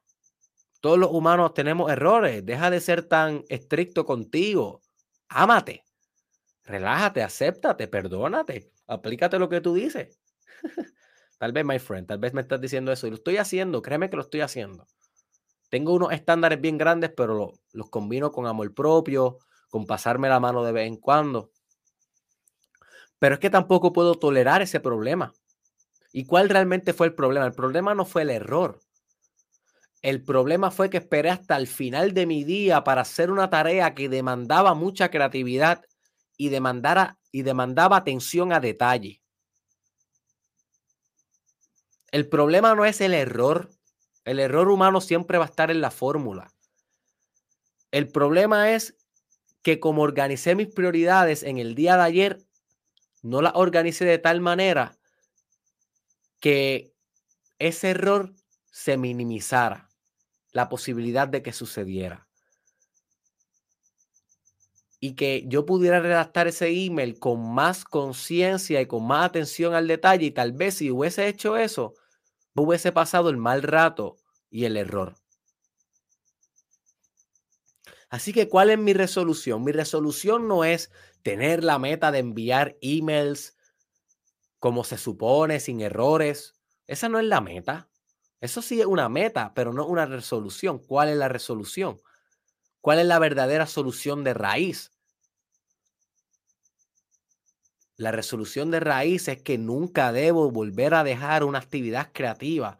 Todos 0.79 0.99
los 0.99 1.09
humanos 1.09 1.55
tenemos 1.55 1.91
errores. 1.91 2.45
Deja 2.45 2.69
de 2.69 2.79
ser 2.81 3.07
tan 3.07 3.43
estricto 3.49 4.05
contigo. 4.05 4.83
Ámate. 5.27 5.85
Relájate, 6.65 7.23
acéptate, 7.23 7.87
perdónate. 7.87 8.71
Aplícate 8.85 9.39
lo 9.39 9.49
que 9.49 9.61
tú 9.61 9.73
dices. 9.73 10.19
tal 11.41 11.53
vez, 11.53 11.65
my 11.65 11.79
friend, 11.79 12.07
tal 12.07 12.19
vez 12.19 12.35
me 12.35 12.41
estás 12.41 12.61
diciendo 12.61 12.91
eso. 12.91 13.07
Y 13.07 13.09
lo 13.09 13.15
estoy 13.15 13.37
haciendo, 13.37 13.81
créeme 13.81 14.11
que 14.11 14.15
lo 14.15 14.21
estoy 14.21 14.41
haciendo. 14.41 14.85
Tengo 15.69 15.95
unos 15.95 16.11
estándares 16.11 16.61
bien 16.61 16.77
grandes, 16.77 17.11
pero 17.17 17.53
los 17.71 17.89
combino 17.89 18.31
con 18.31 18.45
amor 18.45 18.71
propio, 18.75 19.39
con 19.71 19.87
pasarme 19.87 20.29
la 20.29 20.39
mano 20.39 20.63
de 20.63 20.71
vez 20.71 20.87
en 20.87 20.97
cuando. 20.97 21.49
Pero 23.17 23.33
es 23.33 23.39
que 23.39 23.49
tampoco 23.49 23.91
puedo 23.91 24.13
tolerar 24.13 24.61
ese 24.61 24.79
problema. 24.79 25.33
¿Y 26.13 26.25
cuál 26.25 26.47
realmente 26.47 26.93
fue 26.93 27.07
el 27.07 27.15
problema? 27.15 27.47
El 27.47 27.53
problema 27.53 27.95
no 27.95 28.05
fue 28.05 28.21
el 28.21 28.29
error. 28.29 28.79
El 30.03 30.23
problema 30.23 30.69
fue 30.69 30.91
que 30.91 30.97
esperé 30.97 31.31
hasta 31.31 31.57
el 31.57 31.65
final 31.65 32.13
de 32.13 32.27
mi 32.27 32.43
día 32.43 32.83
para 32.83 33.01
hacer 33.01 33.31
una 33.31 33.49
tarea 33.49 33.95
que 33.95 34.09
demandaba 34.09 34.75
mucha 34.75 35.09
creatividad 35.09 35.81
y, 36.37 36.49
demandara, 36.49 37.17
y 37.31 37.41
demandaba 37.41 37.97
atención 37.97 38.53
a 38.53 38.59
detalle. 38.59 39.20
El 42.11 42.27
problema 42.27 42.75
no 42.75 42.85
es 42.85 43.01
el 43.01 43.13
error. 43.13 43.71
El 44.25 44.39
error 44.39 44.69
humano 44.69 45.01
siempre 45.01 45.37
va 45.37 45.45
a 45.45 45.47
estar 45.47 45.71
en 45.71 45.81
la 45.81 45.91
fórmula. 45.91 46.53
El 47.91 48.07
problema 48.09 48.71
es 48.71 48.95
que 49.61 49.79
como 49.79 50.01
organicé 50.01 50.55
mis 50.55 50.67
prioridades 50.67 51.43
en 51.43 51.57
el 51.57 51.75
día 51.75 51.95
de 51.95 52.03
ayer, 52.03 52.45
no 53.21 53.41
las 53.41 53.53
organicé 53.55 54.05
de 54.05 54.17
tal 54.17 54.41
manera 54.41 54.97
que 56.39 56.93
ese 57.59 57.91
error 57.91 58.33
se 58.71 58.97
minimizara 58.97 59.89
la 60.51 60.69
posibilidad 60.69 61.27
de 61.27 61.41
que 61.43 61.53
sucediera. 61.53 62.27
Y 64.99 65.15
que 65.15 65.45
yo 65.47 65.65
pudiera 65.65 65.99
redactar 65.99 66.47
ese 66.47 66.69
email 66.69 67.17
con 67.17 67.53
más 67.53 67.85
conciencia 67.85 68.81
y 68.81 68.85
con 68.85 69.05
más 69.05 69.25
atención 69.25 69.73
al 69.73 69.87
detalle. 69.87 70.27
Y 70.27 70.31
tal 70.31 70.53
vez 70.53 70.75
si 70.75 70.91
hubiese 70.91 71.27
hecho 71.27 71.57
eso, 71.57 71.95
hubiese 72.55 72.91
pasado 72.91 73.29
el 73.29 73.37
mal 73.37 73.63
rato 73.63 74.17
y 74.49 74.65
el 74.65 74.77
error. 74.77 75.15
Así 78.09 78.33
que, 78.33 78.49
¿cuál 78.49 78.69
es 78.69 78.77
mi 78.77 78.93
resolución? 78.93 79.63
Mi 79.63 79.71
resolución 79.71 80.47
no 80.47 80.65
es 80.65 80.91
tener 81.23 81.63
la 81.63 81.79
meta 81.79 82.11
de 82.11 82.19
enviar 82.19 82.77
emails 82.81 83.55
como 84.59 84.83
se 84.83 84.97
supone, 84.97 85.59
sin 85.59 85.81
errores. 85.81 86.53
Esa 86.87 87.09
no 87.09 87.19
es 87.19 87.25
la 87.25 87.41
meta. 87.41 87.89
Eso 88.41 88.61
sí 88.61 88.79
es 88.79 88.85
una 88.85 89.09
meta, 89.09 89.53
pero 89.53 89.73
no 89.73 89.85
una 89.85 90.05
resolución. 90.05 90.79
¿Cuál 90.79 91.09
es 91.09 91.17
la 91.17 91.29
resolución? 91.29 91.99
¿Cuál 92.81 92.99
es 92.99 93.05
la 93.05 93.19
verdadera 93.19 93.67
solución 93.67 94.23
de 94.23 94.33
raíz? 94.33 94.91
La 98.01 98.09
resolución 98.11 98.71
de 98.71 98.79
raíz 98.79 99.27
es 99.27 99.43
que 99.43 99.59
nunca 99.59 100.11
debo 100.11 100.49
volver 100.49 100.95
a 100.95 101.03
dejar 101.03 101.43
una 101.43 101.59
actividad 101.59 102.09
creativa 102.11 102.79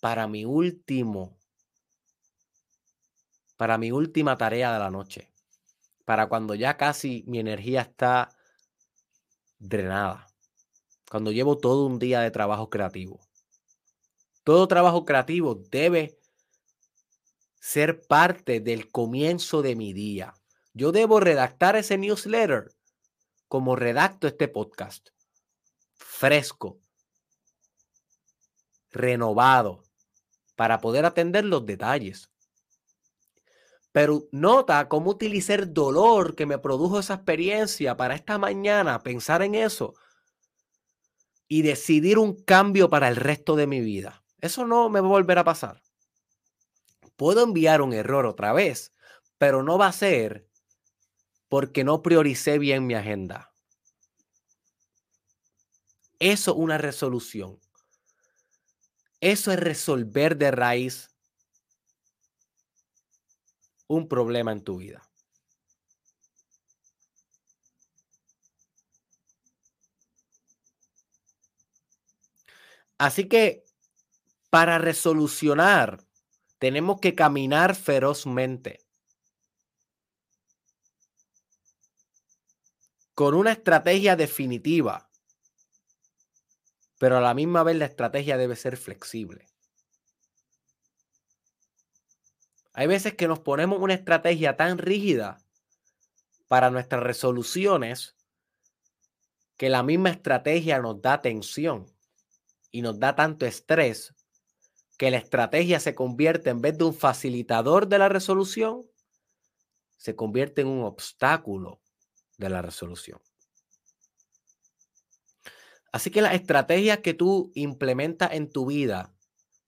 para 0.00 0.26
mi 0.26 0.46
último, 0.46 1.36
para 3.58 3.76
mi 3.76 3.92
última 3.92 4.38
tarea 4.38 4.72
de 4.72 4.78
la 4.78 4.90
noche, 4.90 5.30
para 6.06 6.30
cuando 6.30 6.54
ya 6.54 6.78
casi 6.78 7.24
mi 7.26 7.40
energía 7.40 7.82
está 7.82 8.30
drenada, 9.58 10.28
cuando 11.10 11.30
llevo 11.30 11.58
todo 11.58 11.84
un 11.84 11.98
día 11.98 12.20
de 12.20 12.30
trabajo 12.30 12.70
creativo. 12.70 13.20
Todo 14.44 14.66
trabajo 14.66 15.04
creativo 15.04 15.56
debe 15.70 16.18
ser 17.60 18.00
parte 18.00 18.60
del 18.60 18.90
comienzo 18.90 19.60
de 19.60 19.76
mi 19.76 19.92
día. 19.92 20.32
Yo 20.72 20.90
debo 20.90 21.20
redactar 21.20 21.76
ese 21.76 21.98
newsletter 21.98 22.70
como 23.54 23.76
redacto 23.76 24.26
este 24.26 24.48
podcast. 24.48 25.10
Fresco, 25.94 26.80
renovado, 28.90 29.84
para 30.56 30.80
poder 30.80 31.04
atender 31.04 31.44
los 31.44 31.64
detalles. 31.64 32.32
Pero 33.92 34.26
nota 34.32 34.88
cómo 34.88 35.12
utilicé 35.12 35.54
el 35.54 35.72
dolor 35.72 36.34
que 36.34 36.46
me 36.46 36.58
produjo 36.58 36.98
esa 36.98 37.14
experiencia 37.14 37.96
para 37.96 38.16
esta 38.16 38.38
mañana, 38.38 39.04
pensar 39.04 39.40
en 39.42 39.54
eso 39.54 39.94
y 41.46 41.62
decidir 41.62 42.18
un 42.18 42.34
cambio 42.34 42.90
para 42.90 43.06
el 43.06 43.14
resto 43.14 43.54
de 43.54 43.68
mi 43.68 43.80
vida. 43.80 44.24
Eso 44.40 44.66
no 44.66 44.90
me 44.90 44.98
va 44.98 45.06
a 45.06 45.10
volver 45.10 45.38
a 45.38 45.44
pasar. 45.44 45.80
Puedo 47.14 47.44
enviar 47.44 47.82
un 47.82 47.92
error 47.92 48.26
otra 48.26 48.52
vez, 48.52 48.92
pero 49.38 49.62
no 49.62 49.78
va 49.78 49.86
a 49.86 49.92
ser 49.92 50.48
porque 51.54 51.84
no 51.84 52.02
prioricé 52.02 52.58
bien 52.58 52.84
mi 52.84 52.94
agenda. 52.94 53.54
Eso 56.18 56.50
es 56.50 56.56
una 56.56 56.78
resolución. 56.78 57.60
Eso 59.20 59.52
es 59.52 59.60
resolver 59.60 60.36
de 60.36 60.50
raíz 60.50 61.14
un 63.86 64.08
problema 64.08 64.50
en 64.50 64.64
tu 64.64 64.78
vida. 64.78 65.08
Así 72.98 73.28
que 73.28 73.62
para 74.50 74.78
resolucionar, 74.78 76.02
tenemos 76.58 76.98
que 77.00 77.14
caminar 77.14 77.76
ferozmente. 77.76 78.83
Con 83.14 83.34
una 83.34 83.52
estrategia 83.52 84.16
definitiva. 84.16 85.08
Pero 86.98 87.18
a 87.18 87.20
la 87.20 87.34
misma 87.34 87.62
vez 87.62 87.76
la 87.76 87.84
estrategia 87.84 88.36
debe 88.36 88.56
ser 88.56 88.76
flexible. 88.76 89.46
Hay 92.72 92.88
veces 92.88 93.14
que 93.14 93.28
nos 93.28 93.38
ponemos 93.38 93.80
una 93.80 93.94
estrategia 93.94 94.56
tan 94.56 94.78
rígida 94.78 95.38
para 96.48 96.70
nuestras 96.70 97.04
resoluciones 97.04 98.16
que 99.56 99.68
la 99.68 99.84
misma 99.84 100.10
estrategia 100.10 100.80
nos 100.80 101.00
da 101.00 101.22
tensión 101.22 101.86
y 102.72 102.82
nos 102.82 102.98
da 102.98 103.14
tanto 103.14 103.46
estrés 103.46 104.12
que 104.98 105.12
la 105.12 105.18
estrategia 105.18 105.78
se 105.78 105.94
convierte 105.94 106.50
en 106.50 106.60
vez 106.60 106.76
de 106.76 106.84
un 106.84 106.94
facilitador 106.94 107.86
de 107.86 107.98
la 107.98 108.08
resolución, 108.08 108.82
se 109.96 110.16
convierte 110.16 110.62
en 110.62 110.68
un 110.68 110.82
obstáculo 110.82 111.80
de 112.38 112.48
la 112.48 112.62
resolución. 112.62 113.20
Así 115.92 116.10
que 116.10 116.22
las 116.22 116.34
estrategias 116.34 116.98
que 116.98 117.14
tú 117.14 117.52
implementas 117.54 118.32
en 118.32 118.50
tu 118.50 118.66
vida 118.66 119.14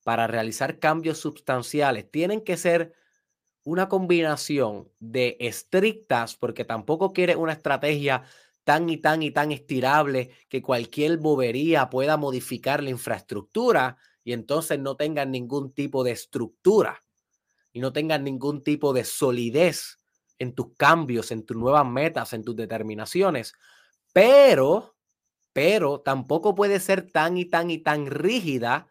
para 0.03 0.27
realizar 0.27 0.79
cambios 0.79 1.19
sustanciales 1.19 2.11
tienen 2.11 2.41
que 2.43 2.57
ser 2.57 2.95
una 3.65 3.89
combinación 3.89 4.91
de 5.01 5.37
estrictas, 5.41 6.37
porque 6.37 6.65
tampoco 6.65 7.13
quieres 7.13 7.37
una 7.37 7.53
estrategia 7.53 8.23
tan 8.65 8.89
y 8.89 8.97
tan 8.97 9.23
y 9.23 9.31
tan 9.31 9.53
estirable 9.53 10.31
que 10.49 10.63
cualquier 10.63 11.19
bobería 11.19 11.91
pueda 11.91 12.17
modificar 12.17 12.83
la 12.83 12.91
infraestructura, 12.91 13.99
y 14.25 14.33
entonces 14.33 14.81
no 14.81 14.97
tengan 14.97 15.31
ningún 15.31 15.73
tipo 15.73 16.03
de 16.03 16.11
estructura 16.11 17.05
y 17.73 17.79
no 17.79 17.93
tengan 17.93 18.25
ningún 18.25 18.65
tipo 18.65 18.93
de 18.93 19.05
solidez 19.05 19.96
en 20.39 20.55
tus 20.55 20.75
cambios, 20.77 21.31
en 21.31 21.45
tus 21.45 21.57
nuevas 21.57 21.87
metas, 21.87 22.33
en 22.33 22.45
tus 22.45 22.57
determinaciones, 22.57 23.55
pero, 24.13 24.97
pero 25.53 26.01
tampoco 26.01 26.55
puede 26.55 26.81
ser 26.81 27.11
tan 27.11 27.37
y 27.39 27.47
tan 27.47 27.71
y 27.71 27.79
tan 27.79 28.07
rígida 28.07 28.89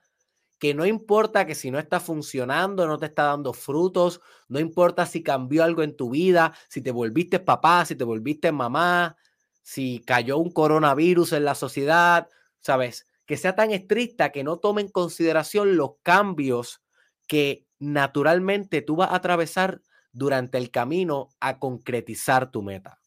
que 0.59 0.73
no 0.73 0.85
importa 0.85 1.45
que 1.45 1.55
si 1.55 1.69
no 1.69 1.79
está 1.79 1.99
funcionando, 1.99 2.87
no 2.87 2.97
te 2.97 3.07
está 3.07 3.23
dando 3.25 3.53
frutos, 3.53 4.21
no 4.47 4.59
importa 4.59 5.05
si 5.05 5.21
cambió 5.21 5.63
algo 5.63 5.83
en 5.83 5.95
tu 5.95 6.09
vida, 6.11 6.53
si 6.69 6.81
te 6.81 6.91
volviste 6.91 7.39
papá, 7.39 7.85
si 7.85 7.95
te 7.95 8.03
volviste 8.03 8.51
mamá, 8.51 9.17
si 9.63 10.01
cayó 10.05 10.37
un 10.37 10.51
coronavirus 10.51 11.33
en 11.33 11.45
la 11.45 11.55
sociedad, 11.55 12.29
¿sabes? 12.61 13.07
Que 13.25 13.37
sea 13.37 13.55
tan 13.55 13.71
estricta 13.71 14.31
que 14.31 14.43
no 14.43 14.57
tome 14.57 14.81
en 14.81 14.89
consideración 14.89 15.75
los 15.75 15.91
cambios 16.03 16.81
que 17.27 17.65
naturalmente 17.79 18.81
tú 18.81 18.95
vas 18.95 19.11
a 19.11 19.15
atravesar 19.15 19.81
durante 20.15 20.57
el 20.57 20.71
camino 20.71 21.29
a 21.41 21.59
concretizar 21.59 22.49
tu 22.49 22.63
meta. 22.63 23.01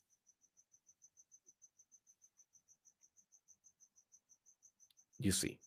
You 5.19 5.33
see. 5.33 5.59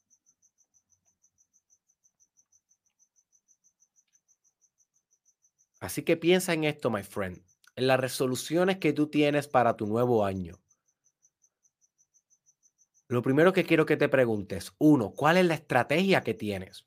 Así 5.79 6.03
que 6.03 6.15
piensa 6.15 6.53
en 6.53 6.63
esto, 6.63 6.91
my 6.91 7.01
friend, 7.01 7.43
en 7.75 7.87
las 7.87 7.99
resoluciones 7.99 8.77
que 8.77 8.93
tú 8.93 9.09
tienes 9.09 9.47
para 9.47 9.75
tu 9.75 9.87
nuevo 9.87 10.23
año. 10.23 10.61
Lo 13.07 13.23
primero 13.23 13.51
que 13.51 13.65
quiero 13.65 13.87
que 13.87 13.97
te 13.97 14.07
preguntes, 14.07 14.73
uno, 14.77 15.11
¿cuál 15.11 15.37
es 15.37 15.45
la 15.45 15.55
estrategia 15.55 16.21
que 16.21 16.35
tienes? 16.35 16.85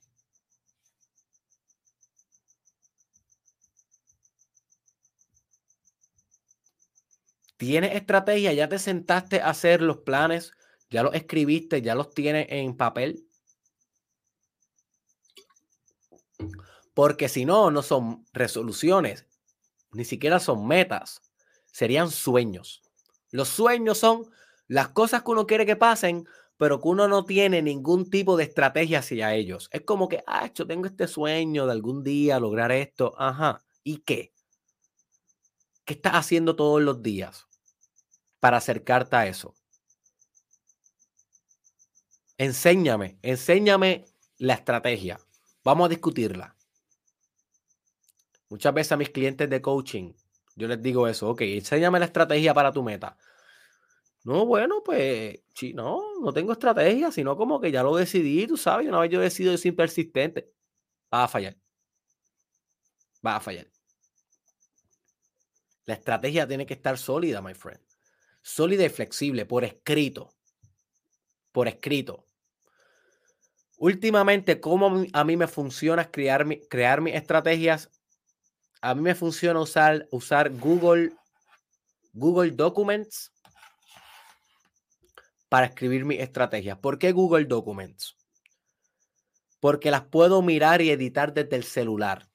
¿Tienes 7.57 7.95
estrategia? 7.95 8.53
¿Ya 8.53 8.69
te 8.69 8.79
sentaste 8.79 9.41
a 9.41 9.51
hacer 9.51 9.81
los 9.81 9.99
planes? 9.99 10.53
¿Ya 10.91 11.03
los 11.03 11.15
escribiste? 11.15 11.83
¿Ya 11.83 11.95
los 11.95 12.11
tienes 12.11 12.47
en 12.51 12.77
papel? 12.77 13.27
Porque 16.95 17.29
si 17.29 17.45
no, 17.45 17.71
no 17.71 17.83
son 17.83 18.25
resoluciones, 18.33 19.27
ni 19.93 20.05
siquiera 20.05 20.39
son 20.41 20.67
metas, 20.67 21.23
serían 21.73 22.11
sueños. 22.11 22.83
Los 23.31 23.49
sueños 23.49 23.99
son 23.99 24.27
las 24.69 24.89
cosas 24.89 25.23
que 25.23 25.31
uno 25.31 25.47
quiere 25.47 25.67
que 25.67 25.77
pasen, 25.77 26.27
pero 26.57 26.81
que 26.81 26.89
uno 26.89 27.09
no 27.09 27.25
tiene 27.25 27.63
ningún 27.63 28.11
tipo 28.11 28.37
de 28.37 28.45
estrategia 28.45 29.01
hacia 29.01 29.35
ellos. 29.35 29.69
Es 29.73 29.83
como 29.83 30.09
que, 30.09 30.23
ah, 30.27 30.51
yo 30.55 30.67
tengo 30.67 30.87
este 30.87 31.09
sueño 31.09 31.67
de 31.67 31.73
algún 31.73 32.05
día 32.05 32.39
lograr 32.39 32.71
esto. 32.73 33.15
Ajá. 33.19 33.65
¿Y 33.83 33.99
qué? 33.99 34.34
¿Qué 35.85 35.95
estás 35.95 36.15
haciendo 36.15 36.57
todos 36.57 36.81
los 36.81 37.03
días 37.03 37.47
para 38.41 38.57
acercarte 38.57 39.17
a 39.17 39.27
eso? 39.27 39.55
Enséñame, 42.39 43.19
enséñame 43.23 44.07
la 44.39 44.55
estrategia. 44.55 45.21
Vamos 45.63 45.87
a 45.87 45.89
discutirla. 45.91 46.57
Muchas 48.49 48.73
veces 48.73 48.93
a 48.93 48.97
mis 48.97 49.11
clientes 49.11 49.49
de 49.51 49.61
coaching, 49.61 50.13
yo 50.57 50.69
les 50.69 50.81
digo 50.81 51.07
eso, 51.07 51.29
ok, 51.31 51.43
enséñame 51.43 51.99
la 51.99 52.07
estrategia 52.07 52.55
para 52.55 52.73
tu 52.73 52.83
meta. 52.83 53.17
No, 54.25 54.47
bueno, 54.47 54.83
pues, 54.83 55.41
sí, 55.55 55.75
no, 55.75 56.01
no 56.21 56.33
tengo 56.33 56.53
estrategia, 56.53 57.13
sino 57.13 57.37
como 57.37 57.61
que 57.61 57.71
ya 57.71 57.83
lo 57.83 57.95
decidí, 57.95 58.47
tú 58.47 58.57
sabes, 58.57 58.89
una 58.89 59.01
vez 59.01 59.11
yo 59.11 59.21
decido 59.21 59.57
ser 59.59 59.77
persistente, 59.77 60.51
va 61.13 61.25
a 61.25 61.29
fallar. 61.29 61.57
Va 63.29 63.37
a 63.37 63.41
fallar. 63.41 63.67
La 65.87 65.95
estrategia 65.95 66.47
tiene 66.47 66.67
que 66.67 66.75
estar 66.75 66.97
sólida, 66.99 67.43
my 67.43 67.55
friend. 67.55 67.81
Sólida 68.43 68.85
y 68.85 68.89
flexible, 68.89 69.47
por 69.47 69.65
escrito. 69.65 70.35
Por 71.53 71.69
escrito. 71.69 72.27
Últimamente, 73.77 74.61
¿cómo 74.61 75.05
a 75.13 75.25
mí 75.25 75.37
me 75.37 75.47
funciona 75.47 76.11
crear, 76.11 76.47
crear 76.69 77.01
mis 77.01 77.15
estrategias? 77.15 77.91
A 78.81 78.95
mí 78.95 79.03
me 79.03 79.15
funciona 79.15 79.61
usar, 79.61 80.07
usar 80.11 80.51
Google, 80.51 81.13
Google 82.13 82.53
Documents 82.53 83.33
para 85.49 85.67
escribir 85.67 86.05
mis 86.05 86.21
estrategias. 86.21 86.79
¿Por 86.79 86.99
qué 86.99 87.13
Google 87.13 87.45
Documents? 87.45 88.17
Porque 89.61 89.91
las 89.91 90.03
puedo 90.03 90.43
mirar 90.43 90.83
y 90.83 90.91
editar 90.91 91.33
desde 91.33 91.57
el 91.57 91.65
celular. 91.65 92.29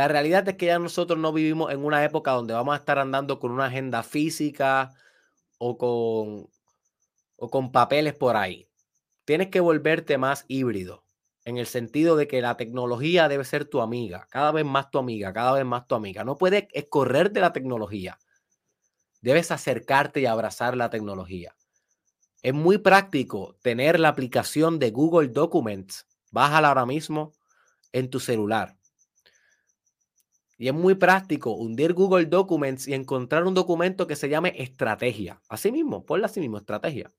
La 0.00 0.08
realidad 0.08 0.48
es 0.48 0.54
que 0.54 0.64
ya 0.64 0.78
nosotros 0.78 1.18
no 1.18 1.30
vivimos 1.30 1.70
en 1.70 1.84
una 1.84 2.02
época 2.02 2.30
donde 2.30 2.54
vamos 2.54 2.72
a 2.72 2.78
estar 2.78 2.98
andando 2.98 3.38
con 3.38 3.50
una 3.50 3.66
agenda 3.66 4.02
física 4.02 4.94
o 5.58 5.76
con, 5.76 6.48
o 7.36 7.50
con 7.50 7.70
papeles 7.70 8.14
por 8.14 8.34
ahí. 8.34 8.66
Tienes 9.26 9.48
que 9.48 9.60
volverte 9.60 10.16
más 10.16 10.46
híbrido, 10.48 11.04
en 11.44 11.58
el 11.58 11.66
sentido 11.66 12.16
de 12.16 12.28
que 12.28 12.40
la 12.40 12.56
tecnología 12.56 13.28
debe 13.28 13.44
ser 13.44 13.66
tu 13.66 13.82
amiga, 13.82 14.26
cada 14.30 14.52
vez 14.52 14.64
más 14.64 14.90
tu 14.90 14.98
amiga, 14.98 15.34
cada 15.34 15.52
vez 15.52 15.66
más 15.66 15.86
tu 15.86 15.94
amiga. 15.94 16.24
No 16.24 16.38
puedes 16.38 16.64
correr 16.88 17.30
de 17.30 17.42
la 17.42 17.52
tecnología. 17.52 18.18
Debes 19.20 19.50
acercarte 19.50 20.22
y 20.22 20.24
abrazar 20.24 20.78
la 20.78 20.88
tecnología. 20.88 21.54
Es 22.40 22.54
muy 22.54 22.78
práctico 22.78 23.58
tener 23.60 24.00
la 24.00 24.08
aplicación 24.08 24.78
de 24.78 24.92
Google 24.92 25.28
Documents. 25.28 26.06
Bájala 26.30 26.68
ahora 26.68 26.86
mismo 26.86 27.34
en 27.92 28.08
tu 28.08 28.18
celular. 28.18 28.79
Y 30.60 30.68
es 30.68 30.74
muy 30.74 30.94
práctico 30.94 31.52
hundir 31.52 31.94
Google 31.94 32.26
Documents 32.26 32.86
y 32.86 32.92
encontrar 32.92 33.46
un 33.46 33.54
documento 33.54 34.06
que 34.06 34.14
se 34.14 34.28
llame 34.28 34.52
estrategia. 34.58 35.40
Así 35.48 35.72
mismo, 35.72 36.04
ponle 36.04 36.26
así 36.26 36.38
mismo, 36.38 36.58
estrategia. 36.58 37.10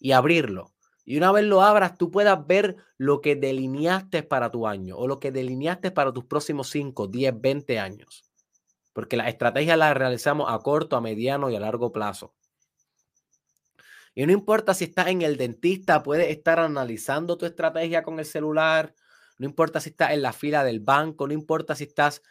Y 0.00 0.10
abrirlo. 0.10 0.72
Y 1.04 1.16
una 1.16 1.30
vez 1.30 1.44
lo 1.44 1.62
abras, 1.62 1.96
tú 1.96 2.10
puedas 2.10 2.44
ver 2.48 2.74
lo 2.98 3.20
que 3.20 3.36
delineaste 3.36 4.24
para 4.24 4.50
tu 4.50 4.66
año 4.66 4.96
o 4.96 5.06
lo 5.06 5.20
que 5.20 5.30
delineaste 5.30 5.92
para 5.92 6.12
tus 6.12 6.24
próximos 6.24 6.68
5, 6.70 7.06
10, 7.06 7.40
20 7.40 7.78
años. 7.78 8.24
Porque 8.92 9.16
la 9.16 9.28
estrategia 9.28 9.76
la 9.76 9.94
realizamos 9.94 10.52
a 10.52 10.58
corto, 10.58 10.96
a 10.96 11.00
mediano 11.00 11.50
y 11.50 11.54
a 11.54 11.60
largo 11.60 11.92
plazo. 11.92 12.34
Y 14.12 14.26
no 14.26 14.32
importa 14.32 14.74
si 14.74 14.86
estás 14.86 15.06
en 15.06 15.22
el 15.22 15.36
dentista, 15.36 16.02
puedes 16.02 16.28
estar 16.30 16.58
analizando 16.58 17.38
tu 17.38 17.46
estrategia 17.46 18.02
con 18.02 18.18
el 18.18 18.24
celular. 18.24 18.92
No 19.38 19.46
importa 19.46 19.78
si 19.78 19.90
estás 19.90 20.10
en 20.10 20.22
la 20.22 20.32
fila 20.32 20.64
del 20.64 20.80
banco, 20.80 21.28
no 21.28 21.32
importa 21.32 21.76
si 21.76 21.84
estás 21.84 22.22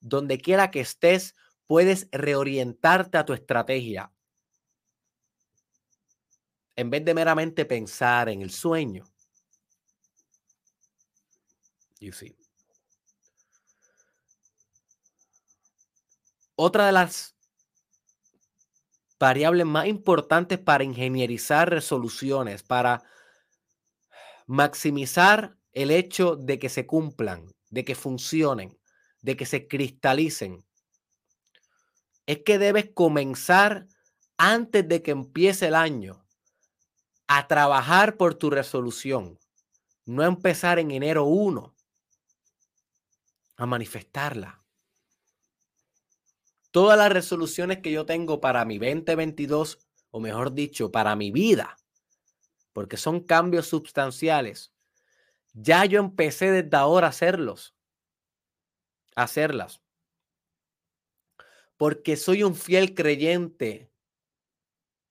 donde 0.00 0.38
quiera 0.38 0.70
que 0.70 0.80
estés, 0.80 1.34
puedes 1.66 2.08
reorientarte 2.12 3.18
a 3.18 3.24
tu 3.24 3.32
estrategia. 3.32 4.12
En 6.76 6.90
vez 6.90 7.04
de 7.04 7.14
meramente 7.14 7.64
pensar 7.64 8.28
en 8.28 8.42
el 8.42 8.50
sueño. 8.50 9.04
You 12.00 12.12
see. 12.12 12.36
Otra 16.54 16.86
de 16.86 16.92
las 16.92 17.36
variables 19.18 19.66
más 19.66 19.86
importantes 19.86 20.58
para 20.58 20.84
ingenierizar 20.84 21.70
resoluciones, 21.70 22.62
para 22.62 23.02
maximizar 24.46 25.56
el 25.72 25.90
hecho 25.90 26.36
de 26.36 26.58
que 26.58 26.68
se 26.68 26.86
cumplan, 26.86 27.46
de 27.70 27.84
que 27.84 27.94
funcionen, 27.94 28.78
de 29.22 29.36
que 29.36 29.46
se 29.46 29.66
cristalicen, 29.66 30.64
es 32.26 32.42
que 32.44 32.58
debes 32.58 32.90
comenzar 32.92 33.86
antes 34.36 34.86
de 34.86 35.02
que 35.02 35.12
empiece 35.12 35.68
el 35.68 35.74
año 35.74 36.24
a 37.26 37.48
trabajar 37.48 38.16
por 38.16 38.34
tu 38.34 38.50
resolución, 38.50 39.38
no 40.04 40.22
empezar 40.24 40.78
en 40.78 40.90
enero 40.90 41.24
1 41.24 41.74
a 43.56 43.66
manifestarla. 43.66 44.62
Todas 46.70 46.98
las 46.98 47.10
resoluciones 47.10 47.78
que 47.78 47.90
yo 47.90 48.06
tengo 48.06 48.40
para 48.40 48.64
mi 48.64 48.78
2022, 48.78 49.78
o 50.10 50.20
mejor 50.20 50.52
dicho, 50.52 50.92
para 50.92 51.16
mi 51.16 51.30
vida, 51.30 51.76
porque 52.72 52.96
son 52.96 53.20
cambios 53.20 53.66
sustanciales, 53.66 54.72
ya 55.54 55.84
yo 55.86 55.98
empecé 55.98 56.52
desde 56.52 56.76
ahora 56.76 57.08
a 57.08 57.10
hacerlos 57.10 57.74
hacerlas. 59.22 59.82
Porque 61.76 62.16
soy 62.16 62.42
un 62.42 62.54
fiel 62.54 62.94
creyente 62.94 63.92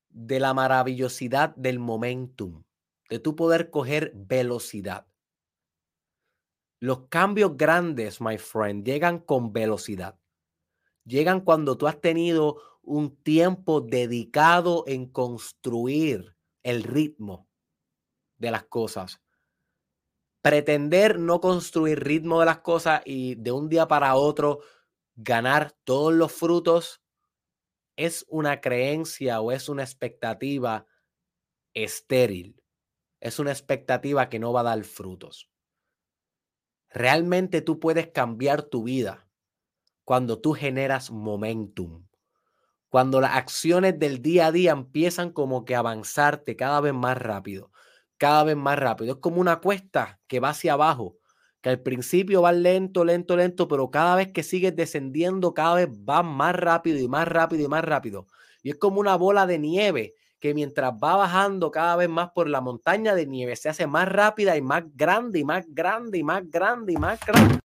de 0.10 0.40
la 0.40 0.54
maravillosidad 0.54 1.56
del 1.56 1.80
momentum, 1.80 2.64
de 3.10 3.20
tu 3.20 3.36
poder 3.36 3.70
coger 3.70 4.12
velocidad. 4.16 5.08
Los 6.80 7.08
cambios 7.08 7.58
grandes, 7.58 8.22
my 8.22 8.38
friend, 8.38 8.86
llegan 8.86 9.20
con 9.20 9.52
velocidad. 9.52 10.20
Llegan 11.06 11.42
cuando 11.42 11.78
tú 11.78 11.88
has 11.88 12.00
tenido 12.00 12.62
un 12.82 13.16
tiempo 13.16 13.82
dedicado 13.82 14.84
en 14.88 15.08
construir 15.08 16.36
el 16.64 16.84
ritmo 16.84 17.48
de 18.38 18.52
las 18.52 18.64
cosas 18.66 19.22
pretender 20.50 21.20
no 21.20 21.42
construir 21.42 22.04
ritmo 22.04 22.40
de 22.40 22.46
las 22.46 22.60
cosas 22.60 23.02
y 23.06 23.36
de 23.36 23.52
un 23.52 23.68
día 23.70 23.88
para 23.88 24.16
otro 24.16 24.62
ganar 25.16 25.76
todos 25.84 26.14
los 26.14 26.32
frutos 26.32 27.02
es 27.98 28.26
una 28.30 28.62
creencia 28.62 29.42
o 29.42 29.52
es 29.52 29.68
una 29.68 29.84
expectativa 29.84 30.86
estéril. 31.74 32.64
Es 33.20 33.40
una 33.40 33.52
expectativa 33.52 34.30
que 34.30 34.40
no 34.40 34.54
va 34.54 34.62
a 34.62 34.64
dar 34.76 34.84
frutos. 34.84 35.50
Realmente 36.90 37.62
tú 37.62 37.80
puedes 37.80 38.08
cambiar 38.08 38.62
tu 38.62 38.84
vida 38.84 39.28
cuando 40.06 40.40
tú 40.40 40.54
generas 40.54 41.12
momentum. 41.12 42.08
Cuando 42.90 43.20
las 43.20 43.36
acciones 43.36 44.00
del 44.00 44.22
día 44.22 44.48
a 44.48 44.52
día 44.52 44.72
empiezan 44.72 45.32
como 45.32 45.66
que 45.66 45.76
avanzarte 45.76 46.56
cada 46.56 46.80
vez 46.80 46.94
más 46.94 47.18
rápido, 47.18 47.72
cada 48.18 48.44
vez 48.44 48.56
más 48.56 48.78
rápido. 48.80 49.14
Es 49.14 49.20
como 49.20 49.42
una 49.42 49.58
cuesta 49.58 50.20
que 50.28 50.40
va 50.40 50.50
hacia 50.50 50.74
abajo, 50.74 51.18
que 51.62 51.70
al 51.70 51.82
principio 51.82 52.42
va 52.42 52.52
lento, 52.52 53.06
lento, 53.06 53.36
lento, 53.36 53.68
pero 53.68 53.90
cada 53.92 54.16
vez 54.16 54.32
que 54.32 54.44
sigues 54.44 54.76
descendiendo, 54.76 55.54
cada 55.54 55.76
vez 55.76 55.90
va 55.90 56.24
más 56.24 56.56
rápido 56.56 57.00
y 57.00 57.08
más 57.08 57.28
rápido 57.28 57.64
y 57.64 57.68
más 57.68 57.84
rápido. 57.84 58.28
Y 58.64 58.72
es 58.72 58.78
como 58.78 59.00
una 59.00 59.16
bola 59.16 59.48
de 59.48 59.60
nieve 59.60 60.16
que 60.40 60.54
mientras 60.54 60.94
va 60.94 61.16
bajando 61.16 61.72
cada 61.72 61.96
vez 61.96 62.10
más 62.10 62.30
por 62.32 62.48
la 62.50 62.62
montaña 62.62 63.16
de 63.16 63.26
nieve, 63.26 63.56
se 63.56 63.70
hace 63.70 63.88
más 63.88 64.08
rápida 64.08 64.56
y 64.56 64.62
más 64.62 64.84
grande 64.94 65.40
y 65.40 65.44
más 65.44 65.66
grande 65.70 66.20
y 66.20 66.24
más 66.24 66.44
grande 66.50 66.94
y 66.94 66.98
más 66.98 67.20
grande. 67.26 67.67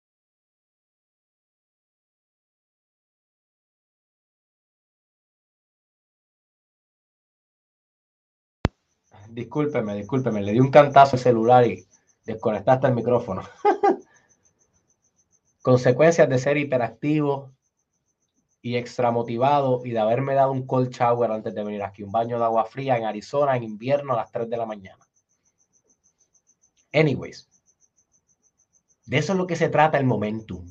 Discúlpeme, 9.37 9.95
discúlpeme, 9.95 10.41
le 10.41 10.53
di 10.53 10.61
un 10.61 10.71
cantazo 10.71 11.17
al 11.17 11.23
celular 11.23 11.67
y 11.67 11.87
desconectaste 12.25 12.87
el 12.87 12.95
micrófono. 12.95 13.43
Consecuencias 15.63 16.27
de 16.27 16.39
ser 16.39 16.57
hiperactivo 16.57 17.53
y 18.63 18.77
extramotivado 18.77 19.85
y 19.85 19.91
de 19.91 19.99
haberme 19.99 20.33
dado 20.33 20.53
un 20.53 20.67
cold 20.67 20.89
shower 20.89 21.31
antes 21.31 21.55
de 21.55 21.63
venir 21.63 21.83
aquí, 21.83 22.03
un 22.03 22.13
baño 22.13 22.39
de 22.39 22.47
agua 22.47 22.65
fría 22.65 22.97
en 22.97 23.05
Arizona 23.05 23.55
en 23.59 23.65
invierno 23.65 24.15
a 24.15 24.17
las 24.17 24.33
3 24.33 24.49
de 24.49 24.57
la 24.57 24.65
mañana. 24.65 25.07
Anyways, 26.95 27.47
de 29.05 29.19
eso 29.19 29.35
es 29.35 29.39
lo 29.39 29.47
que 29.47 29.57
se 29.57 29.69
trata 29.69 29.99
el 29.99 30.07
momentum, 30.07 30.67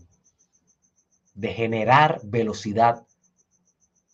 de 1.36 1.50
generar 1.50 2.20
velocidad 2.24 3.06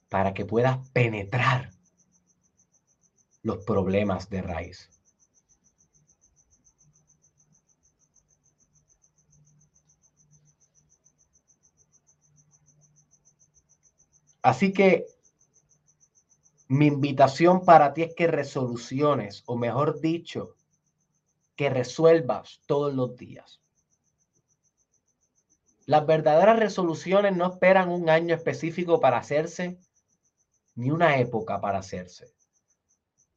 para 0.10 0.34
que 0.34 0.44
puedas 0.44 0.90
penetrar 0.90 1.72
los 3.44 3.64
problemas 3.66 4.30
de 4.30 4.42
raíz. 4.42 4.90
Así 14.42 14.74
que 14.74 15.06
mi 16.68 16.88
invitación 16.88 17.64
para 17.64 17.94
ti 17.94 18.04
es 18.04 18.16
que 18.16 18.28
resoluciones, 18.28 19.44
o 19.46 19.56
mejor 19.58 20.00
dicho, 20.00 20.56
que 21.56 21.70
resuelvas 21.70 22.62
todos 22.66 22.94
los 22.94 23.16
días. 23.18 23.62
Las 25.86 26.06
verdaderas 26.06 26.58
resoluciones 26.58 27.36
no 27.36 27.52
esperan 27.52 27.90
un 27.90 28.10
año 28.10 28.34
específico 28.34 29.00
para 29.00 29.18
hacerse, 29.18 29.78
ni 30.76 30.90
una 30.90 31.18
época 31.18 31.60
para 31.60 31.80
hacerse. 31.80 32.34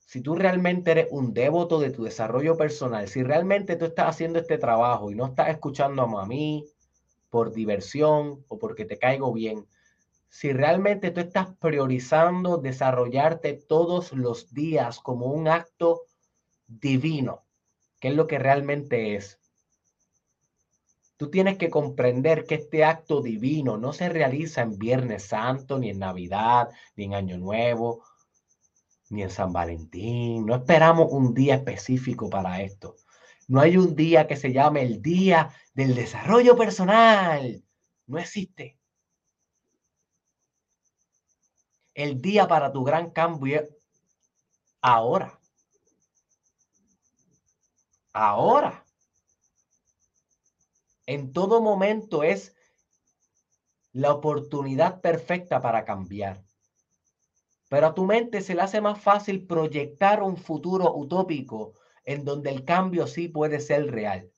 Si 0.07 0.21
tú 0.21 0.35
realmente 0.35 0.93
eres 0.93 1.09
un 1.11 1.33
devoto 1.33 1.81
de 1.81 1.91
tu 1.91 2.05
desarrollo 2.05 2.57
personal, 2.57 3.09
si 3.09 3.23
realmente 3.23 3.77
tú 3.77 3.87
estás 3.87 4.09
haciendo 4.09 4.39
este 4.39 4.59
trabajo 4.59 5.11
y 5.11 5.15
no 5.15 5.27
estás 5.27 5.49
escuchando 5.49 6.03
a 6.19 6.27
mí 6.27 6.65
por 7.31 7.53
diversión 7.53 8.45
o 8.49 8.59
porque 8.59 8.85
te 8.85 8.99
caigo 8.99 9.33
bien, 9.33 9.67
si 10.29 10.53
realmente 10.53 11.11
tú 11.11 11.21
estás 11.21 11.55
priorizando 11.59 12.59
desarrollarte 12.59 13.55
todos 13.55 14.13
los 14.13 14.53
días 14.53 15.01
como 15.01 15.27
un 15.27 15.49
acto 15.49 16.03
divino, 16.67 17.45
que 18.01 18.09
es 18.09 18.15
lo 18.15 18.27
que 18.27 18.39
realmente 18.39 19.15
es. 19.15 19.41
Tú 21.17 21.31
tienes 21.31 21.57
que 21.57 21.71
comprender 21.71 22.45
que 22.45 22.57
este 22.57 22.85
acto 22.85 23.23
divino 23.23 23.77
no 23.77 23.93
se 23.93 24.09
realiza 24.09 24.63
en 24.63 24.77
Viernes 24.77 25.23
Santo, 25.25 25.79
ni 25.79 25.91
en 25.91 26.01
Navidad, 26.01 26.71
ni 26.97 27.05
en 27.05 27.15
Año 27.15 27.39
Nuevo, 27.39 28.03
ni 29.15 29.23
en 29.23 29.31
San 29.31 29.53
Valentín. 29.53 30.45
No 30.45 30.57
esperamos 30.57 31.09
un 31.11 31.33
día 31.33 31.55
específico 31.55 32.29
para 32.29 32.61
esto. 32.61 32.97
No 33.49 33.61
hay 33.61 33.77
un 33.77 33.95
día 33.95 34.27
que 34.27 34.37
se 34.37 34.53
llame 34.53 34.83
el 34.83 35.01
Día 35.01 35.51
del 35.75 35.95
Desarrollo 35.95 36.57
Personal. 36.57 37.63
No 38.07 38.19
existe. 38.19 38.79
El 41.95 42.21
día 42.21 42.49
para 42.49 42.73
tu 42.73 42.83
gran 42.85 43.11
cambio 43.11 43.61
es 43.61 43.69
ahora. 44.81 45.39
Ahora. 48.13 48.85
En 51.07 51.33
todo 51.33 51.61
momento 51.61 52.23
es 52.23 52.57
la 53.93 54.13
oportunidad 54.13 55.01
perfecta 55.01 55.61
para 55.61 55.85
cambiar. 55.85 56.43
Pero 57.75 57.89
a 57.89 57.95
tu 57.95 58.07
mente 58.07 58.41
se 58.41 58.55
le 58.55 58.63
hace 58.63 58.81
más 58.81 59.01
fácil 59.01 59.49
proyectar 59.49 60.23
un 60.23 60.37
futuro 60.37 60.95
utópico 60.95 61.73
en 62.05 62.25
donde 62.25 62.51
el 62.51 62.65
cambio 62.65 63.09
sí 63.09 63.27
puede 63.27 63.59
ser 63.59 63.91
real. 63.91 64.31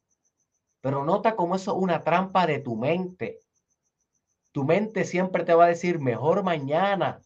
Pero 0.81 1.05
nota 1.05 1.37
cómo 1.37 1.57
eso 1.57 1.73
es 1.73 1.83
una 1.83 2.03
trampa 2.03 2.47
de 2.47 2.61
tu 2.61 2.77
mente. 2.77 3.41
Tu 4.53 4.65
mente 4.65 5.05
siempre 5.05 5.45
te 5.45 5.53
va 5.53 5.67
a 5.67 5.69
decir 5.69 5.99
mejor 5.99 6.45
mañana, 6.45 7.21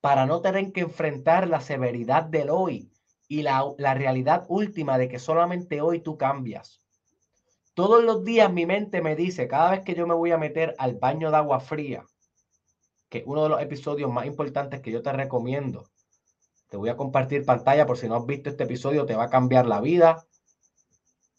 para 0.00 0.24
no 0.24 0.40
tener 0.40 0.70
que 0.70 0.82
enfrentar 0.82 1.48
la 1.48 1.60
severidad 1.60 2.22
del 2.22 2.50
hoy 2.50 2.92
y 3.26 3.42
la, 3.42 3.74
realidad 3.94 4.44
última 4.46 4.98
de 4.98 5.08
que 5.08 5.18
solamente 5.18 5.80
hoy 5.80 5.98
tú 5.98 6.16
cambias. 6.16 6.80
Todos 7.74 8.04
los 8.04 8.22
días 8.22 8.52
mi 8.52 8.66
mente 8.66 9.02
me 9.02 9.16
dice, 9.16 9.48
cada 9.48 9.72
vez 9.72 9.80
que 9.80 9.96
yo 9.96 10.06
me 10.06 10.14
voy 10.14 10.30
a 10.30 10.38
meter 10.38 10.76
al 10.78 10.94
baño 10.94 11.32
de 11.32 11.38
agua 11.38 11.58
fría, 11.58 12.06
que 13.12 13.22
uno 13.26 13.42
de 13.42 13.50
los 13.50 13.60
episodios 13.60 14.10
más 14.10 14.24
importantes 14.24 14.80
que 14.80 14.90
yo 14.90 15.02
te 15.02 15.12
recomiendo, 15.12 15.84
te 16.70 16.78
voy 16.78 16.88
a 16.88 16.96
compartir 16.96 17.44
pantalla 17.44 17.84
por 17.84 17.98
si 17.98 18.08
no 18.08 18.16
has 18.16 18.24
visto 18.24 18.48
este 18.48 18.64
episodio, 18.64 19.04
te 19.04 19.14
va 19.14 19.24
a 19.24 19.28
cambiar 19.28 19.66
la 19.66 19.82
vida. 19.82 20.26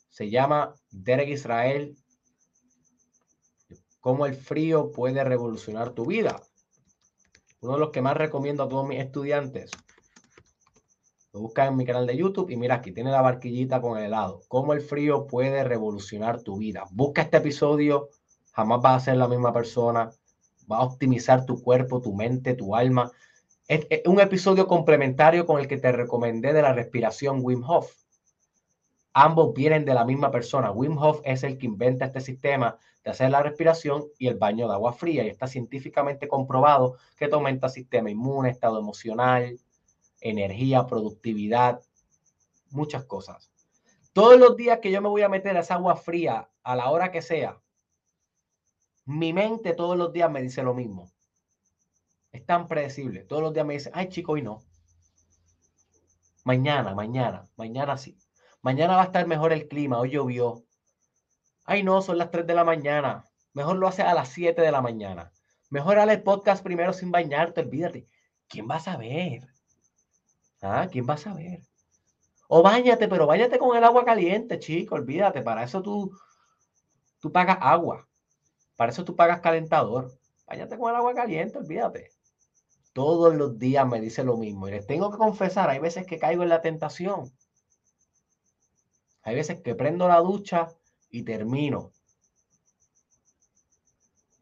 Se 0.10 0.30
llama 0.30 0.76
Derek 0.92 1.30
Israel, 1.30 1.98
cómo 4.00 4.28
el 4.28 4.36
frío 4.36 4.92
puede 4.92 5.24
revolucionar 5.24 5.90
tu 5.94 6.06
vida 6.06 6.40
uno 7.64 7.74
de 7.74 7.80
los 7.80 7.92
que 7.92 8.02
más 8.02 8.18
recomiendo 8.18 8.64
a 8.64 8.68
todos 8.70 8.88
mis 8.88 9.00
estudiantes. 9.00 9.72
Lo 11.32 11.40
buscas 11.40 11.70
en 11.70 11.78
mi 11.78 11.86
canal 11.86 12.06
de 12.06 12.18
YouTube 12.18 12.50
y 12.52 12.58
mira 12.58 12.76
aquí 12.76 12.92
tiene 12.92 13.10
la 13.10 13.22
barquillita 13.22 13.82
con 13.82 13.98
el 13.98 14.04
helado. 14.04 14.42
Cómo 14.50 14.74
el 14.74 14.82
frío 14.82 15.26
puede 15.26 15.64
revolucionar 15.64 16.42
tu 16.42 16.58
vida. 16.58 16.84
Busca 16.92 17.22
este 17.22 17.38
episodio, 17.38 18.10
jamás 18.52 18.82
vas 18.82 19.02
a 19.02 19.06
ser 19.06 19.18
la 19.18 19.30
misma 19.30 19.54
persona. 19.54 20.12
Va 20.72 20.78
a 20.78 20.84
optimizar 20.84 21.46
tu 21.46 21.62
cuerpo, 21.62 22.02
tu 22.02 22.14
mente, 22.14 22.54
tu 22.54 22.76
alma. 22.76 23.12
Es, 23.68 23.88
un 24.06 24.20
episodio 24.20 24.68
complementario 24.68 25.46
con 25.46 25.60
el 25.60 25.68
que 25.68 25.78
te 25.78 25.92
recomendé 25.92 26.54
de 26.54 26.62
la 26.62 26.74
respiración 26.74 27.40
Wim 27.42 27.64
Hof. 27.64 27.96
Ambos 29.14 29.54
vienen 29.54 29.86
de 29.86 29.94
la 29.94 30.06
misma 30.06 30.32
persona. 30.32 30.72
Wim 30.72 30.98
Hof 30.98 31.22
es 31.24 31.44
el 31.44 31.58
que 31.58 31.68
inventa 31.68 32.06
este 32.06 32.22
sistema 32.22 32.78
de 33.04 33.12
hacer 33.12 33.30
la 33.30 33.44
respiración 33.44 34.06
y 34.18 34.28
el 34.28 34.36
baño 34.36 34.68
de 34.68 34.74
agua 34.74 34.94
fría. 34.94 35.24
Y 35.24 35.30
está 35.30 35.48
científicamente 35.48 36.28
comprobado 36.28 36.98
que 37.18 37.28
te 37.28 37.36
aumenta 37.36 37.68
el 37.68 37.74
sistema 37.74 38.10
inmune, 38.10 38.50
estado 38.50 38.80
emocional, 38.80 39.60
energía, 40.20 40.86
productividad, 40.86 41.82
muchas 42.72 43.06
cosas. 43.06 43.52
Todos 44.14 44.40
los 44.40 44.56
días 44.56 44.80
que 44.80 44.92
yo 44.92 45.02
me 45.02 45.10
voy 45.10 45.22
a 45.24 45.30
meter 45.30 45.58
a 45.58 45.62
esa 45.62 45.76
agua 45.76 45.96
fría, 45.96 46.50
a 46.64 46.76
la 46.76 46.90
hora 46.90 47.12
que 47.12 47.22
sea, 47.22 47.60
mi 49.06 49.34
mente 49.34 49.74
todos 49.74 49.98
los 49.98 50.14
días 50.14 50.32
me 50.32 50.42
dice 50.42 50.64
lo 50.64 50.74
mismo. 50.74 51.12
Es 52.32 52.46
tan 52.46 52.68
predecible. 52.68 53.24
Todos 53.24 53.42
los 53.42 53.54
días 53.54 53.66
me 53.66 53.74
dice, 53.74 53.92
ay 53.94 54.10
chico, 54.10 54.34
hoy 54.34 54.42
no. 54.42 54.62
Mañana, 56.44 56.94
mañana, 56.94 57.48
mañana 57.56 57.98
sí. 57.98 58.18
Mañana 58.62 58.96
va 58.96 59.04
a 59.04 59.06
estar 59.06 59.28
mejor 59.28 59.54
el 59.54 59.68
clima, 59.68 60.00
hoy 60.00 60.12
llovió. 60.12 60.64
Ay, 61.66 61.84
no, 61.84 62.02
son 62.02 62.18
las 62.18 62.32
3 62.32 62.46
de 62.46 62.54
la 62.54 62.64
mañana. 62.64 63.26
Mejor 63.54 63.78
lo 63.78 63.88
hace 63.88 64.02
a 64.02 64.14
las 64.14 64.30
7 64.30 64.62
de 64.62 64.72
la 64.72 64.82
mañana. 64.82 65.32
Mejor 65.70 66.00
haz 66.00 66.10
el 66.10 66.24
podcast 66.24 66.64
primero 66.64 66.92
sin 66.94 67.12
bañarte, 67.12 67.62
olvídate. 67.62 68.08
¿Quién 68.48 68.68
va 68.70 68.76
a 68.76 68.80
saber? 68.80 69.48
¿Ah? 70.62 70.88
¿Quién 70.92 71.06
va 71.08 71.16
a 71.16 71.18
saber? 71.18 71.62
O 72.48 72.62
bañate, 72.62 73.08
pero 73.08 73.28
bañate 73.28 73.58
con 73.58 73.76
el 73.78 73.84
agua 73.84 74.06
caliente, 74.06 74.60
chico, 74.60 74.96
olvídate. 74.96 75.42
Para 75.42 75.64
eso 75.64 75.82
tú, 75.82 76.12
tú 77.20 77.32
pagas 77.32 77.58
agua. 77.62 78.08
Para 78.76 78.92
eso 78.92 79.04
tú 79.06 79.16
pagas 79.16 79.42
calentador. 79.42 80.12
Bañate 80.48 80.78
con 80.78 80.90
el 80.90 80.98
agua 80.98 81.14
caliente, 81.14 81.58
olvídate. 81.58 82.12
Todos 82.94 83.36
los 83.36 83.58
días 83.60 83.88
me 83.88 84.02
dice 84.02 84.24
lo 84.24 84.38
mismo. 84.38 84.68
Y 84.68 84.72
les 84.72 84.88
tengo 84.88 85.12
que 85.12 85.18
confesar, 85.18 85.70
hay 85.70 85.80
veces 85.80 86.06
que 86.06 86.20
caigo 86.20 86.44
en 86.44 86.50
la 86.50 86.62
tentación. 86.62 87.32
Hay 89.24 89.36
veces 89.36 89.62
que 89.62 89.76
prendo 89.76 90.08
la 90.08 90.20
ducha 90.20 90.68
y 91.10 91.24
termino. 91.24 91.92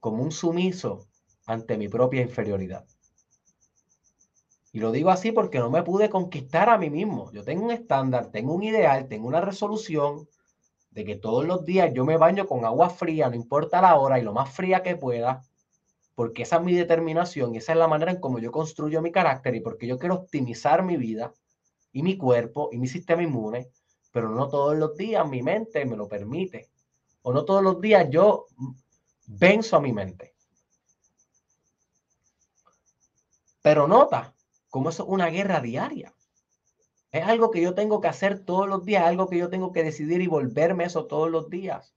como 0.02 0.24
un 0.24 0.32
sumiso 0.32 1.08
ante 1.46 1.78
mi 1.78 1.88
propia 1.88 2.22
inferioridad. 2.22 2.86
Y 4.74 4.80
lo 4.80 4.92
digo 4.92 5.10
así 5.12 5.32
porque 5.32 5.60
no 5.60 5.70
me 5.70 5.84
pude 5.84 6.10
conquistar 6.10 6.70
a 6.70 6.78
mí 6.78 6.90
mismo. 6.90 7.32
Yo 7.32 7.44
tengo 7.44 7.64
un 7.64 7.72
estándar, 7.72 8.32
tengo 8.32 8.54
un 8.54 8.64
ideal, 8.64 9.08
tengo 9.08 9.28
una 9.28 9.42
resolución 9.42 10.28
de 10.92 11.06
que 11.06 11.16
todos 11.16 11.46
los 11.46 11.66
días 11.66 11.92
yo 11.94 12.06
me 12.06 12.18
baño 12.18 12.46
con 12.46 12.66
agua 12.66 12.90
fría, 12.90 13.30
no 13.30 13.36
importa 13.36 13.82
la 13.82 13.96
hora 13.96 14.20
y 14.20 14.24
lo 14.24 14.34
más 14.34 14.54
fría 14.54 14.84
que 14.84 14.96
pueda, 14.96 15.42
porque 16.16 16.44
esa 16.44 16.58
es 16.58 16.64
mi 16.64 16.76
determinación 16.76 17.56
y 17.56 17.58
esa 17.58 17.72
es 17.72 17.78
la 17.78 17.88
manera 17.88 18.12
en 18.12 18.20
cómo 18.20 18.40
yo 18.40 18.52
construyo 18.52 19.02
mi 19.02 19.12
carácter 19.12 19.56
y 19.56 19.62
porque 19.62 19.88
yo 19.88 19.98
quiero 19.98 20.16
optimizar 20.16 20.84
mi 20.84 20.98
vida 20.98 21.34
y 21.94 22.04
mi 22.04 22.18
cuerpo 22.18 22.70
y 22.72 22.78
mi 22.78 22.88
sistema 22.88 23.24
inmune, 23.24 23.70
pero 24.12 24.30
no 24.30 24.50
todos 24.50 24.78
los 24.78 24.96
días 24.96 25.28
mi 25.28 25.42
mente 25.42 25.86
me 25.86 25.96
lo 25.96 26.08
permite. 26.08 26.70
O 27.24 27.32
no 27.32 27.46
todos 27.46 27.64
los 27.64 27.80
días 27.80 28.08
yo 28.10 28.48
venzo 29.28 29.78
a 29.78 29.82
mi 29.82 29.94
mente. 29.94 30.34
Pero 33.62 33.88
nota 33.88 34.34
cómo 34.70 34.90
es 34.90 35.00
una 35.00 35.28
guerra 35.28 35.62
diaria. 35.62 36.14
Es 37.12 37.26
algo 37.26 37.52
que 37.52 37.62
yo 37.62 37.74
tengo 37.74 38.00
que 38.00 38.08
hacer 38.08 38.40
todos 38.40 38.68
los 38.68 38.86
días, 38.86 39.04
algo 39.04 39.28
que 39.28 39.38
yo 39.38 39.50
tengo 39.50 39.72
que 39.72 39.84
decidir 39.84 40.22
y 40.22 40.28
volverme 40.28 40.86
eso 40.86 41.06
todos 41.06 41.30
los 41.30 41.50
días. 41.50 41.94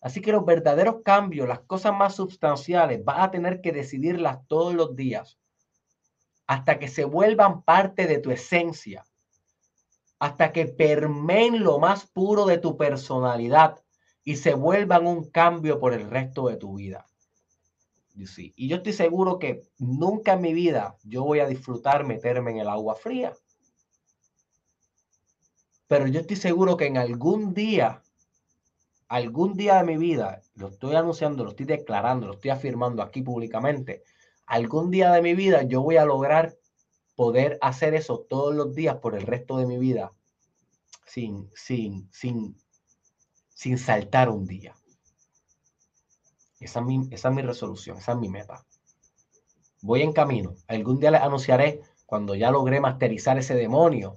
Así 0.00 0.20
que 0.20 0.32
los 0.32 0.44
verdaderos 0.44 0.96
cambios, 1.02 1.48
las 1.48 1.60
cosas 1.60 1.94
más 1.94 2.14
sustanciales, 2.14 3.04
vas 3.04 3.20
a 3.20 3.30
tener 3.30 3.60
que 3.60 3.72
decidirlas 3.72 4.46
todos 4.46 4.74
los 4.74 4.94
días 4.94 5.38
hasta 6.46 6.78
que 6.78 6.88
se 6.88 7.04
vuelvan 7.04 7.62
parte 7.62 8.06
de 8.06 8.18
tu 8.18 8.30
esencia, 8.30 9.04
hasta 10.18 10.52
que 10.52 10.66
permeen 10.66 11.64
lo 11.64 11.78
más 11.78 12.06
puro 12.06 12.46
de 12.46 12.58
tu 12.58 12.76
personalidad 12.76 13.82
y 14.22 14.36
se 14.36 14.54
vuelvan 14.54 15.06
un 15.06 15.30
cambio 15.30 15.80
por 15.80 15.92
el 15.92 16.08
resto 16.08 16.48
de 16.48 16.56
tu 16.56 16.76
vida. 16.76 17.06
Y 18.14 18.68
yo 18.68 18.76
estoy 18.76 18.92
seguro 18.92 19.38
que 19.38 19.62
nunca 19.78 20.34
en 20.34 20.40
mi 20.40 20.54
vida 20.54 20.96
yo 21.02 21.24
voy 21.24 21.40
a 21.40 21.46
disfrutar 21.46 22.04
meterme 22.04 22.52
en 22.52 22.58
el 22.58 22.68
agua 22.68 22.94
fría. 22.94 23.34
Pero 25.88 26.06
yo 26.08 26.20
estoy 26.20 26.36
seguro 26.36 26.76
que 26.76 26.86
en 26.86 26.96
algún 26.96 27.54
día, 27.54 28.02
algún 29.08 29.56
día 29.56 29.76
de 29.76 29.84
mi 29.84 29.96
vida, 29.96 30.42
lo 30.54 30.68
estoy 30.68 30.96
anunciando, 30.96 31.44
lo 31.44 31.50
estoy 31.50 31.66
declarando, 31.66 32.26
lo 32.26 32.34
estoy 32.34 32.50
afirmando 32.50 33.02
aquí 33.02 33.22
públicamente, 33.22 34.02
algún 34.46 34.90
día 34.90 35.12
de 35.12 35.22
mi 35.22 35.34
vida 35.34 35.62
yo 35.62 35.82
voy 35.82 35.96
a 35.96 36.04
lograr 36.04 36.56
poder 37.14 37.58
hacer 37.62 37.94
eso 37.94 38.26
todos 38.28 38.54
los 38.54 38.74
días 38.74 38.96
por 38.96 39.14
el 39.14 39.22
resto 39.22 39.58
de 39.58 39.66
mi 39.66 39.78
vida 39.78 40.12
sin, 41.06 41.50
sin, 41.54 42.08
sin, 42.12 42.56
sin 43.54 43.78
saltar 43.78 44.28
un 44.28 44.46
día. 44.46 44.74
Esa 46.58 46.80
es, 46.80 46.86
mi, 46.86 47.08
esa 47.10 47.28
es 47.28 47.34
mi 47.34 47.42
resolución, 47.42 47.98
esa 47.98 48.12
es 48.12 48.18
mi 48.18 48.28
meta. 48.28 48.64
Voy 49.82 50.02
en 50.02 50.12
camino. 50.12 50.54
Algún 50.68 50.98
día 50.98 51.10
les 51.10 51.20
anunciaré 51.20 51.80
cuando 52.06 52.34
ya 52.34 52.50
logré 52.50 52.80
masterizar 52.80 53.38
ese 53.38 53.54
demonio 53.54 54.16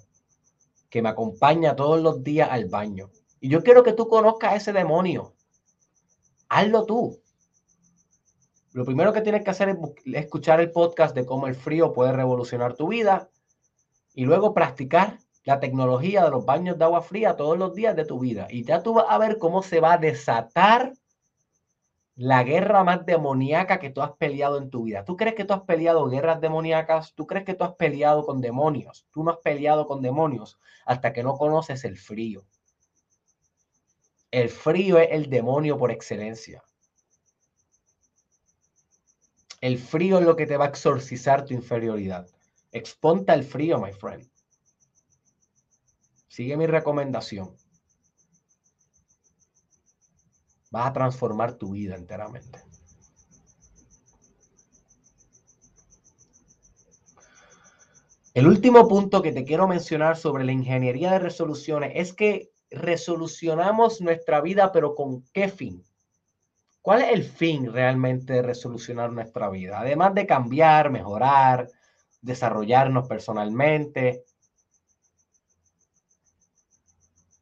que 0.89 1.01
me 1.01 1.09
acompaña 1.09 1.75
todos 1.75 2.01
los 2.01 2.23
días 2.23 2.49
al 2.51 2.65
baño. 2.65 3.09
Y 3.39 3.49
yo 3.49 3.63
quiero 3.63 3.83
que 3.83 3.93
tú 3.93 4.07
conozcas 4.07 4.53
a 4.53 4.55
ese 4.55 4.73
demonio. 4.73 5.33
Hazlo 6.49 6.85
tú. 6.85 7.21
Lo 8.73 8.85
primero 8.85 9.13
que 9.13 9.21
tienes 9.21 9.43
que 9.43 9.49
hacer 9.49 9.69
es 9.69 9.77
escuchar 10.13 10.59
el 10.59 10.71
podcast 10.71 11.15
de 11.15 11.25
cómo 11.25 11.47
el 11.47 11.55
frío 11.55 11.93
puede 11.93 12.11
revolucionar 12.11 12.75
tu 12.75 12.89
vida 12.89 13.29
y 14.13 14.25
luego 14.25 14.53
practicar 14.53 15.19
la 15.43 15.59
tecnología 15.59 16.23
de 16.23 16.31
los 16.31 16.45
baños 16.45 16.77
de 16.77 16.83
agua 16.83 17.01
fría 17.01 17.35
todos 17.35 17.57
los 17.57 17.73
días 17.73 17.95
de 17.95 18.05
tu 18.05 18.19
vida. 18.19 18.47
Y 18.49 18.63
ya 18.63 18.83
tú 18.83 18.93
vas 18.93 19.05
a 19.09 19.17
ver 19.17 19.37
cómo 19.37 19.63
se 19.63 19.79
va 19.79 19.93
a 19.93 19.97
desatar 19.97 20.93
la 22.19 22.43
guerra 22.43 22.83
más 22.83 23.05
demoníaca 23.05 23.79
que 23.79 23.91
tú 23.91 24.01
has 24.01 24.11
peleado 24.11 24.57
en 24.57 24.69
tu 24.69 24.83
vida. 24.83 25.05
¿Tú 25.05 25.15
crees 25.15 25.35
que 25.35 25.45
tú 25.45 25.53
has 25.53 25.61
peleado 25.61 26.09
guerras 26.09 26.41
demoníacas? 26.41 27.13
¿Tú 27.15 27.25
crees 27.25 27.45
que 27.45 27.53
tú 27.53 27.63
has 27.63 27.75
peleado 27.75 28.25
con 28.25 28.41
demonios? 28.41 29.07
Tú 29.13 29.23
no 29.23 29.31
has 29.31 29.37
peleado 29.37 29.87
con 29.87 30.01
demonios 30.01 30.59
hasta 30.85 31.13
que 31.13 31.23
no 31.23 31.37
conoces 31.37 31.85
el 31.85 31.97
frío. 31.97 32.45
El 34.31 34.49
frío 34.49 34.99
es 34.99 35.07
el 35.11 35.29
demonio 35.29 35.77
por 35.77 35.91
excelencia. 35.91 36.61
El 39.61 39.77
frío 39.77 40.19
es 40.19 40.25
lo 40.25 40.35
que 40.35 40.45
te 40.45 40.57
va 40.57 40.65
a 40.65 40.69
exorcizar 40.69 41.45
tu 41.45 41.53
inferioridad. 41.53 42.27
Exponta 42.73 43.33
el 43.33 43.45
frío, 43.45 43.79
my 43.79 43.93
friend. 43.93 44.29
Sigue 46.27 46.57
mi 46.57 46.67
recomendación. 46.67 47.55
Vas 50.71 50.87
a 50.87 50.93
transformar 50.93 51.53
tu 51.53 51.71
vida 51.71 51.95
enteramente. 51.95 52.63
El 58.33 58.47
último 58.47 58.87
punto 58.87 59.21
que 59.21 59.31
te 59.31 59.43
quiero 59.43 59.67
mencionar 59.67 60.15
sobre 60.15 60.45
la 60.45 60.51
ingeniería 60.51 61.11
de 61.11 61.19
resoluciones 61.19 61.91
es 61.95 62.13
que 62.13 62.51
resolucionamos 62.71 64.01
nuestra 64.01 64.39
vida, 64.39 64.71
pero 64.71 64.95
¿con 64.95 65.23
qué 65.33 65.49
fin? 65.49 65.83
¿Cuál 66.81 67.01
es 67.01 67.09
el 67.11 67.23
fin 67.23 67.71
realmente 67.73 68.33
de 68.33 68.41
resolucionar 68.41 69.11
nuestra 69.11 69.49
vida? 69.49 69.79
Además 69.79 70.13
de 70.13 70.25
cambiar, 70.25 70.89
mejorar, 70.89 71.69
desarrollarnos 72.21 73.07
personalmente. 73.07 74.23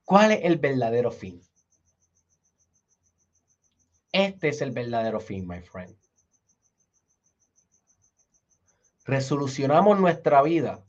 ¿Cuál 0.04 0.32
es 0.32 0.40
el 0.44 0.58
verdadero 0.58 1.12
fin? 1.12 1.47
Este 4.18 4.50
es 4.50 4.62
el 4.64 4.72
verdadero 4.72 5.20
fin, 5.20 5.48
my 5.48 5.62
friend. 5.62 5.96
Resolucionamos 9.06 10.00
nuestra 10.00 10.42
vida 10.42 10.84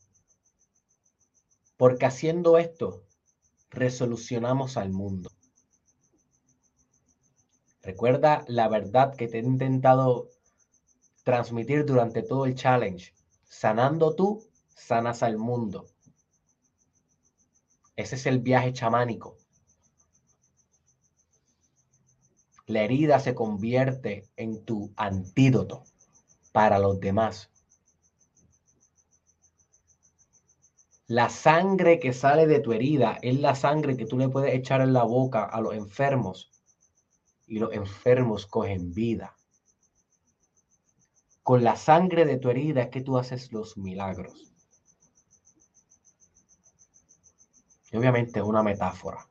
porque 1.77 2.07
haciendo 2.07 2.57
esto, 2.57 3.05
resolucionamos 3.69 4.79
al 4.79 4.93
mundo. 4.93 5.31
Recuerda 7.83 8.47
la 8.49 8.67
verdad 8.69 9.15
que 9.15 9.29
te 9.29 9.41
he 9.41 9.43
intentado 9.43 10.31
transmitir 11.23 11.85
durante 11.85 12.23
todo 12.23 12.47
el 12.47 12.55
challenge. 12.55 13.15
Sanando 13.45 14.15
tú, 14.15 14.43
sanas 14.71 15.23
al 15.23 15.37
mundo. 15.37 15.85
Ese 17.95 18.15
es 18.15 18.25
el 18.25 18.39
viaje 18.39 18.73
chamánico. 18.73 19.37
La 22.69 22.83
herida 22.83 23.19
se 23.19 23.35
convierte 23.35 24.29
en 24.37 24.65
tu 24.65 24.93
antídoto 24.97 25.85
para 26.53 26.79
los 26.79 27.01
demás. 27.01 27.51
La 31.07 31.31
sangre 31.31 31.99
que 31.99 32.13
sale 32.13 32.47
de 32.47 32.61
tu 32.61 32.75
herida 32.75 33.19
es 33.23 33.41
la 33.41 33.55
sangre 33.55 33.97
que 33.97 34.05
tú 34.05 34.19
le 34.19 34.29
puedes 34.29 34.55
echar 34.55 34.83
en 34.83 34.93
la 34.93 35.05
boca 35.05 35.45
a 35.45 35.63
los 35.63 35.75
enfermos 35.75 36.53
y 37.47 37.59
los 37.59 37.73
enfermos 37.73 38.47
cogen 38.47 38.93
vida. 38.93 39.35
Con 41.43 41.65
la 41.65 41.77
sangre 41.77 42.27
de 42.27 42.37
tu 42.37 42.51
herida 42.51 42.83
es 42.83 42.89
que 42.91 43.01
tú 43.01 43.17
haces 43.17 43.51
los 43.51 43.79
milagros. 43.79 44.53
Y 47.91 47.97
obviamente 47.97 48.41
es 48.41 48.45
una 48.45 48.63
metáfora. 48.63 49.28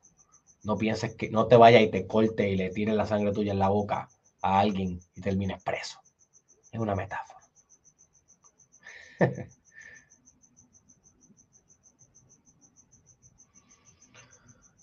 No 0.68 0.76
pienses 0.76 1.14
que 1.14 1.30
no 1.30 1.46
te 1.46 1.56
vaya 1.56 1.80
y 1.80 1.90
te 1.90 2.06
corte 2.06 2.50
y 2.50 2.54
le 2.54 2.68
tire 2.68 2.92
la 2.92 3.06
sangre 3.06 3.32
tuya 3.32 3.52
en 3.52 3.58
la 3.58 3.70
boca 3.70 4.06
a 4.42 4.60
alguien 4.60 5.00
y 5.14 5.20
termines 5.22 5.62
preso. 5.62 5.98
Es 6.70 6.78
una 6.78 6.94
metáfora. 6.94 7.40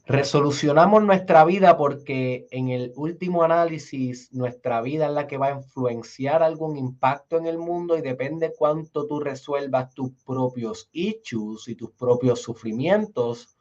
Resolucionamos 0.07 1.03
nuestra 1.03 1.45
vida 1.45 1.77
porque 1.77 2.47
en 2.49 2.69
el 2.69 2.91
último 2.95 3.43
análisis 3.43 4.33
nuestra 4.33 4.81
vida 4.81 5.05
es 5.05 5.11
la 5.11 5.27
que 5.27 5.37
va 5.37 5.49
a 5.49 5.57
influenciar 5.57 6.41
algún 6.41 6.77
impacto 6.77 7.37
en 7.37 7.45
el 7.45 7.59
mundo 7.59 7.95
y 7.95 8.01
depende 8.01 8.55
cuánto 8.57 9.05
tú 9.05 9.19
resuelvas 9.19 9.93
tus 9.93 10.09
propios 10.25 10.89
issues 10.93 11.67
y 11.67 11.75
tus 11.75 11.91
propios 11.91 12.41
sufrimientos 12.41 13.54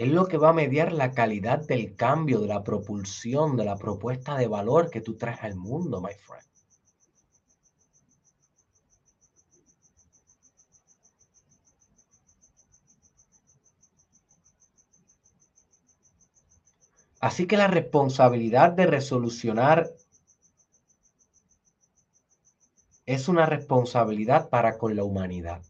es 0.00 0.08
lo 0.08 0.26
que 0.26 0.38
va 0.38 0.48
a 0.48 0.52
mediar 0.54 0.92
la 0.92 1.12
calidad 1.12 1.66
del 1.66 1.94
cambio, 1.94 2.40
de 2.40 2.48
la 2.48 2.64
propulsión, 2.64 3.54
de 3.54 3.66
la 3.66 3.76
propuesta 3.76 4.34
de 4.38 4.46
valor 4.46 4.88
que 4.88 5.02
tú 5.02 5.18
traes 5.18 5.42
al 5.42 5.56
mundo, 5.56 6.00
my 6.00 6.14
friend. 6.14 6.46
Así 17.20 17.46
que 17.46 17.58
la 17.58 17.66
responsabilidad 17.66 18.72
de 18.72 18.86
resolucionar 18.86 19.90
es 23.04 23.28
una 23.28 23.44
responsabilidad 23.44 24.48
para 24.48 24.78
con 24.78 24.96
la 24.96 25.04
humanidad. 25.04 25.60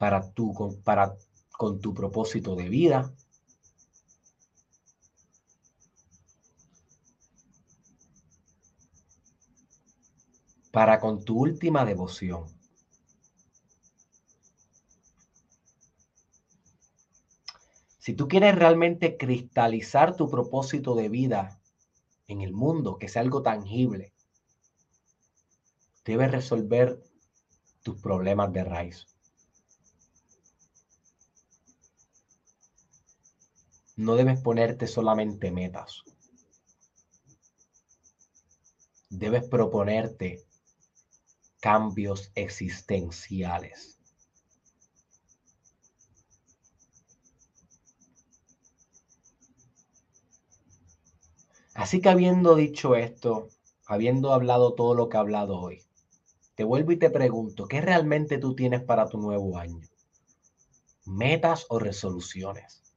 para 0.00 0.32
tu, 0.32 0.54
con, 0.54 0.80
para, 0.80 1.14
con 1.58 1.78
tu 1.78 1.92
propósito 1.92 2.56
de 2.56 2.70
vida. 2.70 3.14
para 10.72 11.00
con 11.00 11.24
tu 11.24 11.36
última 11.36 11.84
devoción. 11.84 12.46
Si 17.98 18.14
tú 18.14 18.28
quieres 18.28 18.54
realmente 18.54 19.16
cristalizar 19.16 20.14
tu 20.14 20.30
propósito 20.30 20.94
de 20.94 21.08
vida 21.08 21.60
en 22.28 22.40
el 22.40 22.52
mundo, 22.52 22.98
que 22.98 23.08
sea 23.08 23.22
algo 23.22 23.42
tangible, 23.42 24.14
debes 26.04 26.30
resolver 26.30 27.02
tus 27.82 28.00
problemas 28.00 28.52
de 28.52 28.62
raíz. 28.62 29.19
No 34.06 34.14
debes 34.16 34.40
ponerte 34.40 34.86
solamente 34.86 35.50
metas. 35.50 36.02
Debes 39.10 39.46
proponerte 39.46 40.42
cambios 41.60 42.32
existenciales. 42.34 43.98
Así 51.74 52.00
que 52.00 52.08
habiendo 52.08 52.54
dicho 52.54 52.96
esto, 52.96 53.48
habiendo 53.86 54.32
hablado 54.32 54.72
todo 54.72 54.94
lo 54.94 55.10
que 55.10 55.18
he 55.18 55.20
hablado 55.20 55.60
hoy, 55.60 55.82
te 56.54 56.64
vuelvo 56.64 56.92
y 56.92 56.98
te 56.98 57.10
pregunto, 57.10 57.68
¿qué 57.68 57.82
realmente 57.82 58.38
tú 58.38 58.54
tienes 58.54 58.82
para 58.82 59.10
tu 59.10 59.18
nuevo 59.18 59.58
año? 59.58 59.86
¿Metas 61.04 61.66
o 61.68 61.78
resoluciones? 61.78 62.89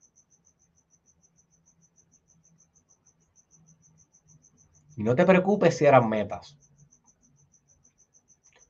Y 4.96 5.04
no 5.04 5.16
te 5.16 5.26
preocupes 5.26 5.78
si 5.78 5.86
eran 5.86 6.10
metas. 6.10 6.58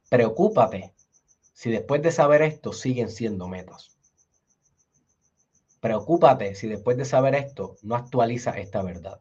Preocúpate 0.09 0.93
si 1.53 1.71
después 1.71 2.01
de 2.01 2.11
saber 2.11 2.41
esto 2.41 2.73
siguen 2.73 3.09
siendo 3.09 3.47
metas. 3.47 3.97
Preocúpate 5.79 6.55
si 6.55 6.67
después 6.67 6.97
de 6.97 7.05
saber 7.05 7.35
esto 7.35 7.75
no 7.81 7.95
actualiza 7.95 8.51
esta 8.51 8.81
verdad. 8.81 9.19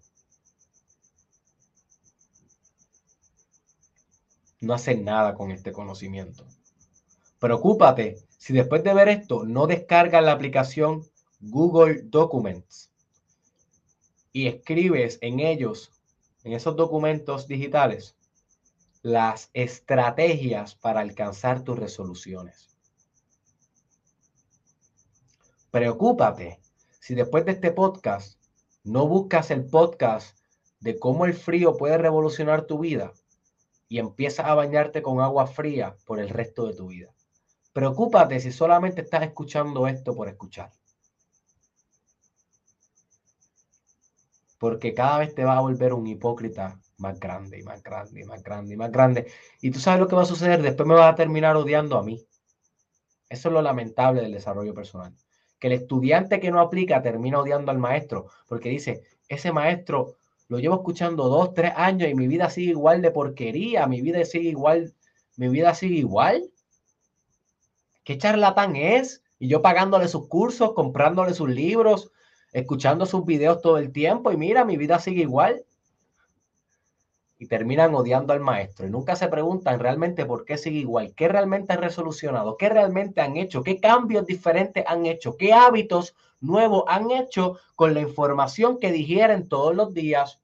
no 4.62 4.74
hacen 4.74 5.04
nada 5.04 5.34
con 5.34 5.50
este 5.50 5.72
conocimiento. 5.72 6.46
Preocúpate 7.38 8.16
si 8.38 8.52
después 8.52 8.82
de 8.84 8.94
ver 8.94 9.08
esto 9.08 9.44
no 9.44 9.66
descargas 9.66 10.24
la 10.24 10.32
aplicación 10.32 11.04
Google 11.40 12.02
Documents 12.04 12.90
y 14.32 14.46
escribes 14.46 15.18
en 15.20 15.40
ellos, 15.40 15.90
en 16.44 16.52
esos 16.52 16.76
documentos 16.76 17.46
digitales, 17.46 18.16
las 19.02 19.50
estrategias 19.52 20.74
para 20.74 21.00
alcanzar 21.00 21.62
tus 21.62 21.78
resoluciones. 21.78 22.68
Preocúpate 25.70 26.60
si 27.00 27.14
después 27.14 27.44
de 27.44 27.52
este 27.52 27.72
podcast 27.72 28.38
no 28.84 29.06
buscas 29.06 29.50
el 29.50 29.64
podcast 29.64 30.38
de 30.80 30.98
cómo 30.98 31.24
el 31.24 31.34
frío 31.34 31.76
puede 31.76 31.98
revolucionar 31.98 32.66
tu 32.66 32.78
vida 32.78 33.12
y 33.88 33.98
empiezas 33.98 34.46
a 34.46 34.54
bañarte 34.54 35.02
con 35.02 35.20
agua 35.20 35.46
fría 35.46 35.96
por 36.04 36.18
el 36.18 36.28
resto 36.28 36.66
de 36.66 36.74
tu 36.74 36.88
vida. 36.88 37.14
Preocúpate 37.72 38.40
si 38.40 38.52
solamente 38.52 39.02
estás 39.02 39.22
escuchando 39.22 39.86
esto 39.86 40.14
por 40.14 40.28
escuchar. 40.28 40.70
Porque 44.62 44.94
cada 44.94 45.18
vez 45.18 45.34
te 45.34 45.42
va 45.42 45.58
a 45.58 45.60
volver 45.60 45.92
un 45.92 46.06
hipócrita 46.06 46.78
más 46.98 47.18
grande 47.18 47.58
y 47.58 47.64
más 47.64 47.82
grande 47.82 48.20
y 48.20 48.24
más 48.24 48.44
grande 48.44 48.74
y 48.74 48.76
más 48.76 48.92
grande. 48.92 49.26
Y 49.60 49.72
tú 49.72 49.80
sabes 49.80 49.98
lo 49.98 50.06
que 50.06 50.14
va 50.14 50.22
a 50.22 50.24
suceder, 50.24 50.62
después 50.62 50.88
me 50.88 50.94
vas 50.94 51.12
a 51.12 51.16
terminar 51.16 51.56
odiando 51.56 51.98
a 51.98 52.04
mí. 52.04 52.24
Eso 53.28 53.48
es 53.48 53.52
lo 53.52 53.60
lamentable 53.60 54.20
del 54.22 54.30
desarrollo 54.30 54.72
personal. 54.72 55.12
Que 55.58 55.66
el 55.66 55.72
estudiante 55.72 56.38
que 56.38 56.52
no 56.52 56.60
aplica 56.60 57.02
termina 57.02 57.40
odiando 57.40 57.72
al 57.72 57.78
maestro 57.78 58.28
porque 58.46 58.68
dice, 58.68 59.02
ese 59.26 59.50
maestro 59.50 60.14
lo 60.46 60.60
llevo 60.60 60.76
escuchando 60.76 61.28
dos, 61.28 61.54
tres 61.54 61.72
años 61.74 62.08
y 62.08 62.14
mi 62.14 62.28
vida 62.28 62.48
sigue 62.48 62.70
igual 62.70 63.02
de 63.02 63.10
porquería, 63.10 63.88
mi 63.88 64.00
vida 64.00 64.24
sigue 64.24 64.50
igual, 64.50 64.94
mi 65.38 65.48
vida 65.48 65.74
sigue 65.74 65.96
igual. 65.96 66.52
¿Qué 68.04 68.16
charlatán 68.16 68.76
es? 68.76 69.24
Y 69.40 69.48
yo 69.48 69.60
pagándole 69.60 70.06
sus 70.06 70.28
cursos, 70.28 70.72
comprándole 70.72 71.34
sus 71.34 71.48
libros, 71.48 72.12
escuchando 72.52 73.06
sus 73.06 73.24
videos 73.24 73.60
todo 73.60 73.78
el 73.78 73.92
tiempo 73.92 74.30
y 74.30 74.36
mira, 74.36 74.64
mi 74.64 74.76
vida 74.76 74.98
sigue 74.98 75.22
igual. 75.22 75.64
Y 77.38 77.46
terminan 77.46 77.94
odiando 77.94 78.32
al 78.32 78.38
maestro 78.38 78.86
y 78.86 78.90
nunca 78.90 79.16
se 79.16 79.26
preguntan 79.26 79.80
realmente 79.80 80.24
por 80.24 80.44
qué 80.44 80.56
sigue 80.56 80.78
igual, 80.78 81.12
qué 81.16 81.26
realmente 81.26 81.72
han 81.72 81.80
resolucionado, 81.80 82.56
qué 82.56 82.68
realmente 82.68 83.20
han 83.20 83.36
hecho, 83.36 83.64
qué 83.64 83.80
cambios 83.80 84.26
diferentes 84.26 84.84
han 84.86 85.06
hecho, 85.06 85.36
qué 85.36 85.52
hábitos 85.52 86.14
nuevos 86.40 86.84
han 86.86 87.10
hecho 87.10 87.58
con 87.74 87.94
la 87.94 88.00
información 88.00 88.78
que 88.78 88.92
digieren 88.92 89.48
todos 89.48 89.74
los 89.74 89.92
días 89.92 90.42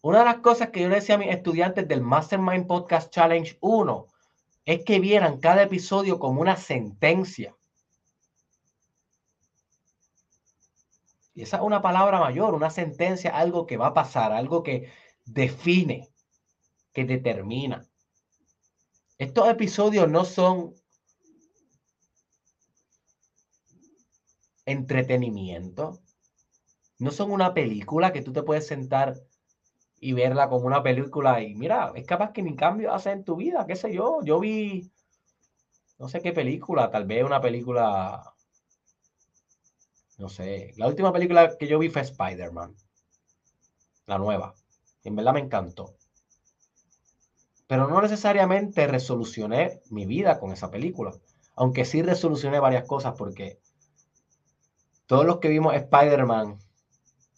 una 0.00 0.20
de 0.20 0.24
las 0.26 0.38
cosas 0.38 0.70
que 0.70 0.80
yo 0.80 0.88
le 0.88 0.94
decía 0.94 1.16
a 1.16 1.18
mis 1.18 1.28
estudiantes 1.28 1.88
del 1.88 2.00
Mastermind 2.00 2.66
Podcast 2.68 3.12
Challenge 3.12 3.58
1 3.60 4.06
es 4.64 4.84
que 4.84 5.00
vieran 5.00 5.38
cada 5.38 5.64
episodio 5.64 6.20
como 6.20 6.40
una 6.40 6.56
sentencia. 6.56 7.56
Y 11.38 11.42
esa 11.42 11.58
es 11.58 11.62
una 11.62 11.80
palabra 11.80 12.18
mayor, 12.18 12.52
una 12.52 12.68
sentencia, 12.68 13.30
algo 13.30 13.64
que 13.64 13.76
va 13.76 13.86
a 13.86 13.94
pasar, 13.94 14.32
algo 14.32 14.64
que 14.64 14.90
define, 15.24 16.08
que 16.92 17.04
determina. 17.04 17.88
Estos 19.18 19.48
episodios 19.48 20.10
no 20.10 20.24
son 20.24 20.74
entretenimiento, 24.66 26.00
no 26.98 27.12
son 27.12 27.30
una 27.30 27.54
película 27.54 28.12
que 28.12 28.22
tú 28.22 28.32
te 28.32 28.42
puedes 28.42 28.66
sentar 28.66 29.14
y 30.00 30.14
verla 30.14 30.48
como 30.48 30.66
una 30.66 30.82
película 30.82 31.40
y 31.40 31.54
mira, 31.54 31.92
es 31.94 32.04
capaz 32.04 32.32
que 32.32 32.42
ni 32.42 32.56
cambio 32.56 32.92
hace 32.92 33.12
en 33.12 33.22
tu 33.22 33.36
vida, 33.36 33.64
qué 33.64 33.76
sé 33.76 33.94
yo, 33.94 34.24
yo 34.24 34.40
vi, 34.40 34.90
no 36.00 36.08
sé 36.08 36.20
qué 36.20 36.32
película, 36.32 36.90
tal 36.90 37.06
vez 37.06 37.24
una 37.24 37.40
película, 37.40 38.34
no 40.18 40.28
sé, 40.28 40.72
la 40.76 40.88
última 40.88 41.12
película 41.12 41.56
que 41.56 41.68
yo 41.68 41.78
vi 41.78 41.88
fue 41.88 42.02
Spider-Man, 42.02 42.74
la 44.06 44.18
nueva, 44.18 44.54
en 45.04 45.16
verdad 45.16 45.32
me 45.32 45.40
encantó. 45.40 45.94
Pero 47.68 47.86
no 47.86 48.02
necesariamente 48.02 48.86
resolucioné 48.86 49.80
mi 49.90 50.06
vida 50.06 50.40
con 50.40 50.52
esa 50.52 50.70
película, 50.70 51.12
aunque 51.54 51.84
sí 51.84 52.02
resolucioné 52.02 52.58
varias 52.58 52.84
cosas 52.84 53.14
porque 53.16 53.60
todos 55.06 55.24
los 55.24 55.38
que 55.38 55.48
vimos 55.48 55.74
Spider-Man 55.74 56.58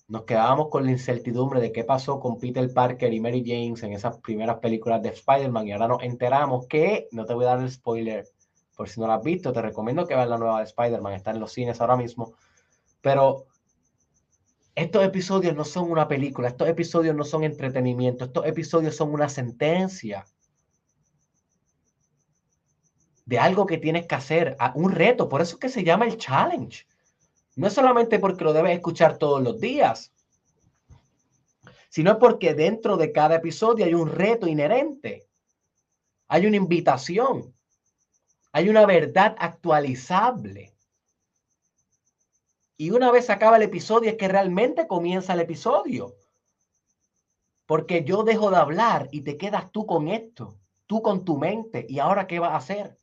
nos 0.08 0.24
quedábamos 0.24 0.70
con 0.70 0.84
la 0.84 0.90
incertidumbre 0.90 1.60
de 1.60 1.72
qué 1.72 1.84
pasó 1.84 2.18
con 2.18 2.38
Peter 2.38 2.72
Parker 2.72 3.12
y 3.12 3.20
Mary 3.20 3.44
Jane 3.46 3.74
en 3.80 3.92
esas 3.92 4.18
primeras 4.18 4.58
películas 4.58 5.02
de 5.02 5.10
Spider-Man 5.10 5.68
y 5.68 5.72
ahora 5.72 5.86
nos 5.86 6.02
enteramos 6.02 6.66
que, 6.66 7.08
no 7.12 7.26
te 7.26 7.34
voy 7.34 7.44
a 7.44 7.50
dar 7.50 7.60
el 7.60 7.70
spoiler 7.70 8.26
por 8.74 8.88
si 8.88 9.00
no 9.00 9.06
la 9.06 9.16
has 9.16 9.22
visto, 9.22 9.52
te 9.52 9.60
recomiendo 9.60 10.06
que 10.06 10.14
veas 10.14 10.28
la 10.28 10.38
nueva 10.38 10.58
de 10.58 10.64
Spider-Man, 10.64 11.12
está 11.12 11.32
en 11.32 11.40
los 11.40 11.52
cines 11.52 11.80
ahora 11.80 11.96
mismo, 11.96 12.34
pero 13.00 13.46
estos 14.74 15.04
episodios 15.04 15.54
no 15.54 15.64
son 15.64 15.90
una 15.90 16.08
película, 16.08 16.48
estos 16.48 16.68
episodios 16.68 17.14
no 17.14 17.24
son 17.24 17.44
entretenimiento, 17.44 18.24
estos 18.24 18.46
episodios 18.46 18.96
son 18.96 19.12
una 19.12 19.28
sentencia 19.28 20.24
de 23.26 23.38
algo 23.38 23.66
que 23.66 23.78
tienes 23.78 24.06
que 24.06 24.14
hacer, 24.14 24.56
un 24.74 24.90
reto, 24.90 25.28
por 25.28 25.40
eso 25.40 25.54
es 25.54 25.60
que 25.60 25.68
se 25.68 25.84
llama 25.84 26.06
el 26.06 26.16
challenge. 26.16 26.86
No 27.54 27.66
es 27.66 27.72
solamente 27.72 28.18
porque 28.18 28.42
lo 28.42 28.52
debes 28.52 28.72
escuchar 28.72 29.18
todos 29.18 29.42
los 29.42 29.60
días, 29.60 30.12
sino 31.90 32.18
porque 32.18 32.54
dentro 32.54 32.96
de 32.96 33.12
cada 33.12 33.36
episodio 33.36 33.84
hay 33.84 33.94
un 33.94 34.08
reto 34.08 34.48
inherente, 34.48 35.28
hay 36.26 36.46
una 36.46 36.56
invitación, 36.56 37.54
hay 38.52 38.68
una 38.68 38.86
verdad 38.86 39.36
actualizable. 39.38 40.69
Y 42.80 42.92
una 42.92 43.10
vez 43.10 43.28
acaba 43.28 43.58
el 43.58 43.62
episodio 43.62 44.08
es 44.08 44.16
que 44.16 44.26
realmente 44.26 44.86
comienza 44.86 45.34
el 45.34 45.40
episodio. 45.40 46.14
Porque 47.66 48.04
yo 48.04 48.22
dejo 48.22 48.50
de 48.50 48.56
hablar 48.56 49.06
y 49.12 49.20
te 49.20 49.36
quedas 49.36 49.70
tú 49.70 49.84
con 49.84 50.08
esto, 50.08 50.56
tú 50.86 51.02
con 51.02 51.26
tu 51.26 51.36
mente. 51.36 51.84
¿Y 51.86 51.98
ahora 51.98 52.26
qué 52.26 52.38
vas 52.38 52.52
a 52.52 52.56
hacer? 52.56 52.96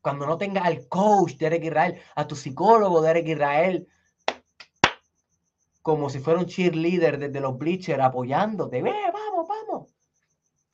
cuando 0.00 0.26
no 0.26 0.38
tengas 0.38 0.64
al 0.64 0.88
coach 0.88 1.34
de 1.34 1.46
Eric 1.46 1.64
Israel, 1.64 2.00
a 2.16 2.26
tu 2.26 2.34
psicólogo 2.34 3.00
de 3.00 3.10
Eric 3.10 3.28
Israel, 3.28 3.88
como 5.82 6.10
si 6.10 6.18
fuera 6.18 6.40
un 6.40 6.46
cheerleader 6.46 7.18
desde 7.18 7.40
los 7.40 7.56
bleachers 7.56 8.02
apoyándote, 8.02 8.82
ve, 8.82 8.92
vamos, 9.12 9.48
vamos. 9.48 9.94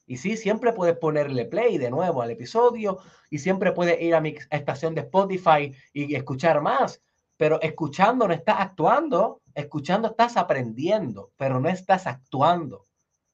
Y 0.06 0.16
sí, 0.16 0.38
siempre 0.38 0.72
puedes 0.72 0.96
ponerle 0.96 1.44
play 1.44 1.76
de 1.76 1.90
nuevo 1.90 2.22
al 2.22 2.30
episodio 2.30 2.98
y 3.30 3.38
siempre 3.38 3.72
puedes 3.72 4.00
ir 4.00 4.14
a 4.14 4.22
mi 4.22 4.36
estación 4.50 4.94
de 4.94 5.02
Spotify 5.02 5.74
y 5.92 6.14
escuchar 6.14 6.62
más. 6.62 7.02
Pero 7.42 7.60
escuchando 7.60 8.28
no 8.28 8.34
estás 8.34 8.60
actuando, 8.60 9.42
escuchando 9.52 10.06
estás 10.06 10.36
aprendiendo, 10.36 11.32
pero 11.36 11.58
no 11.58 11.68
estás 11.68 12.06
actuando. 12.06 12.86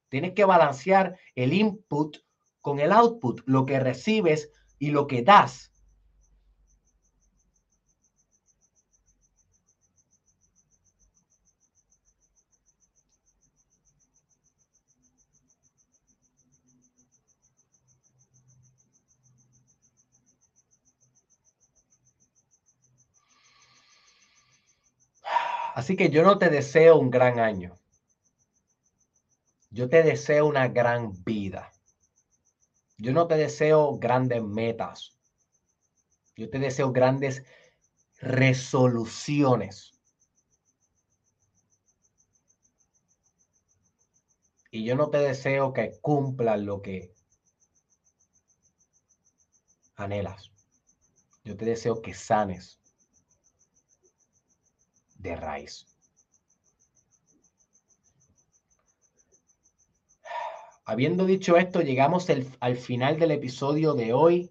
Tienes 0.08 0.32
que 0.32 0.46
balancear 0.46 1.18
el 1.34 1.52
input 1.52 2.16
con 2.62 2.80
el 2.80 2.90
output, 2.92 3.42
lo 3.44 3.66
que 3.66 3.78
recibes 3.78 4.50
y 4.78 4.92
lo 4.92 5.06
que 5.06 5.20
das. 5.20 5.72
Así 25.78 25.94
que 25.94 26.10
yo 26.10 26.24
no 26.24 26.38
te 26.38 26.50
deseo 26.50 26.98
un 26.98 27.08
gran 27.08 27.38
año. 27.38 27.78
Yo 29.70 29.88
te 29.88 30.02
deseo 30.02 30.44
una 30.46 30.66
gran 30.66 31.22
vida. 31.22 31.70
Yo 32.96 33.12
no 33.12 33.28
te 33.28 33.36
deseo 33.36 33.96
grandes 33.96 34.42
metas. 34.42 35.16
Yo 36.34 36.50
te 36.50 36.58
deseo 36.58 36.90
grandes 36.90 37.44
resoluciones. 38.16 39.92
Y 44.72 44.84
yo 44.84 44.96
no 44.96 45.10
te 45.10 45.18
deseo 45.18 45.72
que 45.72 45.92
cumplas 46.00 46.58
lo 46.58 46.82
que 46.82 47.14
anhelas. 49.94 50.50
Yo 51.44 51.56
te 51.56 51.66
deseo 51.66 52.02
que 52.02 52.14
sanes 52.14 52.80
de 55.18 55.36
raíz. 55.36 55.86
Habiendo 60.84 61.26
dicho 61.26 61.58
esto, 61.58 61.82
llegamos 61.82 62.28
al 62.60 62.76
final 62.76 63.18
del 63.18 63.32
episodio 63.32 63.92
de 63.92 64.14
hoy. 64.14 64.50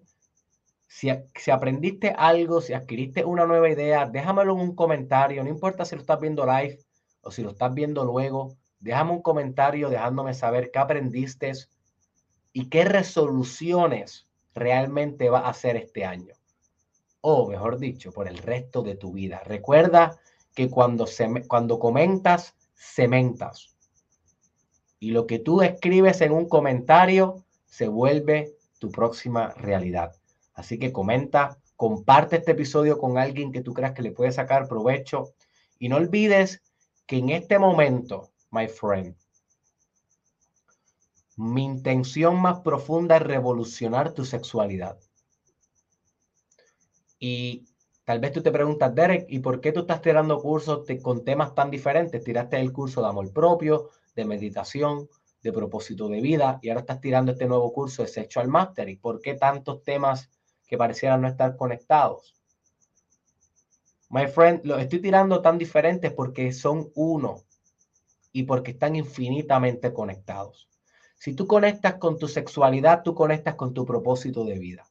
Si, 0.86 1.10
si, 1.34 1.50
aprendiste 1.50 2.14
algo, 2.16 2.60
si 2.60 2.74
adquiriste 2.74 3.24
una 3.24 3.44
nueva 3.44 3.68
idea, 3.68 4.06
déjamelo 4.06 4.52
en 4.54 4.60
un 4.60 4.76
comentario. 4.76 5.42
No 5.42 5.50
importa 5.50 5.84
si 5.84 5.96
lo 5.96 6.02
estás 6.02 6.20
viendo 6.20 6.46
live 6.46 6.78
o 7.22 7.32
si 7.32 7.42
lo 7.42 7.50
estás 7.50 7.74
viendo 7.74 8.04
luego. 8.04 8.56
Déjame 8.78 9.10
un 9.10 9.22
comentario 9.22 9.90
dejándome 9.90 10.32
saber 10.32 10.70
qué 10.70 10.78
aprendiste 10.78 11.52
y 12.52 12.68
qué 12.68 12.84
resoluciones 12.84 14.28
realmente 14.54 15.30
va 15.30 15.40
a 15.40 15.50
hacer 15.50 15.76
este 15.76 16.04
año. 16.04 16.34
O 17.20 17.48
mejor 17.48 17.78
dicho, 17.78 18.12
por 18.12 18.28
el 18.28 18.38
resto 18.38 18.82
de 18.82 18.94
tu 18.94 19.12
vida. 19.12 19.42
Recuerda 19.44 20.20
que 20.58 20.68
cuando, 20.68 21.06
se, 21.06 21.46
cuando 21.46 21.78
comentas, 21.78 22.56
cementas. 22.74 23.76
Y 24.98 25.12
lo 25.12 25.24
que 25.24 25.38
tú 25.38 25.62
escribes 25.62 26.20
en 26.20 26.32
un 26.32 26.48
comentario 26.48 27.44
se 27.66 27.86
vuelve 27.86 28.56
tu 28.80 28.90
próxima 28.90 29.50
realidad. 29.50 30.16
Así 30.54 30.76
que 30.76 30.90
comenta, 30.90 31.60
comparte 31.76 32.38
este 32.38 32.50
episodio 32.50 32.98
con 32.98 33.18
alguien 33.18 33.52
que 33.52 33.60
tú 33.60 33.72
creas 33.72 33.92
que 33.92 34.02
le 34.02 34.10
puede 34.10 34.32
sacar 34.32 34.66
provecho. 34.66 35.32
Y 35.78 35.88
no 35.88 35.94
olvides 35.94 36.60
que 37.06 37.18
en 37.18 37.28
este 37.28 37.60
momento, 37.60 38.32
my 38.50 38.66
friend, 38.66 39.14
mi 41.36 41.66
intención 41.66 42.34
más 42.34 42.62
profunda 42.62 43.18
es 43.18 43.22
revolucionar 43.22 44.12
tu 44.12 44.24
sexualidad. 44.24 44.98
Y 47.20 47.64
Tal 48.08 48.20
vez 48.20 48.32
tú 48.32 48.40
te 48.40 48.50
preguntas, 48.50 48.94
Derek, 48.94 49.26
¿y 49.28 49.40
por 49.40 49.60
qué 49.60 49.70
tú 49.70 49.80
estás 49.80 50.00
tirando 50.00 50.40
cursos 50.40 50.86
con 51.02 51.26
temas 51.26 51.54
tan 51.54 51.70
diferentes? 51.70 52.24
Tiraste 52.24 52.58
el 52.58 52.72
curso 52.72 53.02
de 53.02 53.08
amor 53.08 53.30
propio, 53.34 53.90
de 54.16 54.24
meditación, 54.24 55.10
de 55.42 55.52
propósito 55.52 56.08
de 56.08 56.22
vida 56.22 56.58
y 56.62 56.70
ahora 56.70 56.80
estás 56.80 57.02
tirando 57.02 57.32
este 57.32 57.44
nuevo 57.44 57.70
curso 57.70 58.00
de 58.00 58.08
Sexual 58.08 58.48
Mastery. 58.48 58.96
¿Por 58.96 59.20
qué 59.20 59.34
tantos 59.34 59.84
temas 59.84 60.30
que 60.66 60.78
parecieran 60.78 61.20
no 61.20 61.28
estar 61.28 61.54
conectados? 61.54 62.34
My 64.08 64.26
friend, 64.26 64.64
los 64.64 64.80
estoy 64.80 65.02
tirando 65.02 65.42
tan 65.42 65.58
diferentes 65.58 66.10
porque 66.10 66.50
son 66.52 66.90
uno 66.94 67.42
y 68.32 68.44
porque 68.44 68.70
están 68.70 68.96
infinitamente 68.96 69.92
conectados. 69.92 70.70
Si 71.18 71.34
tú 71.34 71.46
conectas 71.46 71.96
con 71.96 72.18
tu 72.18 72.26
sexualidad, 72.26 73.02
tú 73.02 73.14
conectas 73.14 73.54
con 73.56 73.74
tu 73.74 73.84
propósito 73.84 74.46
de 74.46 74.58
vida. 74.58 74.86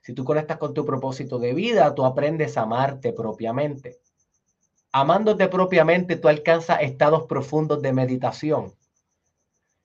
Si 0.00 0.14
tú 0.14 0.24
conectas 0.24 0.58
con 0.58 0.74
tu 0.74 0.84
propósito 0.84 1.38
de 1.38 1.54
vida, 1.54 1.94
tú 1.94 2.04
aprendes 2.04 2.56
a 2.56 2.62
amarte 2.62 3.12
propiamente. 3.12 4.00
Amándote 4.92 5.48
propiamente, 5.48 6.16
tú 6.16 6.28
alcanzas 6.28 6.82
estados 6.82 7.24
profundos 7.24 7.82
de 7.82 7.92
meditación. 7.92 8.74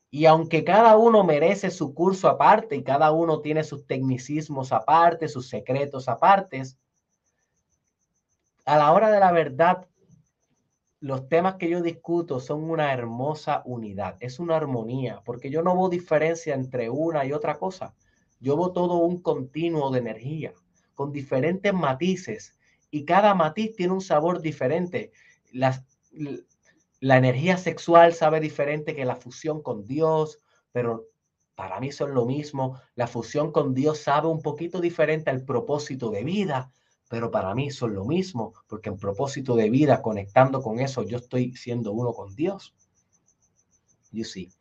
Y 0.09 0.25
aunque 0.25 0.63
cada 0.63 0.97
uno 0.97 1.23
merece 1.23 1.69
su 1.69 1.93
curso 1.93 2.29
aparte 2.29 2.75
y 2.75 2.83
cada 2.83 3.11
uno 3.11 3.41
tiene 3.41 3.63
sus 3.63 3.85
tecnicismos 3.85 4.71
aparte, 4.71 5.27
sus 5.27 5.49
secretos 5.49 6.07
apartes, 6.07 6.77
a 8.63 8.77
la 8.77 8.93
hora 8.93 9.11
de 9.11 9.19
la 9.19 9.31
verdad, 9.31 9.85
los 11.01 11.27
temas 11.27 11.55
que 11.55 11.69
yo 11.69 11.81
discuto 11.81 12.39
son 12.39 12.63
una 12.63 12.93
hermosa 12.93 13.61
unidad, 13.65 14.15
es 14.21 14.39
una 14.39 14.55
armonía, 14.55 15.21
porque 15.23 15.51
yo 15.51 15.61
no 15.61 15.75
veo 15.75 15.89
diferencia 15.89 16.55
entre 16.55 16.89
una 16.89 17.25
y 17.25 17.33
otra 17.33 17.59
cosa. 17.59 17.93
Yo 18.45 18.55
veo 18.55 18.71
todo 18.73 18.97
un 18.97 19.23
continuo 19.23 19.89
de 19.89 19.97
energía 19.97 20.53
con 20.93 21.11
diferentes 21.11 21.73
matices 21.73 22.55
y 22.91 23.03
cada 23.03 23.33
matiz 23.33 23.75
tiene 23.75 23.93
un 23.93 24.01
sabor 24.01 24.39
diferente. 24.39 25.11
la 25.51 27.17
energía 27.17 27.57
sexual 27.57 28.13
sabe 28.13 28.39
diferente 28.39 28.95
que 28.95 29.03
la 29.03 29.15
fusión 29.15 29.63
con 29.63 29.87
Dios, 29.87 30.39
pero 30.71 31.07
para 31.55 31.79
mí 31.79 31.91
son 31.91 32.13
lo 32.13 32.27
mismo. 32.27 32.79
La 32.93 33.07
fusión 33.07 33.51
con 33.51 33.73
Dios 33.73 33.97
sabe 33.97 34.27
un 34.27 34.43
poquito 34.43 34.79
diferente 34.79 35.31
al 35.31 35.43
propósito 35.43 36.11
de 36.11 36.23
vida, 36.23 36.71
pero 37.09 37.31
para 37.31 37.55
mí 37.55 37.71
son 37.71 37.95
lo 37.95 38.05
mismo, 38.05 38.53
porque 38.67 38.89
en 38.89 38.97
propósito 38.97 39.55
de 39.55 39.71
vida, 39.71 40.03
conectando 40.03 40.61
con 40.61 40.79
eso, 40.79 41.01
yo 41.01 41.17
estoy 41.17 41.55
siendo 41.55 41.93
uno 41.93 42.13
con 42.13 42.35
Dios. 42.35 42.75
You 44.11 44.23
see. 44.23 44.51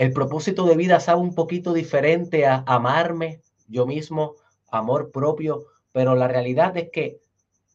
El 0.00 0.14
propósito 0.14 0.64
de 0.64 0.76
vida 0.76 0.98
sabe 0.98 1.20
un 1.20 1.34
poquito 1.34 1.74
diferente 1.74 2.46
a 2.46 2.64
amarme 2.66 3.42
yo 3.68 3.84
mismo, 3.84 4.36
amor 4.70 5.10
propio, 5.10 5.66
pero 5.92 6.14
la 6.14 6.26
realidad 6.26 6.74
es 6.78 6.88
que 6.90 7.20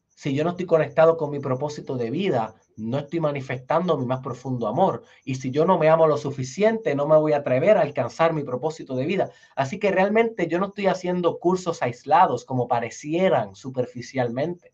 si 0.10 0.34
yo 0.34 0.44
no 0.44 0.50
estoy 0.50 0.66
conectado 0.66 1.18
con 1.18 1.30
mi 1.30 1.38
propósito 1.38 1.98
de 1.98 2.10
vida, 2.10 2.56
no 2.78 2.98
estoy 2.98 3.20
manifestando 3.20 3.96
mi 3.96 4.08
más 4.08 4.22
profundo 4.22 4.66
amor. 4.66 5.04
Y 5.24 5.36
si 5.36 5.52
yo 5.52 5.66
no 5.66 5.78
me 5.78 5.88
amo 5.88 6.08
lo 6.08 6.18
suficiente, 6.18 6.96
no 6.96 7.06
me 7.06 7.16
voy 7.16 7.34
a 7.34 7.38
atrever 7.38 7.78
a 7.78 7.82
alcanzar 7.82 8.34
mi 8.34 8.42
propósito 8.42 8.96
de 8.96 9.06
vida. 9.06 9.30
Así 9.56 9.78
que 9.78 9.92
realmente 9.92 10.48
yo 10.48 10.58
no 10.58 10.70
estoy 10.70 10.88
haciendo 10.88 11.38
cursos 11.38 11.84
aislados 11.84 12.44
como 12.44 12.68
parecieran 12.68 13.54
superficialmente. 13.56 14.74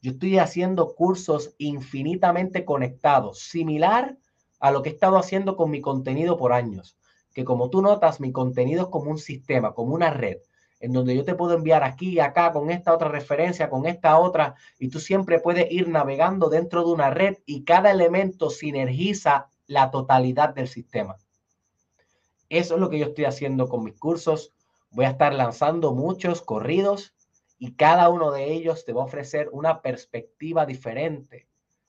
Yo 0.00 0.12
estoy 0.12 0.38
haciendo 0.38 0.94
cursos 0.94 1.52
infinitamente 1.58 2.64
conectados, 2.64 3.40
similar 3.40 4.16
a 4.28 4.29
lo 4.70 4.82
que 4.82 4.90
he 4.90 4.92
estado 4.92 5.16
haciendo 5.16 5.56
con 5.56 5.70
mi 5.70 5.80
contenido 5.80 6.36
por 6.36 6.52
años. 6.52 6.98
Que 7.32 7.44
como 7.44 7.70
tú 7.70 7.80
notas, 7.80 8.20
mi 8.20 8.30
contenido 8.30 8.82
es 8.82 8.88
como 8.88 9.10
un 9.10 9.18
sistema, 9.18 9.72
como 9.72 9.94
una 9.94 10.10
red, 10.10 10.38
en 10.80 10.92
donde 10.92 11.16
yo 11.16 11.24
te 11.24 11.34
puedo 11.34 11.54
enviar 11.54 11.82
aquí 11.82 12.10
y 12.10 12.20
acá 12.20 12.52
con 12.52 12.70
esta 12.70 12.92
otra 12.92 13.08
referencia, 13.08 13.70
con 13.70 13.86
esta 13.86 14.18
otra, 14.18 14.54
y 14.78 14.88
tú 14.88 15.00
siempre 15.00 15.40
puedes 15.40 15.70
ir 15.70 15.88
navegando 15.88 16.50
dentro 16.50 16.84
de 16.84 16.92
una 16.92 17.10
red 17.10 17.38
y 17.46 17.64
cada 17.64 17.90
elemento 17.90 18.50
sinergiza 18.50 19.48
la 19.66 19.90
totalidad 19.90 20.54
del 20.54 20.68
sistema. 20.68 21.16
Eso 22.50 22.74
es 22.74 22.80
lo 22.80 22.90
que 22.90 22.98
yo 22.98 23.06
estoy 23.06 23.24
haciendo 23.24 23.68
con 23.68 23.84
mis 23.84 23.96
cursos. 23.96 24.52
Voy 24.90 25.04
a 25.04 25.10
estar 25.10 25.32
lanzando 25.32 25.94
muchos 25.94 26.42
corridos 26.42 27.14
y 27.58 27.72
cada 27.74 28.08
uno 28.08 28.32
de 28.32 28.52
ellos 28.52 28.84
te 28.84 28.92
va 28.92 29.02
a 29.02 29.06
ofrecer 29.06 29.48
una 29.52 29.80
perspectiva 29.80 30.66
diferente, 30.66 31.46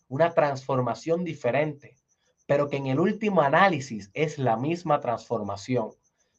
una 0.07 0.33
transformación 0.33 1.23
diferente 1.23 1.97
pero 2.51 2.67
que 2.67 2.75
en 2.75 2.87
el 2.87 2.99
último 2.99 3.41
análisis 3.43 4.11
es 4.13 4.37
la 4.37 4.57
misma 4.57 4.99
transformación, 4.99 5.91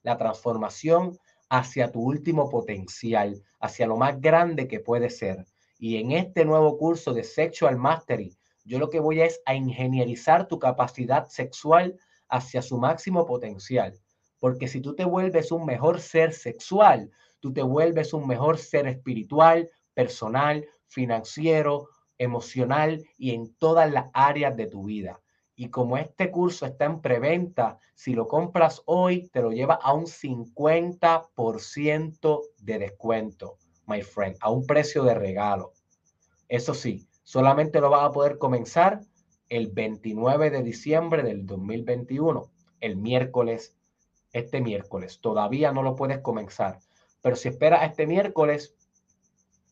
la 0.03 0.19
transformación 0.19 1.19
hacia 1.49 1.91
tu 1.91 2.03
último 2.03 2.51
potencial, 2.51 3.43
hacia 3.61 3.87
lo 3.87 3.97
más 3.97 4.21
grande 4.21 4.69
que 4.69 4.79
puede 4.79 5.09
ser. 5.09 5.47
Y 5.79 5.97
en 5.97 6.13
este 6.13 6.45
nuevo 6.45 6.77
curso 6.77 7.15
de 7.15 7.25
Sexual 7.25 7.79
Mastery, 7.79 8.37
yo 8.63 8.79
lo 8.79 8.91
que 8.91 9.01
voy 9.01 9.23
es 9.23 9.41
a 9.47 9.55
ingenierizar 9.55 10.49
tu 10.49 10.59
capacidad 10.59 11.29
sexual 11.29 11.99
hacia 12.29 12.61
su 12.61 12.77
máximo 12.77 13.25
potencial. 13.25 13.99
Porque 14.39 14.69
si 14.69 14.83
tú 14.83 14.95
te 14.95 15.07
vuelves 15.07 15.51
un 15.51 15.65
mejor 15.65 15.99
ser 15.99 16.35
sexual, 16.35 17.11
tú 17.41 17.55
te 17.55 17.63
vuelves 17.63 18.13
un 18.13 18.27
mejor 18.27 18.59
ser 18.59 18.87
espiritual, 18.87 19.71
personal, 19.95 20.63
financiero, 20.89 21.89
emocional 22.19 23.03
y 23.17 23.31
en 23.31 23.55
todas 23.55 23.91
las 23.91 24.11
áreas 24.13 24.55
de 24.59 24.67
tu 24.67 24.85
vida. 24.85 25.19
Y 25.55 25.71
como 25.71 25.99
este 25.99 26.31
curso 26.31 26.67
está 26.67 26.87
en 26.87 27.01
preventa, 27.01 27.79
si 27.95 28.15
lo 28.15 28.27
compras 28.27 28.83
hoy, 28.87 29.29
te 29.29 29.43
lo 29.43 29.53
lleva 29.53 29.75
a 29.75 29.93
un 29.93 30.07
50% 30.07 32.41
de 32.59 32.79
descuento, 32.79 33.59
my 33.87 34.03
friend, 34.03 34.37
a 34.41 34.51
un 34.51 34.67
precio 34.67 35.05
de 35.05 35.15
regalo. 35.15 35.73
Eso 36.49 36.75
sí, 36.75 37.07
solamente 37.23 37.81
lo 37.81 37.91
vas 37.91 38.05
a 38.05 38.13
poder 38.13 38.39
comenzar 38.39 39.01
el 39.49 39.69
29 39.69 40.51
de 40.51 40.63
diciembre 40.63 41.23
del 41.23 41.47
2021. 41.47 42.51
el 42.81 42.97
miércoles, 42.97 43.77
este 44.33 44.61
miércoles. 44.61 45.21
Todavía 45.21 45.73
no 45.73 45.83
lo 45.83 45.95
puedes 45.95 46.19
comenzar, 46.19 46.81
pero 47.21 47.37
si 47.37 47.49
esperas 47.49 47.85
este 47.85 48.07
miércoles, 48.07 48.75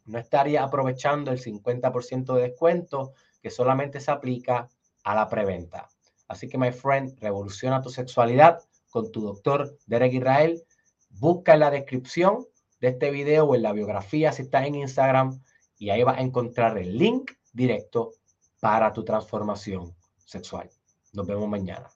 no 0.04 0.18
estaría 0.18 0.62
aprovechando 0.62 1.32
el 1.32 1.40
50% 1.40 2.34
de 2.34 2.42
descuento 2.42 3.14
que 3.42 3.50
solamente 3.50 4.00
se 4.00 4.10
aplica 4.10 4.68
a 5.04 5.14
la 5.14 5.28
preventa. 5.28 5.88
Así 6.28 6.48
que, 6.48 6.58
my 6.58 6.72
friend, 6.72 7.18
revoluciona 7.20 7.82
tu 7.82 7.90
sexualidad 7.90 8.60
con 8.90 9.10
tu 9.10 9.20
doctor 9.20 9.76
Derek 9.86 10.14
Israel. 10.14 10.62
Busca 11.10 11.54
en 11.54 11.60
la 11.60 11.70
descripción 11.70 12.46
de 12.80 12.88
este 12.88 13.10
video 13.10 13.44
o 13.46 13.54
en 13.54 13.62
la 13.62 13.72
biografía 13.72 14.32
si 14.32 14.42
estás 14.42 14.66
en 14.66 14.76
Instagram 14.76 15.42
y 15.78 15.90
ahí 15.90 16.02
vas 16.02 16.18
a 16.18 16.22
encontrar 16.22 16.78
el 16.78 16.96
link 16.96 17.32
directo 17.52 18.12
para 18.60 18.92
tu 18.92 19.04
transformación 19.04 19.94
sexual. 20.24 20.70
Nos 21.12 21.26
vemos 21.26 21.48
mañana. 21.48 21.88